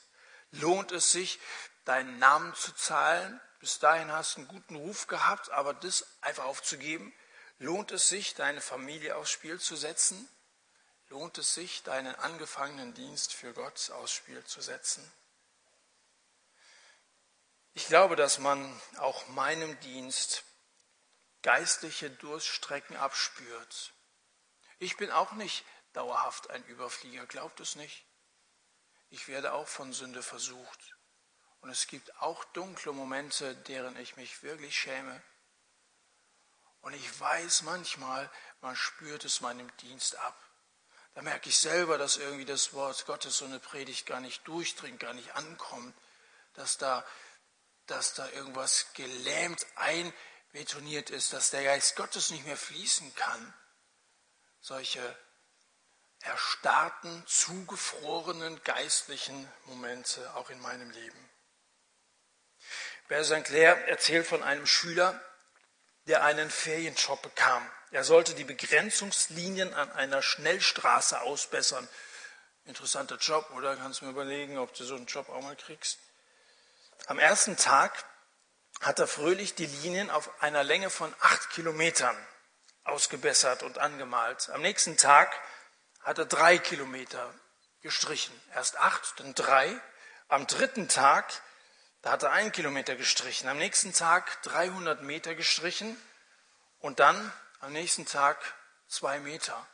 Lohnt 0.52 0.92
es 0.92 1.12
sich, 1.12 1.40
deinen 1.86 2.20
Namen 2.20 2.54
zu 2.56 2.74
zahlen? 2.74 3.40
Bis 3.60 3.80
dahin 3.80 4.12
hast 4.12 4.36
du 4.36 4.42
einen 4.42 4.48
guten 4.48 4.76
Ruf 4.76 5.08
gehabt, 5.08 5.50
aber 5.52 5.74
das 5.74 6.06
einfach 6.22 6.46
aufzugeben? 6.46 7.14
Lohnt 7.58 7.92
es 7.92 8.10
sich, 8.10 8.36
deine 8.36 8.62
Familie 8.62 9.16
aufs 9.16 9.32
Spiel 9.32 9.60
zu 9.60 9.76
setzen? 9.76 10.30
Lohnt 11.10 11.38
es 11.38 11.54
sich, 11.54 11.84
deinen 11.84 12.16
angefangenen 12.16 12.94
Dienst 12.94 13.34
für 13.34 13.54
Gott 13.54 13.92
aufs 13.92 14.12
Spiel 14.12 14.44
zu 14.44 14.62
setzen? 14.62 15.10
Ich 17.74 17.88
glaube, 17.88 18.16
dass 18.16 18.40
man 18.40 18.82
auch 18.98 19.28
meinem 19.28 19.80
Dienst 19.82 20.44
geistliche 21.46 22.10
Durststrecken 22.10 22.98
abspürt. 22.98 23.94
Ich 24.80 24.98
bin 24.98 25.12
auch 25.12 25.34
nicht 25.34 25.64
dauerhaft 25.94 26.50
ein 26.50 26.66
Überflieger, 26.66 27.28
glaubt 27.28 27.60
es 27.60 27.76
nicht. 27.76 28.04
Ich 29.10 29.28
werde 29.28 29.54
auch 29.54 29.68
von 29.68 29.94
Sünde 29.94 30.24
versucht. 30.24 30.98
Und 31.60 31.70
es 31.70 31.86
gibt 31.86 32.20
auch 32.20 32.44
dunkle 32.46 32.94
Momente, 32.94 33.56
deren 33.56 33.96
ich 33.98 34.16
mich 34.16 34.42
wirklich 34.42 34.76
schäme. 34.76 35.22
Und 36.82 36.94
ich 36.94 37.20
weiß 37.20 37.62
manchmal, 37.62 38.28
man 38.62 38.76
spürt 38.76 39.24
es 39.24 39.42
meinem 39.42 39.70
Dienst 39.78 40.16
ab. 40.16 40.36
Da 41.14 41.22
merke 41.22 41.50
ich 41.50 41.60
selber, 41.60 42.00
dass 42.00 42.18
irgendwie 42.18 42.46
das 42.46 42.74
Wort 42.74 43.06
Gottes 43.06 43.38
so 43.38 43.46
eine 43.46 43.60
Predigt 43.60 44.08
gar 44.08 44.20
nicht 44.20 44.48
durchdringt, 44.48 45.00
gar 45.00 45.14
nicht 45.14 45.36
ankommt, 45.36 45.96
dass 46.54 46.80
da, 46.80 47.06
dass 47.86 48.16
da 48.16 48.28
irgendwas 48.30 48.94
gelähmt 48.94 49.64
ein 49.76 50.12
betoniert 50.56 51.10
ist, 51.10 51.34
dass 51.34 51.52
der 51.52 51.66
Geist 51.66 51.98
Gottes 51.98 52.32
nicht 52.32 52.46
mehr 52.46 52.56
fließen 52.56 53.14
kann. 53.16 53.54
Solche 54.62 55.02
erstarrten, 56.22 57.24
zugefrorenen 57.28 58.64
geistlichen 58.64 59.52
Momente 59.66 60.34
auch 60.36 60.50
in 60.50 60.60
meinem 60.62 60.90
Leben. 60.92 61.30
Bert 63.10 63.26
St. 63.26 63.44
Clair 63.44 63.88
erzählt 63.90 64.26
von 64.26 64.44
einem 64.44 64.66
Schüler, 64.66 65.22
der 66.08 66.24
einen 66.24 66.50
Ferienjob 66.50 67.22
bekam. 67.22 67.70
Er 67.92 68.06
sollte 68.06 68.34
die 68.34 68.46
Begrenzungslinien 68.46 69.74
an 69.74 69.92
einer 69.92 70.22
Schnellstraße 70.22 71.20
ausbessern. 71.22 71.88
Interessanter 72.64 73.18
Job, 73.18 73.52
oder? 73.52 73.76
Kannst 73.76 74.00
du 74.00 74.06
mir 74.06 74.12
überlegen, 74.12 74.58
ob 74.58 74.74
du 74.74 74.86
so 74.86 74.96
einen 74.96 75.06
Job 75.06 75.28
auch 75.28 75.42
mal 75.42 75.58
kriegst. 75.58 76.00
Am 77.08 77.20
ersten 77.20 77.58
Tag 77.58 78.06
hat 78.82 79.00
er 79.00 79.08
fröhlich 79.08 79.56
die 79.56 79.66
Linien 79.66 80.10
auf 80.10 80.30
einer 80.42 80.64
Länge 80.64 80.90
von 80.90 81.14
acht 81.20 81.50
Kilometern 81.52 82.18
ausgebessert 82.84 83.64
und 83.64 83.78
angemalt. 83.80 84.50
Am 84.52 84.62
nächsten 84.62 84.98
Tag 84.98 85.36
hat 86.02 86.20
er 86.20 86.26
drei 86.26 86.58
Kilometer 86.58 87.34
gestrichen. 87.82 88.40
Erst 88.54 88.78
acht, 88.78 89.20
dann 89.20 89.34
drei. 89.34 89.80
Am 90.28 90.48
dritten 90.48 90.88
Tag, 90.88 91.42
da 92.02 92.12
hat 92.12 92.24
er 92.24 92.32
einen 92.32 92.52
Kilometer 92.52 92.96
gestrichen. 92.96 93.50
Am 93.50 93.58
nächsten 93.58 93.94
Tag 93.94 94.42
300 94.44 95.02
Meter 95.02 95.36
gestrichen 95.36 96.00
und 96.80 97.00
dann 97.00 97.32
am 97.60 97.74
nächsten 97.74 98.06
Tag 98.06 98.38
zwei 98.88 99.20
Meter. 99.20 99.66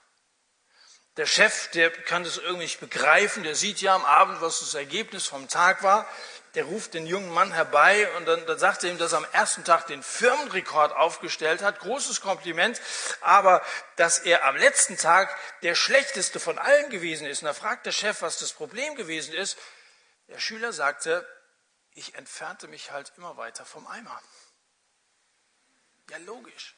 Der 1.17 1.25
Chef, 1.25 1.69
der 1.71 1.91
kann 1.91 2.23
das 2.23 2.37
irgendwie 2.37 2.63
nicht 2.63 2.79
begreifen, 2.79 3.43
der 3.43 3.55
sieht 3.55 3.81
ja 3.81 3.93
am 3.95 4.05
Abend, 4.05 4.39
was 4.39 4.61
das 4.61 4.73
Ergebnis 4.73 5.27
vom 5.27 5.49
Tag 5.49 5.83
war 5.83 6.07
der 6.55 6.65
ruft 6.65 6.93
den 6.93 7.07
jungen 7.07 7.29
Mann 7.29 7.51
herbei 7.53 8.11
und 8.17 8.25
dann, 8.25 8.45
dann 8.45 8.59
sagt 8.59 8.83
er 8.83 8.91
ihm, 8.91 8.97
dass 8.97 9.13
er 9.13 9.19
am 9.19 9.27
ersten 9.31 9.63
Tag 9.63 9.87
den 9.87 10.03
Firmenrekord 10.03 10.91
aufgestellt 10.91 11.61
hat. 11.61 11.79
Großes 11.79 12.19
Kompliment. 12.19 12.81
Aber 13.21 13.63
dass 13.95 14.19
er 14.19 14.43
am 14.43 14.57
letzten 14.57 14.97
Tag 14.97 15.35
der 15.61 15.75
schlechteste 15.75 16.39
von 16.39 16.59
allen 16.59 16.89
gewesen 16.89 17.25
ist. 17.25 17.41
Und 17.41 17.45
da 17.45 17.53
fragt 17.53 17.85
der 17.85 17.93
Chef, 17.93 18.21
was 18.21 18.37
das 18.37 18.51
Problem 18.51 18.95
gewesen 18.95 19.33
ist. 19.33 19.57
Der 20.27 20.39
Schüler 20.39 20.73
sagte, 20.73 21.25
ich 21.93 22.15
entfernte 22.15 22.67
mich 22.67 22.91
halt 22.91 23.13
immer 23.15 23.37
weiter 23.37 23.65
vom 23.65 23.87
Eimer. 23.87 24.21
Ja, 26.09 26.17
logisch. 26.17 26.75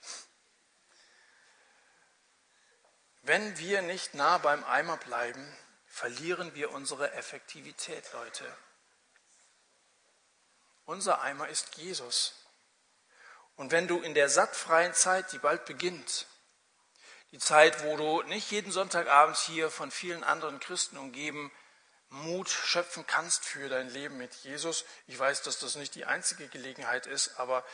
Wenn 3.24 3.58
wir 3.58 3.82
nicht 3.82 4.14
nah 4.14 4.38
beim 4.38 4.64
Eimer 4.66 4.98
bleiben, 4.98 5.58
verlieren 5.88 6.54
wir 6.54 6.72
unsere 6.72 7.12
Effektivität, 7.14 8.12
Leute. 8.14 8.46
Unser 10.86 11.22
Eimer 11.22 11.48
ist 11.48 11.78
Jesus. 11.78 12.34
Und 13.56 13.72
wenn 13.72 13.88
du 13.88 14.02
in 14.02 14.14
der 14.14 14.30
sattfreien 14.30 14.94
Zeit, 14.94 15.32
die 15.32 15.38
bald 15.38 15.66
beginnt, 15.66 16.28
die 17.32 17.40
Zeit, 17.40 17.84
wo 17.84 17.98
du 17.98 18.22
nicht 18.24 18.52
jeden 18.52 18.72
Sonntagabend 18.72 19.38
hier 19.38 19.72
von 19.72 19.92
vielen 19.92 20.24
anderen 20.24 20.60
Christen 20.60 20.98
umgeben 20.98 21.52
Mut 22.14 22.48
schöpfen 22.48 23.08
kannst 23.08 23.44
für 23.44 23.70
dein 23.70 23.90
Leben 23.90 24.18
mit 24.18 24.36
Jesus. 24.36 24.86
Ich 25.08 25.18
weiß, 25.18 25.42
dass 25.42 25.58
das 25.58 25.76
nicht 25.76 25.96
die 25.96 26.06
einzige 26.06 26.48
Gelegenheit 26.48 27.08
ist, 27.08 27.40
aber 27.40 27.66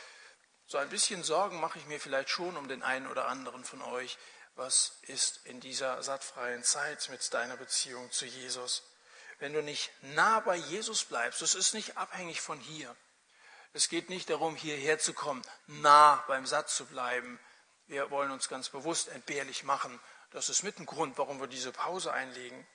so 0.66 0.78
ein 0.78 0.88
bisschen 0.88 1.22
Sorgen 1.22 1.60
mache 1.60 1.78
ich 1.78 1.86
mir 1.86 2.00
vielleicht 2.00 2.30
schon 2.30 2.56
um 2.56 2.66
den 2.66 2.82
einen 2.82 3.06
oder 3.06 3.26
anderen 3.26 3.64
von 3.64 3.82
euch. 3.82 4.16
Was 4.54 4.98
ist 5.02 5.44
in 5.44 5.60
dieser 5.60 6.02
sattfreien 6.02 6.64
Zeit 6.64 7.10
mit 7.10 7.34
deiner 7.34 7.58
Beziehung 7.58 8.10
zu 8.12 8.24
Jesus? 8.24 8.82
Wenn 9.40 9.52
du 9.52 9.62
nicht 9.62 9.90
nah 10.02 10.40
bei 10.40 10.56
Jesus 10.56 11.04
bleibst, 11.04 11.42
das 11.42 11.54
ist 11.54 11.74
nicht 11.74 11.96
abhängig 11.96 12.40
von 12.40 12.60
hier. 12.60 12.94
Es 13.72 13.88
geht 13.88 14.10
nicht 14.10 14.30
darum, 14.30 14.56
hierher 14.56 14.98
zu 14.98 15.12
kommen, 15.12 15.42
nah 15.66 16.22
beim 16.28 16.46
Satz 16.46 16.76
zu 16.76 16.86
bleiben. 16.86 17.38
Wir 17.86 18.10
wollen 18.10 18.30
uns 18.30 18.48
ganz 18.48 18.68
bewusst 18.68 19.08
entbehrlich 19.08 19.64
machen. 19.64 19.98
Das 20.30 20.48
ist 20.48 20.62
mit 20.62 20.78
ein 20.78 20.86
Grund, 20.86 21.18
warum 21.18 21.40
wir 21.40 21.46
diese 21.46 21.72
Pause 21.72 22.12
einlegen. 22.12 22.66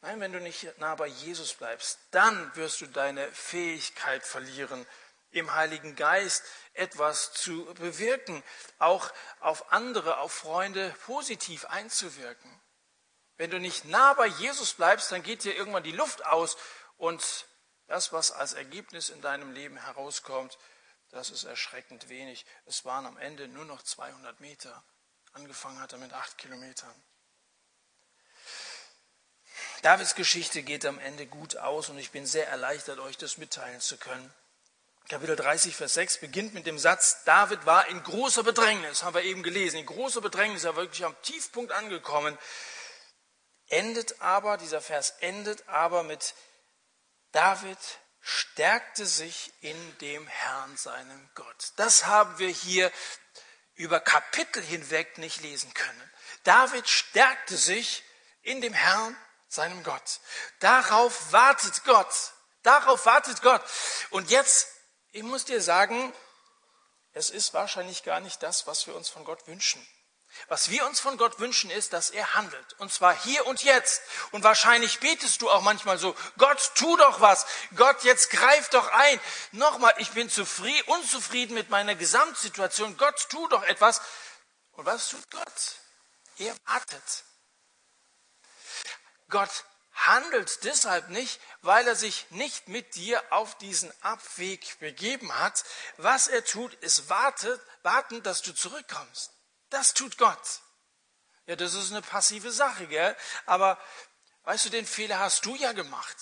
Nein, 0.00 0.20
wenn 0.20 0.32
du 0.32 0.40
nicht 0.40 0.78
nah 0.78 0.94
bei 0.94 1.06
Jesus 1.06 1.54
bleibst, 1.54 1.98
dann 2.10 2.54
wirst 2.56 2.80
du 2.80 2.86
deine 2.86 3.30
Fähigkeit 3.32 4.24
verlieren, 4.24 4.86
im 5.30 5.54
Heiligen 5.54 5.96
Geist 5.96 6.44
etwas 6.74 7.32
zu 7.32 7.64
bewirken, 7.74 8.42
auch 8.78 9.12
auf 9.40 9.72
andere, 9.72 10.18
auf 10.18 10.32
Freunde 10.32 10.94
positiv 11.06 11.64
einzuwirken. 11.66 12.60
Wenn 13.36 13.50
du 13.50 13.58
nicht 13.58 13.84
nah 13.84 14.14
bei 14.14 14.26
Jesus 14.26 14.74
bleibst, 14.74 15.10
dann 15.10 15.22
geht 15.22 15.44
dir 15.44 15.56
irgendwann 15.56 15.82
die 15.82 15.92
Luft 15.92 16.24
aus 16.26 16.56
und 16.96 17.46
das, 17.88 18.12
was 18.12 18.30
als 18.30 18.52
Ergebnis 18.52 19.08
in 19.08 19.20
deinem 19.20 19.52
Leben 19.52 19.76
herauskommt, 19.76 20.56
das 21.10 21.30
ist 21.30 21.44
erschreckend 21.44 22.08
wenig. 22.08 22.46
Es 22.66 22.84
waren 22.84 23.06
am 23.06 23.16
Ende 23.18 23.46
nur 23.48 23.64
noch 23.64 23.82
200 23.82 24.40
Meter. 24.40 24.82
Angefangen 25.32 25.80
hat 25.80 25.92
er 25.92 25.98
mit 25.98 26.12
acht 26.12 26.38
Kilometern. 26.38 26.94
Davids 29.82 30.14
Geschichte 30.14 30.62
geht 30.62 30.86
am 30.86 30.98
Ende 30.98 31.26
gut 31.26 31.56
aus 31.56 31.88
und 31.88 31.98
ich 31.98 32.10
bin 32.10 32.26
sehr 32.26 32.48
erleichtert, 32.48 32.98
euch 32.98 33.18
das 33.18 33.36
mitteilen 33.36 33.80
zu 33.80 33.98
können. 33.98 34.32
Kapitel 35.08 35.36
30, 35.36 35.76
Vers 35.76 35.94
6 35.94 36.18
beginnt 36.18 36.54
mit 36.54 36.66
dem 36.66 36.78
Satz, 36.78 37.22
David 37.24 37.66
war 37.66 37.86
in 37.88 38.02
großer 38.02 38.42
Bedrängnis, 38.42 39.02
haben 39.02 39.14
wir 39.14 39.22
eben 39.22 39.42
gelesen, 39.42 39.76
in 39.76 39.86
großer 39.86 40.22
Bedrängnis, 40.22 40.64
er 40.64 40.76
war 40.76 40.84
wirklich 40.84 41.04
am 41.04 41.14
Tiefpunkt 41.22 41.72
angekommen 41.72 42.38
endet 43.74 44.20
aber, 44.20 44.56
dieser 44.56 44.80
Vers 44.80 45.10
endet 45.20 45.68
aber 45.68 46.02
mit 46.02 46.34
David 47.32 47.78
stärkte 48.20 49.04
sich 49.04 49.52
in 49.60 49.98
dem 49.98 50.26
Herrn, 50.26 50.76
seinem 50.76 51.30
Gott. 51.34 51.72
Das 51.76 52.06
haben 52.06 52.38
wir 52.38 52.48
hier 52.48 52.90
über 53.74 54.00
Kapitel 54.00 54.62
hinweg 54.62 55.18
nicht 55.18 55.42
lesen 55.42 55.74
können. 55.74 56.12
David 56.44 56.88
stärkte 56.88 57.56
sich 57.56 58.04
in 58.42 58.60
dem 58.60 58.72
Herrn, 58.72 59.16
seinem 59.48 59.82
Gott. 59.82 60.20
Darauf 60.60 61.32
wartet 61.32 61.84
Gott. 61.84 62.32
Darauf 62.62 63.04
wartet 63.06 63.42
Gott. 63.42 63.62
Und 64.10 64.30
jetzt, 64.30 64.68
ich 65.10 65.22
muss 65.22 65.44
dir 65.44 65.60
sagen, 65.60 66.12
es 67.12 67.30
ist 67.30 67.52
wahrscheinlich 67.54 68.04
gar 68.04 68.20
nicht 68.20 68.42
das, 68.42 68.66
was 68.66 68.86
wir 68.86 68.94
uns 68.94 69.08
von 69.08 69.24
Gott 69.24 69.46
wünschen. 69.46 69.86
Was 70.48 70.70
wir 70.70 70.86
uns 70.86 71.00
von 71.00 71.16
Gott 71.16 71.38
wünschen, 71.38 71.70
ist, 71.70 71.92
dass 71.92 72.10
er 72.10 72.34
handelt. 72.34 72.74
Und 72.78 72.92
zwar 72.92 73.14
hier 73.22 73.46
und 73.46 73.62
jetzt. 73.62 74.02
Und 74.30 74.44
wahrscheinlich 74.44 75.00
betest 75.00 75.42
du 75.42 75.50
auch 75.50 75.62
manchmal 75.62 75.98
so, 75.98 76.14
Gott, 76.38 76.72
tu 76.74 76.96
doch 76.96 77.20
was. 77.20 77.46
Gott, 77.76 78.02
jetzt 78.04 78.30
greif 78.30 78.68
doch 78.68 78.88
ein. 78.88 79.20
Nochmal, 79.52 79.94
ich 79.98 80.10
bin 80.10 80.28
zufrieden, 80.28 80.82
unzufrieden 80.88 81.54
mit 81.54 81.70
meiner 81.70 81.94
Gesamtsituation. 81.94 82.96
Gott, 82.96 83.28
tu 83.30 83.48
doch 83.48 83.62
etwas. 83.64 84.00
Und 84.72 84.86
was 84.86 85.08
tut 85.08 85.30
Gott? 85.30 85.76
Er 86.38 86.54
wartet. 86.66 87.24
Gott 89.28 89.64
handelt 89.94 90.64
deshalb 90.64 91.08
nicht, 91.08 91.40
weil 91.62 91.86
er 91.86 91.96
sich 91.96 92.26
nicht 92.30 92.68
mit 92.68 92.94
dir 92.96 93.22
auf 93.30 93.56
diesen 93.58 93.92
Abweg 94.02 94.78
begeben 94.80 95.32
hat. 95.38 95.64
Was 95.96 96.28
er 96.28 96.44
tut, 96.44 96.74
ist 96.74 97.08
wartet, 97.08 97.60
warten, 97.82 98.22
dass 98.22 98.42
du 98.42 98.52
zurückkommst. 98.52 99.33
Das 99.74 99.92
tut 99.92 100.18
Gott. 100.18 100.60
Ja, 101.46 101.56
das 101.56 101.74
ist 101.74 101.90
eine 101.90 102.00
passive 102.00 102.52
Sache, 102.52 102.86
gell? 102.86 103.16
Aber 103.44 103.76
weißt 104.44 104.66
du, 104.66 104.70
den 104.70 104.86
Fehler 104.86 105.18
hast 105.18 105.44
du 105.46 105.56
ja 105.56 105.72
gemacht. 105.72 106.16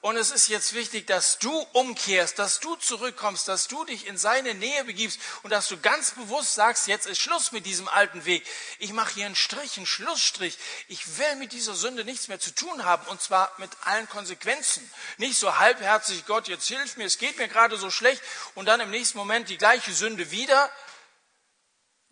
Und 0.00 0.16
es 0.16 0.30
ist 0.30 0.48
jetzt 0.48 0.72
wichtig, 0.72 1.06
dass 1.06 1.38
du 1.38 1.52
umkehrst, 1.72 2.38
dass 2.38 2.60
du 2.60 2.74
zurückkommst, 2.76 3.48
dass 3.48 3.68
du 3.68 3.84
dich 3.84 4.06
in 4.06 4.16
seine 4.16 4.54
Nähe 4.54 4.84
begibst 4.84 5.20
und 5.42 5.50
dass 5.50 5.68
du 5.68 5.78
ganz 5.78 6.12
bewusst 6.12 6.54
sagst, 6.54 6.86
jetzt 6.86 7.06
ist 7.06 7.20
Schluss 7.20 7.52
mit 7.52 7.66
diesem 7.66 7.86
alten 7.86 8.24
Weg. 8.24 8.46
Ich 8.78 8.94
mache 8.94 9.12
hier 9.12 9.26
einen 9.26 9.36
Strich, 9.36 9.76
einen 9.76 9.86
Schlussstrich. 9.86 10.58
Ich 10.88 11.18
will 11.18 11.36
mit 11.36 11.52
dieser 11.52 11.74
Sünde 11.74 12.04
nichts 12.04 12.28
mehr 12.28 12.40
zu 12.40 12.54
tun 12.54 12.86
haben 12.86 13.06
und 13.08 13.20
zwar 13.20 13.52
mit 13.58 13.70
allen 13.84 14.08
Konsequenzen. 14.08 14.90
Nicht 15.18 15.38
so 15.38 15.58
halbherzig, 15.58 16.24
Gott, 16.24 16.48
jetzt 16.48 16.66
hilf 16.66 16.96
mir, 16.96 17.04
es 17.04 17.18
geht 17.18 17.36
mir 17.36 17.48
gerade 17.48 17.76
so 17.76 17.90
schlecht 17.90 18.22
und 18.54 18.66
dann 18.66 18.80
im 18.80 18.90
nächsten 18.90 19.18
Moment 19.18 19.50
die 19.50 19.58
gleiche 19.58 19.92
Sünde 19.92 20.30
wieder. 20.30 20.70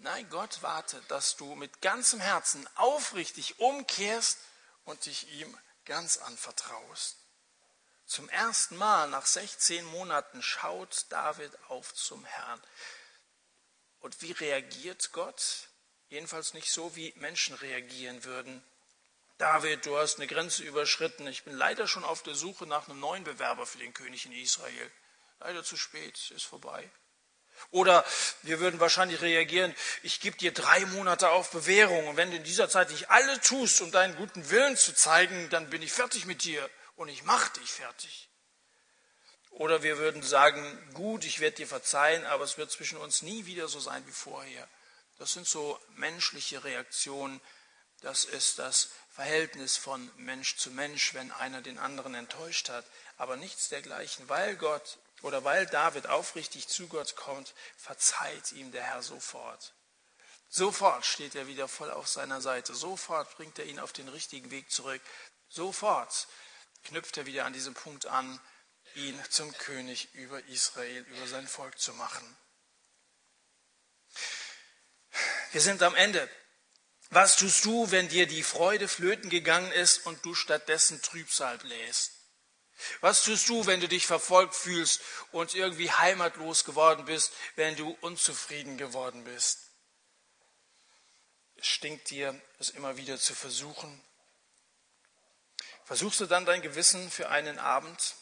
Nein, 0.03 0.29
Gott 0.31 0.63
wartet, 0.63 1.09
dass 1.13 1.37
du 1.37 1.55
mit 1.55 1.81
ganzem 1.81 2.19
Herzen 2.19 2.69
aufrichtig 2.75 3.61
umkehrst 3.61 4.37
und 4.85 5.07
dich 5.07 5.29
ihm 5.35 5.57
ganz 5.85 6.17
anvertraust. 6.17 7.19
Zum 8.05 8.29
ersten 8.29 8.77
Mal 8.77 9.09
nach 9.11 9.25
16 9.25 9.85
Monaten 9.85 10.43
schaut 10.43 11.07
David 11.11 11.57
auf 11.69 11.95
zum 11.95 12.25
Herrn. 12.25 12.61
Und 14.01 14.21
wie 14.23 14.33
reagiert 14.33 15.13
Gott? 15.13 15.69
Jedenfalls 16.09 16.53
nicht 16.53 16.73
so, 16.73 16.97
wie 16.97 17.15
Menschen 17.19 17.55
reagieren 17.55 18.25
würden. 18.25 18.65
David, 19.39 19.87
du 19.87 19.97
hast 19.97 20.17
eine 20.17 20.27
Grenze 20.27 20.65
überschritten. 20.65 21.29
Ich 21.29 21.45
bin 21.45 21.55
leider 21.55 21.87
schon 21.87 22.03
auf 22.03 22.25
der 22.25 22.35
Suche 22.35 22.67
nach 22.67 22.89
einem 22.89 22.99
neuen 22.99 23.23
Bewerber 23.23 23.67
für 23.67 23.79
den 23.79 23.95
König 23.95 24.27
in 24.27 24.33
Israel. 24.33 24.91
Leider 25.39 25.63
zu 25.63 25.77
spät, 25.77 26.33
ist 26.33 26.45
vorbei. 26.45 26.91
Oder 27.71 28.05
wir 28.43 28.61
würden 28.61 28.81
wahrscheinlich 28.81 29.23
reagieren, 29.23 29.75
ich 30.03 30.21
gebe 30.21 30.37
dir 30.37 30.53
drei 30.53 30.85
Monate 30.87 31.31
auf 31.31 31.51
Bewährung 31.51 32.09
und 32.09 32.17
wenn 32.17 32.31
du 32.31 32.37
in 32.37 32.45
dieser 32.45 32.69
Zeit 32.69 32.91
nicht 32.91 33.11
alle 33.11 33.41
tust, 33.41 33.81
um 33.81 33.91
deinen 33.91 34.17
guten 34.17 34.51
Willen 34.51 34.77
zu 34.77 34.95
zeigen, 34.95 35.49
dann 35.51 35.71
bin 35.71 35.83
ich 35.83 35.93
fertig 35.93 36.27
mit 36.27 36.45
dir 36.45 36.69
und 36.97 37.09
ich 37.09 37.23
mache 37.23 37.59
dich 37.61 37.71
fertig. 37.71 38.29
Oder 39.53 39.83
wir 39.83 39.99
würden 39.99 40.23
sagen, 40.23 40.65
gut, 40.95 41.25
ich 41.25 41.41
werde 41.41 41.57
dir 41.57 41.67
verzeihen, 41.67 42.25
aber 42.27 42.45
es 42.45 42.57
wird 42.57 42.71
zwischen 42.71 42.99
uns 42.99 43.23
nie 43.23 43.45
wieder 43.45 43.69
so 43.69 43.81
sein 43.81 44.07
wie 44.07 44.13
vorher. 44.13 44.67
Das 45.19 45.35
sind 45.35 45.47
so 45.47 45.79
menschliche 45.97 46.65
Reaktionen. 46.65 47.41
Das 48.01 48.25
ist 48.25 48.59
das 48.59 48.89
Verhältnis 49.11 49.77
von 49.77 50.11
Mensch 50.17 50.57
zu 50.57 50.71
Mensch, 50.71 51.13
wenn 51.15 51.31
einer 51.33 51.61
den 51.61 51.79
anderen 51.79 52.15
enttäuscht 52.15 52.71
hat. 52.71 52.85
Aber 53.19 53.37
nichts 53.37 53.69
dergleichen, 53.69 54.29
weil 54.29 54.57
Gott 54.57 54.99
oder 55.23 55.45
weil 55.45 55.67
David 55.67 56.09
aufrichtig 56.09 56.69
zu 56.69 56.89
Gott 56.89 57.17
kommt, 57.17 57.55
verzeiht 57.77 58.53
ihm 58.53 58.73
der 58.73 58.83
Herr 58.83 59.03
sofort. 59.03 59.73
Sofort 60.49 61.07
steht 61.07 61.35
er 61.35 61.47
wieder 61.47 61.67
voll 61.67 61.91
auf 61.91 62.09
seiner 62.09 62.43
Seite. 62.43 62.75
Sofort 62.75 63.35
bringt 63.37 63.59
er 63.59 63.65
ihn 63.65 63.79
auf 63.79 63.93
den 63.93 64.09
richtigen 64.09 64.51
Weg 64.51 64.71
zurück. 64.71 65.01
Sofort 65.49 66.29
knüpft 66.85 67.17
er 67.17 67.27
wieder 67.27 67.47
an 67.47 67.53
diesem 67.53 67.73
Punkt 67.73 68.07
an, 68.07 68.41
ihn 68.95 69.19
zum 69.31 69.53
König 69.57 70.13
über 70.15 70.45
Israel, 70.47 71.03
über 71.03 71.27
sein 71.27 71.49
Volk 71.49 71.79
zu 71.79 71.95
machen. 71.95 72.37
Wir 75.53 75.61
sind 75.61 75.83
am 75.83 75.95
Ende. 75.95 76.29
Was 77.11 77.37
tust 77.37 77.65
du, 77.65 77.91
wenn 77.91 78.09
dir 78.09 78.27
die 78.27 78.43
Freude 78.43 78.89
flöten 78.89 79.31
gegangen 79.31 79.71
ist 79.73 80.07
und 80.07 80.25
du 80.25 80.35
stattdessen 80.35 81.01
Trübsal 81.03 81.59
bläst? 81.59 82.22
Was 83.01 83.25
tust 83.25 83.49
du, 83.49 83.67
wenn 83.67 83.81
du 83.81 83.89
dich 83.89 84.07
verfolgt 84.07 84.55
fühlst 84.55 85.01
und 85.33 85.55
irgendwie 85.55 85.91
heimatlos 85.91 86.65
geworden 86.65 87.05
bist, 87.05 87.33
wenn 87.57 87.77
du 87.77 87.97
unzufrieden 88.01 88.79
geworden 88.79 89.25
bist? 89.25 89.59
Es 91.57 91.67
stinkt 91.67 92.11
dir, 92.11 92.41
es 92.59 92.71
immer 92.71 92.97
wieder 92.97 93.19
zu 93.19 93.35
versuchen, 93.35 94.03
Versuchst 95.85 96.21
du 96.21 96.27
dann 96.27 96.47
dein 96.47 96.63
Gewissen 96.63 97.11
für 97.11 97.29
einen 97.29 97.59
Abend, 97.59 98.15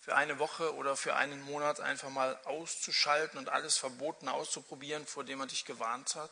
für 0.00 0.16
eine 0.16 0.38
Woche 0.38 0.74
oder 0.74 0.96
für 0.96 1.14
einen 1.14 1.40
Monat 1.40 1.80
einfach 1.80 2.10
mal 2.10 2.36
auszuschalten 2.44 3.38
und 3.38 3.48
alles 3.48 3.78
Verboten 3.78 4.28
auszuprobieren, 4.28 5.06
vor 5.06 5.24
dem 5.24 5.38
man 5.38 5.48
dich 5.48 5.64
gewarnt 5.64 6.16
hat? 6.16 6.30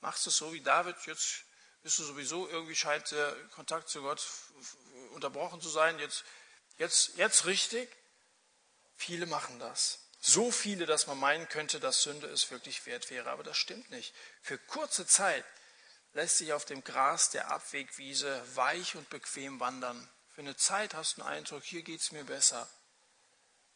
Machst 0.00 0.24
du 0.24 0.30
es 0.30 0.36
so 0.36 0.52
wie 0.52 0.62
David, 0.62 0.96
jetzt 1.06 1.44
bist 1.82 1.98
du 1.98 2.04
sowieso, 2.04 2.48
irgendwie 2.48 2.74
scheint 2.74 3.10
der 3.10 3.32
Kontakt 3.50 3.90
zu 3.90 4.02
Gott 4.02 4.26
unterbrochen 5.12 5.60
zu 5.60 5.68
sein, 5.68 5.98
jetzt, 5.98 6.24
jetzt, 6.82 7.16
jetzt 7.16 7.46
richtig? 7.46 7.88
Viele 8.96 9.26
machen 9.26 9.58
das. 9.60 10.00
So 10.20 10.50
viele, 10.50 10.84
dass 10.84 11.06
man 11.06 11.18
meinen 11.18 11.48
könnte, 11.48 11.80
dass 11.80 12.02
Sünde 12.02 12.26
es 12.28 12.50
wirklich 12.50 12.86
wert 12.86 13.08
wäre. 13.10 13.30
Aber 13.30 13.44
das 13.44 13.56
stimmt 13.56 13.88
nicht. 13.90 14.14
Für 14.42 14.58
kurze 14.58 15.06
Zeit 15.06 15.44
lässt 16.12 16.38
sich 16.38 16.52
auf 16.52 16.64
dem 16.64 16.82
Gras 16.84 17.30
der 17.30 17.50
Abwegwiese 17.50 18.42
weich 18.56 18.96
und 18.96 19.08
bequem 19.10 19.60
wandern. 19.60 20.08
Für 20.34 20.40
eine 20.40 20.56
Zeit 20.56 20.94
hast 20.94 21.16
du 21.16 21.22
den 21.22 21.28
Eindruck, 21.28 21.62
hier 21.62 21.82
geht 21.82 22.00
es 22.00 22.12
mir 22.12 22.24
besser. 22.24 22.68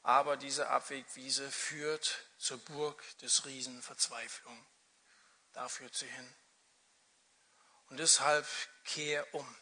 Aber 0.02 0.36
diese 0.36 0.68
Abwegwiese 0.68 1.50
führt 1.50 2.18
zur 2.38 2.58
Burg 2.58 3.02
des 3.18 3.44
Riesen 3.44 3.82
Verzweiflung. 3.82 4.66
Da 5.52 5.68
führt 5.68 5.94
sie 5.94 6.06
hin. 6.06 6.34
Und 7.88 7.98
deshalb 7.98 8.46
kehr 8.84 9.32
um. 9.34 9.56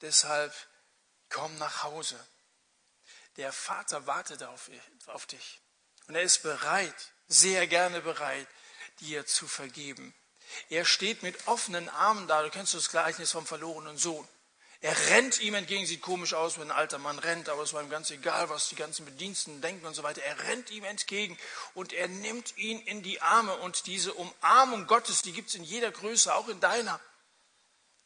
Deshalb 0.00 0.52
komm 1.32 1.56
nach 1.58 1.82
Hause. 1.82 2.18
Der 3.36 3.52
Vater 3.52 4.06
wartet 4.06 4.42
auf, 4.42 4.70
auf 5.06 5.26
dich. 5.26 5.60
Und 6.06 6.14
er 6.14 6.22
ist 6.22 6.42
bereit, 6.42 7.12
sehr 7.28 7.66
gerne 7.66 8.00
bereit, 8.00 8.46
dir 9.00 9.26
zu 9.26 9.48
vergeben. 9.48 10.14
Er 10.68 10.84
steht 10.84 11.22
mit 11.22 11.48
offenen 11.48 11.88
Armen 11.88 12.28
da. 12.28 12.42
Du 12.42 12.50
kennst 12.50 12.74
das 12.74 12.90
Gleichnis 12.90 13.32
vom 13.32 13.46
verlorenen 13.46 13.96
Sohn. 13.96 14.28
Er 14.82 14.96
rennt 15.10 15.40
ihm 15.40 15.54
entgegen, 15.54 15.86
sieht 15.86 16.02
komisch 16.02 16.34
aus, 16.34 16.58
wenn 16.58 16.70
ein 16.70 16.76
alter 16.76 16.98
Mann 16.98 17.20
rennt, 17.20 17.48
aber 17.48 17.62
es 17.62 17.72
war 17.72 17.82
ihm 17.82 17.88
ganz 17.88 18.10
egal, 18.10 18.50
was 18.50 18.68
die 18.68 18.74
ganzen 18.74 19.04
Bediensten 19.04 19.60
denken 19.60 19.86
und 19.86 19.94
so 19.94 20.02
weiter. 20.02 20.22
Er 20.22 20.40
rennt 20.48 20.70
ihm 20.70 20.82
entgegen 20.82 21.38
und 21.74 21.92
er 21.92 22.08
nimmt 22.08 22.56
ihn 22.58 22.80
in 22.80 23.00
die 23.00 23.22
Arme 23.22 23.54
und 23.58 23.86
diese 23.86 24.12
Umarmung 24.12 24.88
Gottes, 24.88 25.22
die 25.22 25.32
gibt 25.32 25.50
es 25.50 25.54
in 25.54 25.62
jeder 25.62 25.92
Größe, 25.92 26.34
auch 26.34 26.48
in 26.48 26.58
deiner. 26.58 27.00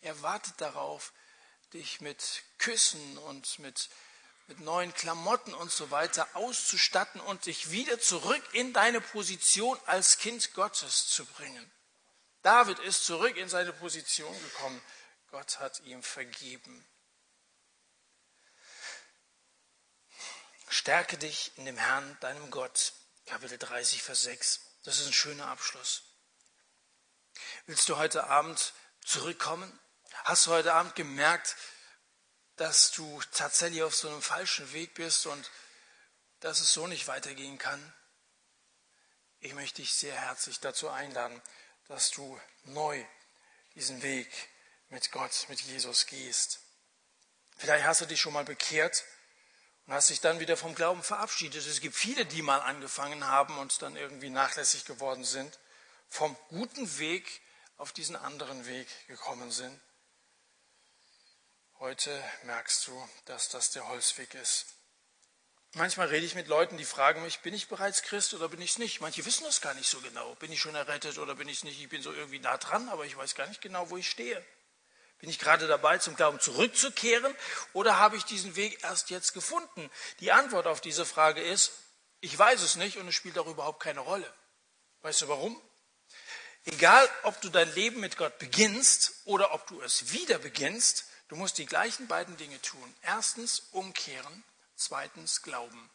Er 0.03 0.21
wartet 0.21 0.61
darauf, 0.61 1.15
dich 1.73 2.01
mit 2.01 2.43
Küssen 2.59 3.19
und 3.19 3.59
mit, 3.59 3.89
mit 4.47 4.61
neuen 4.61 4.93
Klamotten 4.95 5.55
und 5.55 5.71
so 5.71 5.91
weiter 5.91 6.29
auszustatten 6.35 7.21
und 7.21 7.47
dich 7.47 7.71
wieder 7.71 8.01
zurück 8.01 8.43
in 8.53 8.73
deine 8.73 9.01
Position 9.01 9.79
als 9.87 10.19
Kind 10.19 10.55
Gottes 10.55 11.09
zu 11.09 11.25
bringen. 11.25 11.71
David 12.43 12.79
ist 12.81 13.05
zurück 13.05 13.37
in 13.37 13.49
seine 13.49 13.73
Position 13.73 14.33
gekommen. 14.43 14.81
Gott 15.31 15.59
hat 15.59 15.81
ihm 15.81 16.03
vergeben. 16.03 16.87
Stärke 20.69 21.19
dich 21.19 21.53
in 21.57 21.67
dem 21.67 21.77
Herrn, 21.77 22.17
deinem 22.21 22.51
Gott. 22.51 22.93
Kapitel 23.27 23.59
30, 23.59 24.03
Vers 24.03 24.23
6. 24.23 24.61
Das 24.85 25.01
ist 25.01 25.07
ein 25.07 25.13
schöner 25.13 25.49
Abschluss. 25.49 26.03
Willst 27.67 27.89
du 27.89 27.97
heute 27.97 28.29
Abend 28.29 28.73
zurückkommen? 29.05 29.77
Hast 30.27 30.47
du 30.47 30.51
heute 30.51 30.75
Abend 30.75 30.97
gemerkt, 30.97 31.55
dass 32.57 32.91
du 32.91 33.23
tatsächlich 33.31 33.85
auf 33.85 33.95
so 33.95 34.09
einem 34.09 34.21
falschen 34.21 34.73
Weg 34.73 34.95
bist 34.95 35.25
und 35.25 35.51
dass 36.41 36.59
es 36.59 36.73
so 36.73 36.89
nicht 36.89 37.07
weitergehen 37.07 37.59
kann? 37.59 37.95
Ich 39.39 39.55
möchte 39.55 39.83
dich 39.83 39.95
sehr 39.95 40.21
herzlich 40.21 40.59
dazu 40.59 40.89
einladen, 40.89 41.41
dass 41.87 42.11
du 42.11 42.41
neu 42.65 43.05
diesen 43.77 44.03
Weg 44.03 44.29
mit 44.89 45.13
Gott, 45.13 45.47
mit 45.49 45.61
Jesus 45.61 46.07
gehst. 46.07 46.59
Vielleicht 47.57 47.87
hast 47.87 48.01
du 48.01 48.07
dich 48.07 48.21
schon 48.21 48.33
mal 48.33 48.45
bekehrt 48.45 49.05
und 49.87 49.95
hast 49.95 50.11
dich 50.11 50.21
dann 50.21 50.41
wieder 50.41 50.57
vom 50.57 50.75
Glauben 50.75 51.05
verabschiedet. 51.05 51.65
Es 51.65 51.81
gibt 51.81 51.95
viele, 51.95 52.27
die 52.27 52.43
mal 52.43 52.63
angefangen 52.63 53.29
haben 53.29 53.57
und 53.59 53.81
dann 53.81 53.95
irgendwie 53.95 54.31
nachlässig 54.31 54.87
geworden 54.87 55.23
sind, 55.23 55.57
vom 56.09 56.37
guten 56.49 56.99
Weg 56.99 57.43
auf 57.77 57.93
diesen 57.93 58.17
anderen 58.17 58.67
Weg 58.67 58.89
gekommen 59.07 59.53
sind. 59.53 59.81
Heute 61.79 62.25
merkst 62.45 62.87
du, 62.87 63.09
dass 63.27 63.51
das 63.51 63.71
der 63.71 63.87
Holzweg 63.87 64.33
ist. 64.35 64.65
Manchmal 65.75 66.09
rede 66.09 66.25
ich 66.25 66.35
mit 66.35 66.49
Leuten, 66.49 66.79
die 66.79 66.87
fragen 66.87 67.21
mich, 67.23 67.41
bin 67.41 67.53
ich 67.53 67.69
bereits 67.69 68.01
Christ 68.01 68.33
oder 68.33 68.49
bin 68.49 68.63
ich 68.63 68.71
es 68.71 68.79
nicht? 68.79 69.03
Manche 69.03 69.27
wissen 69.27 69.45
das 69.45 69.61
gar 69.61 69.75
nicht 69.75 69.91
so 69.91 70.01
genau. 70.01 70.35
Bin 70.37 70.51
ich 70.51 70.59
schon 70.59 70.75
errettet 70.75 71.19
oder 71.19 71.35
bin 71.35 71.49
ich 71.49 71.59
es 71.59 71.65
nicht? 71.65 71.79
Ich 71.79 71.91
bin 71.91 72.01
so 72.01 72.15
irgendwie 72.15 72.39
nah 72.39 72.57
dran, 72.57 72.89
aber 72.89 73.05
ich 73.05 73.15
weiß 73.15 73.35
gar 73.35 73.47
nicht 73.47 73.61
genau, 73.61 73.91
wo 73.91 73.99
ich 73.99 74.09
stehe. 74.09 74.43
Bin 75.19 75.29
ich 75.29 75.39
gerade 75.39 75.67
dabei, 75.67 75.99
zum 75.99 76.17
Glauben 76.17 76.41
zurückzukehren 76.41 77.37
oder 77.75 77.99
habe 77.99 78.17
ich 78.17 78.25
diesen 78.25 78.57
Weg 78.57 78.83
erst 78.83 79.11
jetzt 79.11 79.35
gefunden? 79.35 79.91
Die 80.21 80.33
Antwort 80.33 80.67
auf 80.67 80.81
diese 80.81 81.05
Frage 81.05 81.43
ist, 81.43 81.73
ich 82.21 82.39
weiß 82.39 82.63
es 82.63 82.77
nicht 82.77 82.97
und 82.97 83.07
es 83.07 83.15
spielt 83.15 83.39
auch 83.39 83.47
überhaupt 83.47 83.83
keine 83.83 84.01
Rolle. 84.01 84.33
Weißt 85.03 85.21
du 85.21 85.29
warum? 85.29 85.61
Egal, 86.65 87.07
ob 87.25 87.39
du 87.43 87.51
dein 87.51 87.73
Leben 87.75 88.01
mit 88.01 88.17
Gott 88.17 88.39
beginnst 88.39 89.13
oder 89.27 89.53
ob 89.53 89.67
du 89.67 89.83
es 89.83 90.13
wieder 90.13 90.39
beginnst, 90.39 91.05
du 91.29 91.37
musst 91.37 91.59
die 91.59 91.67
gleichen 91.67 92.07
beiden 92.09 92.37
Dinge 92.37 92.61
tun. 92.63 92.95
Erstens 93.03 93.65
umkehren 93.73 94.45
Zweitens 94.77 95.41
Glauben. 95.41 95.91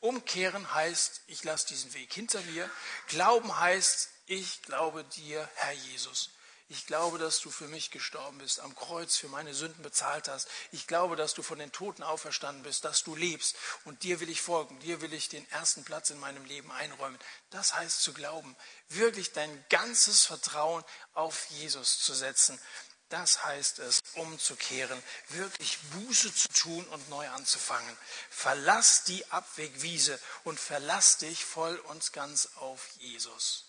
Umkehren 0.00 0.74
heißt, 0.74 1.22
ich 1.26 1.42
lasse 1.42 1.68
diesen 1.68 1.94
Weg 1.94 2.12
hinter 2.12 2.40
mir. 2.42 2.70
Glauben 3.08 3.58
heißt, 3.58 4.10
ich 4.26 4.62
glaube 4.62 5.04
dir, 5.04 5.48
Herr 5.54 5.72
Jesus. 5.72 6.30
Ich 6.70 6.86
glaube, 6.86 7.16
dass 7.16 7.40
du 7.40 7.50
für 7.50 7.66
mich 7.66 7.90
gestorben 7.90 8.36
bist, 8.38 8.60
am 8.60 8.74
Kreuz 8.74 9.16
für 9.16 9.28
meine 9.28 9.54
Sünden 9.54 9.82
bezahlt 9.82 10.28
hast. 10.28 10.48
Ich 10.70 10.86
glaube, 10.86 11.16
dass 11.16 11.32
du 11.32 11.42
von 11.42 11.58
den 11.58 11.72
Toten 11.72 12.02
auferstanden 12.02 12.62
bist, 12.62 12.84
dass 12.84 13.04
du 13.04 13.16
lebst. 13.16 13.56
Und 13.86 14.02
dir 14.02 14.20
will 14.20 14.28
ich 14.28 14.42
folgen. 14.42 14.78
Dir 14.80 15.00
will 15.00 15.14
ich 15.14 15.30
den 15.30 15.50
ersten 15.50 15.82
Platz 15.82 16.10
in 16.10 16.20
meinem 16.20 16.44
Leben 16.44 16.70
einräumen. 16.70 17.18
Das 17.48 17.72
heißt 17.72 18.02
zu 18.02 18.12
glauben, 18.12 18.54
wirklich 18.90 19.32
dein 19.32 19.64
ganzes 19.70 20.26
Vertrauen 20.26 20.84
auf 21.14 21.46
Jesus 21.52 22.00
zu 22.00 22.12
setzen. 22.12 22.60
Das 23.08 23.42
heißt 23.44 23.78
es, 23.78 24.02
umzukehren, 24.14 25.02
wirklich 25.28 25.78
Buße 25.92 26.34
zu 26.34 26.48
tun 26.48 26.84
und 26.88 27.08
neu 27.08 27.26
anzufangen. 27.30 27.96
Verlass 28.28 29.04
die 29.04 29.30
Abwegwiese 29.30 30.20
und 30.44 30.60
verlass 30.60 31.16
dich 31.16 31.44
voll 31.44 31.76
und 31.76 32.12
ganz 32.12 32.50
auf 32.56 32.88
Jesus. 32.98 33.64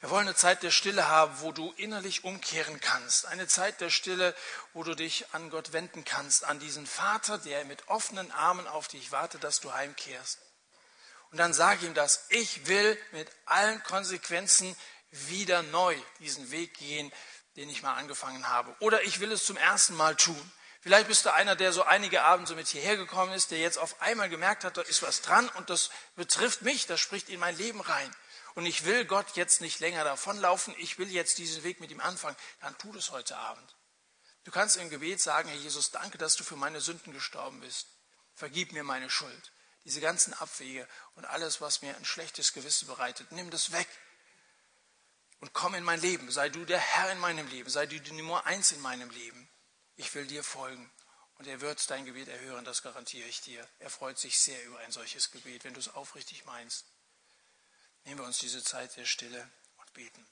Wir 0.00 0.10
wollen 0.10 0.26
eine 0.26 0.36
Zeit 0.36 0.64
der 0.64 0.72
Stille 0.72 1.08
haben, 1.08 1.40
wo 1.40 1.52
du 1.52 1.72
innerlich 1.76 2.24
umkehren 2.24 2.80
kannst. 2.80 3.26
Eine 3.26 3.46
Zeit 3.46 3.80
der 3.80 3.90
Stille, 3.90 4.34
wo 4.72 4.82
du 4.82 4.94
dich 4.94 5.26
an 5.32 5.50
Gott 5.50 5.72
wenden 5.72 6.04
kannst, 6.04 6.44
an 6.44 6.58
diesen 6.58 6.86
Vater, 6.86 7.38
der 7.38 7.64
mit 7.64 7.88
offenen 7.88 8.32
Armen 8.32 8.66
auf 8.66 8.88
dich 8.88 9.12
wartet, 9.12 9.44
dass 9.44 9.60
du 9.60 9.72
heimkehrst. 9.72 10.38
Und 11.30 11.38
dann 11.38 11.52
sag 11.52 11.82
ihm 11.82 11.94
das, 11.94 12.24
ich 12.30 12.66
will 12.66 12.98
mit 13.12 13.30
allen 13.44 13.82
Konsequenzen 13.84 14.74
wieder 15.10 15.62
neu 15.62 15.96
diesen 16.20 16.50
Weg 16.50 16.74
gehen, 16.74 17.12
den 17.58 17.68
ich 17.68 17.82
mal 17.82 17.94
angefangen 17.94 18.48
habe. 18.48 18.74
Oder 18.78 19.02
ich 19.02 19.18
will 19.18 19.32
es 19.32 19.44
zum 19.44 19.56
ersten 19.56 19.96
Mal 19.96 20.14
tun. 20.14 20.52
Vielleicht 20.80 21.08
bist 21.08 21.26
du 21.26 21.34
einer, 21.34 21.56
der 21.56 21.72
so 21.72 21.82
einige 21.82 22.22
Abende 22.22 22.48
so 22.48 22.54
mit 22.54 22.68
hierher 22.68 22.96
gekommen 22.96 23.32
ist, 23.32 23.50
der 23.50 23.58
jetzt 23.58 23.78
auf 23.78 24.00
einmal 24.00 24.28
gemerkt 24.28 24.62
hat, 24.62 24.76
da 24.76 24.82
ist 24.82 25.02
was 25.02 25.22
dran 25.22 25.48
und 25.50 25.68
das 25.68 25.90
betrifft 26.14 26.62
mich, 26.62 26.86
das 26.86 27.00
spricht 27.00 27.28
in 27.28 27.40
mein 27.40 27.58
Leben 27.58 27.80
rein. 27.80 28.14
Und 28.54 28.64
ich 28.64 28.84
will 28.84 29.04
Gott 29.04 29.34
jetzt 29.34 29.60
nicht 29.60 29.80
länger 29.80 30.04
davonlaufen, 30.04 30.72
ich 30.78 30.98
will 30.98 31.10
jetzt 31.10 31.38
diesen 31.38 31.64
Weg 31.64 31.80
mit 31.80 31.90
ihm 31.90 32.00
anfangen. 32.00 32.36
Dann 32.60 32.78
tu 32.78 32.92
das 32.92 33.10
heute 33.10 33.36
Abend. 33.36 33.76
Du 34.44 34.52
kannst 34.52 34.76
im 34.76 34.88
Gebet 34.88 35.20
sagen, 35.20 35.48
Herr 35.48 35.58
Jesus, 35.58 35.90
danke, 35.90 36.16
dass 36.16 36.36
du 36.36 36.44
für 36.44 36.56
meine 36.56 36.80
Sünden 36.80 37.12
gestorben 37.12 37.58
bist. 37.60 37.88
Vergib 38.34 38.72
mir 38.72 38.84
meine 38.84 39.10
Schuld. 39.10 39.52
Diese 39.84 40.00
ganzen 40.00 40.32
Abwege 40.34 40.86
und 41.16 41.24
alles, 41.24 41.60
was 41.60 41.82
mir 41.82 41.96
ein 41.96 42.04
schlechtes 42.04 42.52
Gewissen 42.52 42.86
bereitet, 42.86 43.32
nimm 43.32 43.50
das 43.50 43.72
weg 43.72 43.88
und 45.40 45.52
komm 45.52 45.74
in 45.74 45.84
mein 45.84 46.00
Leben. 46.00 46.30
Sei 46.30 46.48
du 46.48 46.64
der 46.64 46.78
Herr 46.78 47.12
in 47.12 47.18
meinem 47.18 47.46
Leben. 47.48 47.70
Sei 47.70 47.86
du 47.86 48.00
die 48.00 48.12
Nummer 48.12 48.46
eins 48.46 48.72
in 48.72 48.80
meinem 48.80 49.10
Leben. 49.10 49.48
Ich 49.96 50.14
will 50.14 50.26
dir 50.26 50.44
folgen. 50.44 50.90
Und 51.38 51.46
er 51.46 51.60
wird 51.60 51.88
dein 51.90 52.04
Gebet 52.04 52.26
erhören, 52.28 52.64
das 52.64 52.82
garantiere 52.82 53.28
ich 53.28 53.40
dir. 53.40 53.66
Er 53.78 53.90
freut 53.90 54.18
sich 54.18 54.38
sehr 54.38 54.64
über 54.64 54.78
ein 54.80 54.90
solches 54.90 55.30
Gebet, 55.30 55.62
wenn 55.62 55.74
du 55.74 55.80
es 55.80 55.94
aufrichtig 55.94 56.44
meinst. 56.44 56.86
Nehmen 58.04 58.20
wir 58.20 58.26
uns 58.26 58.38
diese 58.38 58.62
Zeit 58.62 58.96
der 58.96 59.04
Stille 59.04 59.48
und 59.76 59.92
beten. 59.92 60.26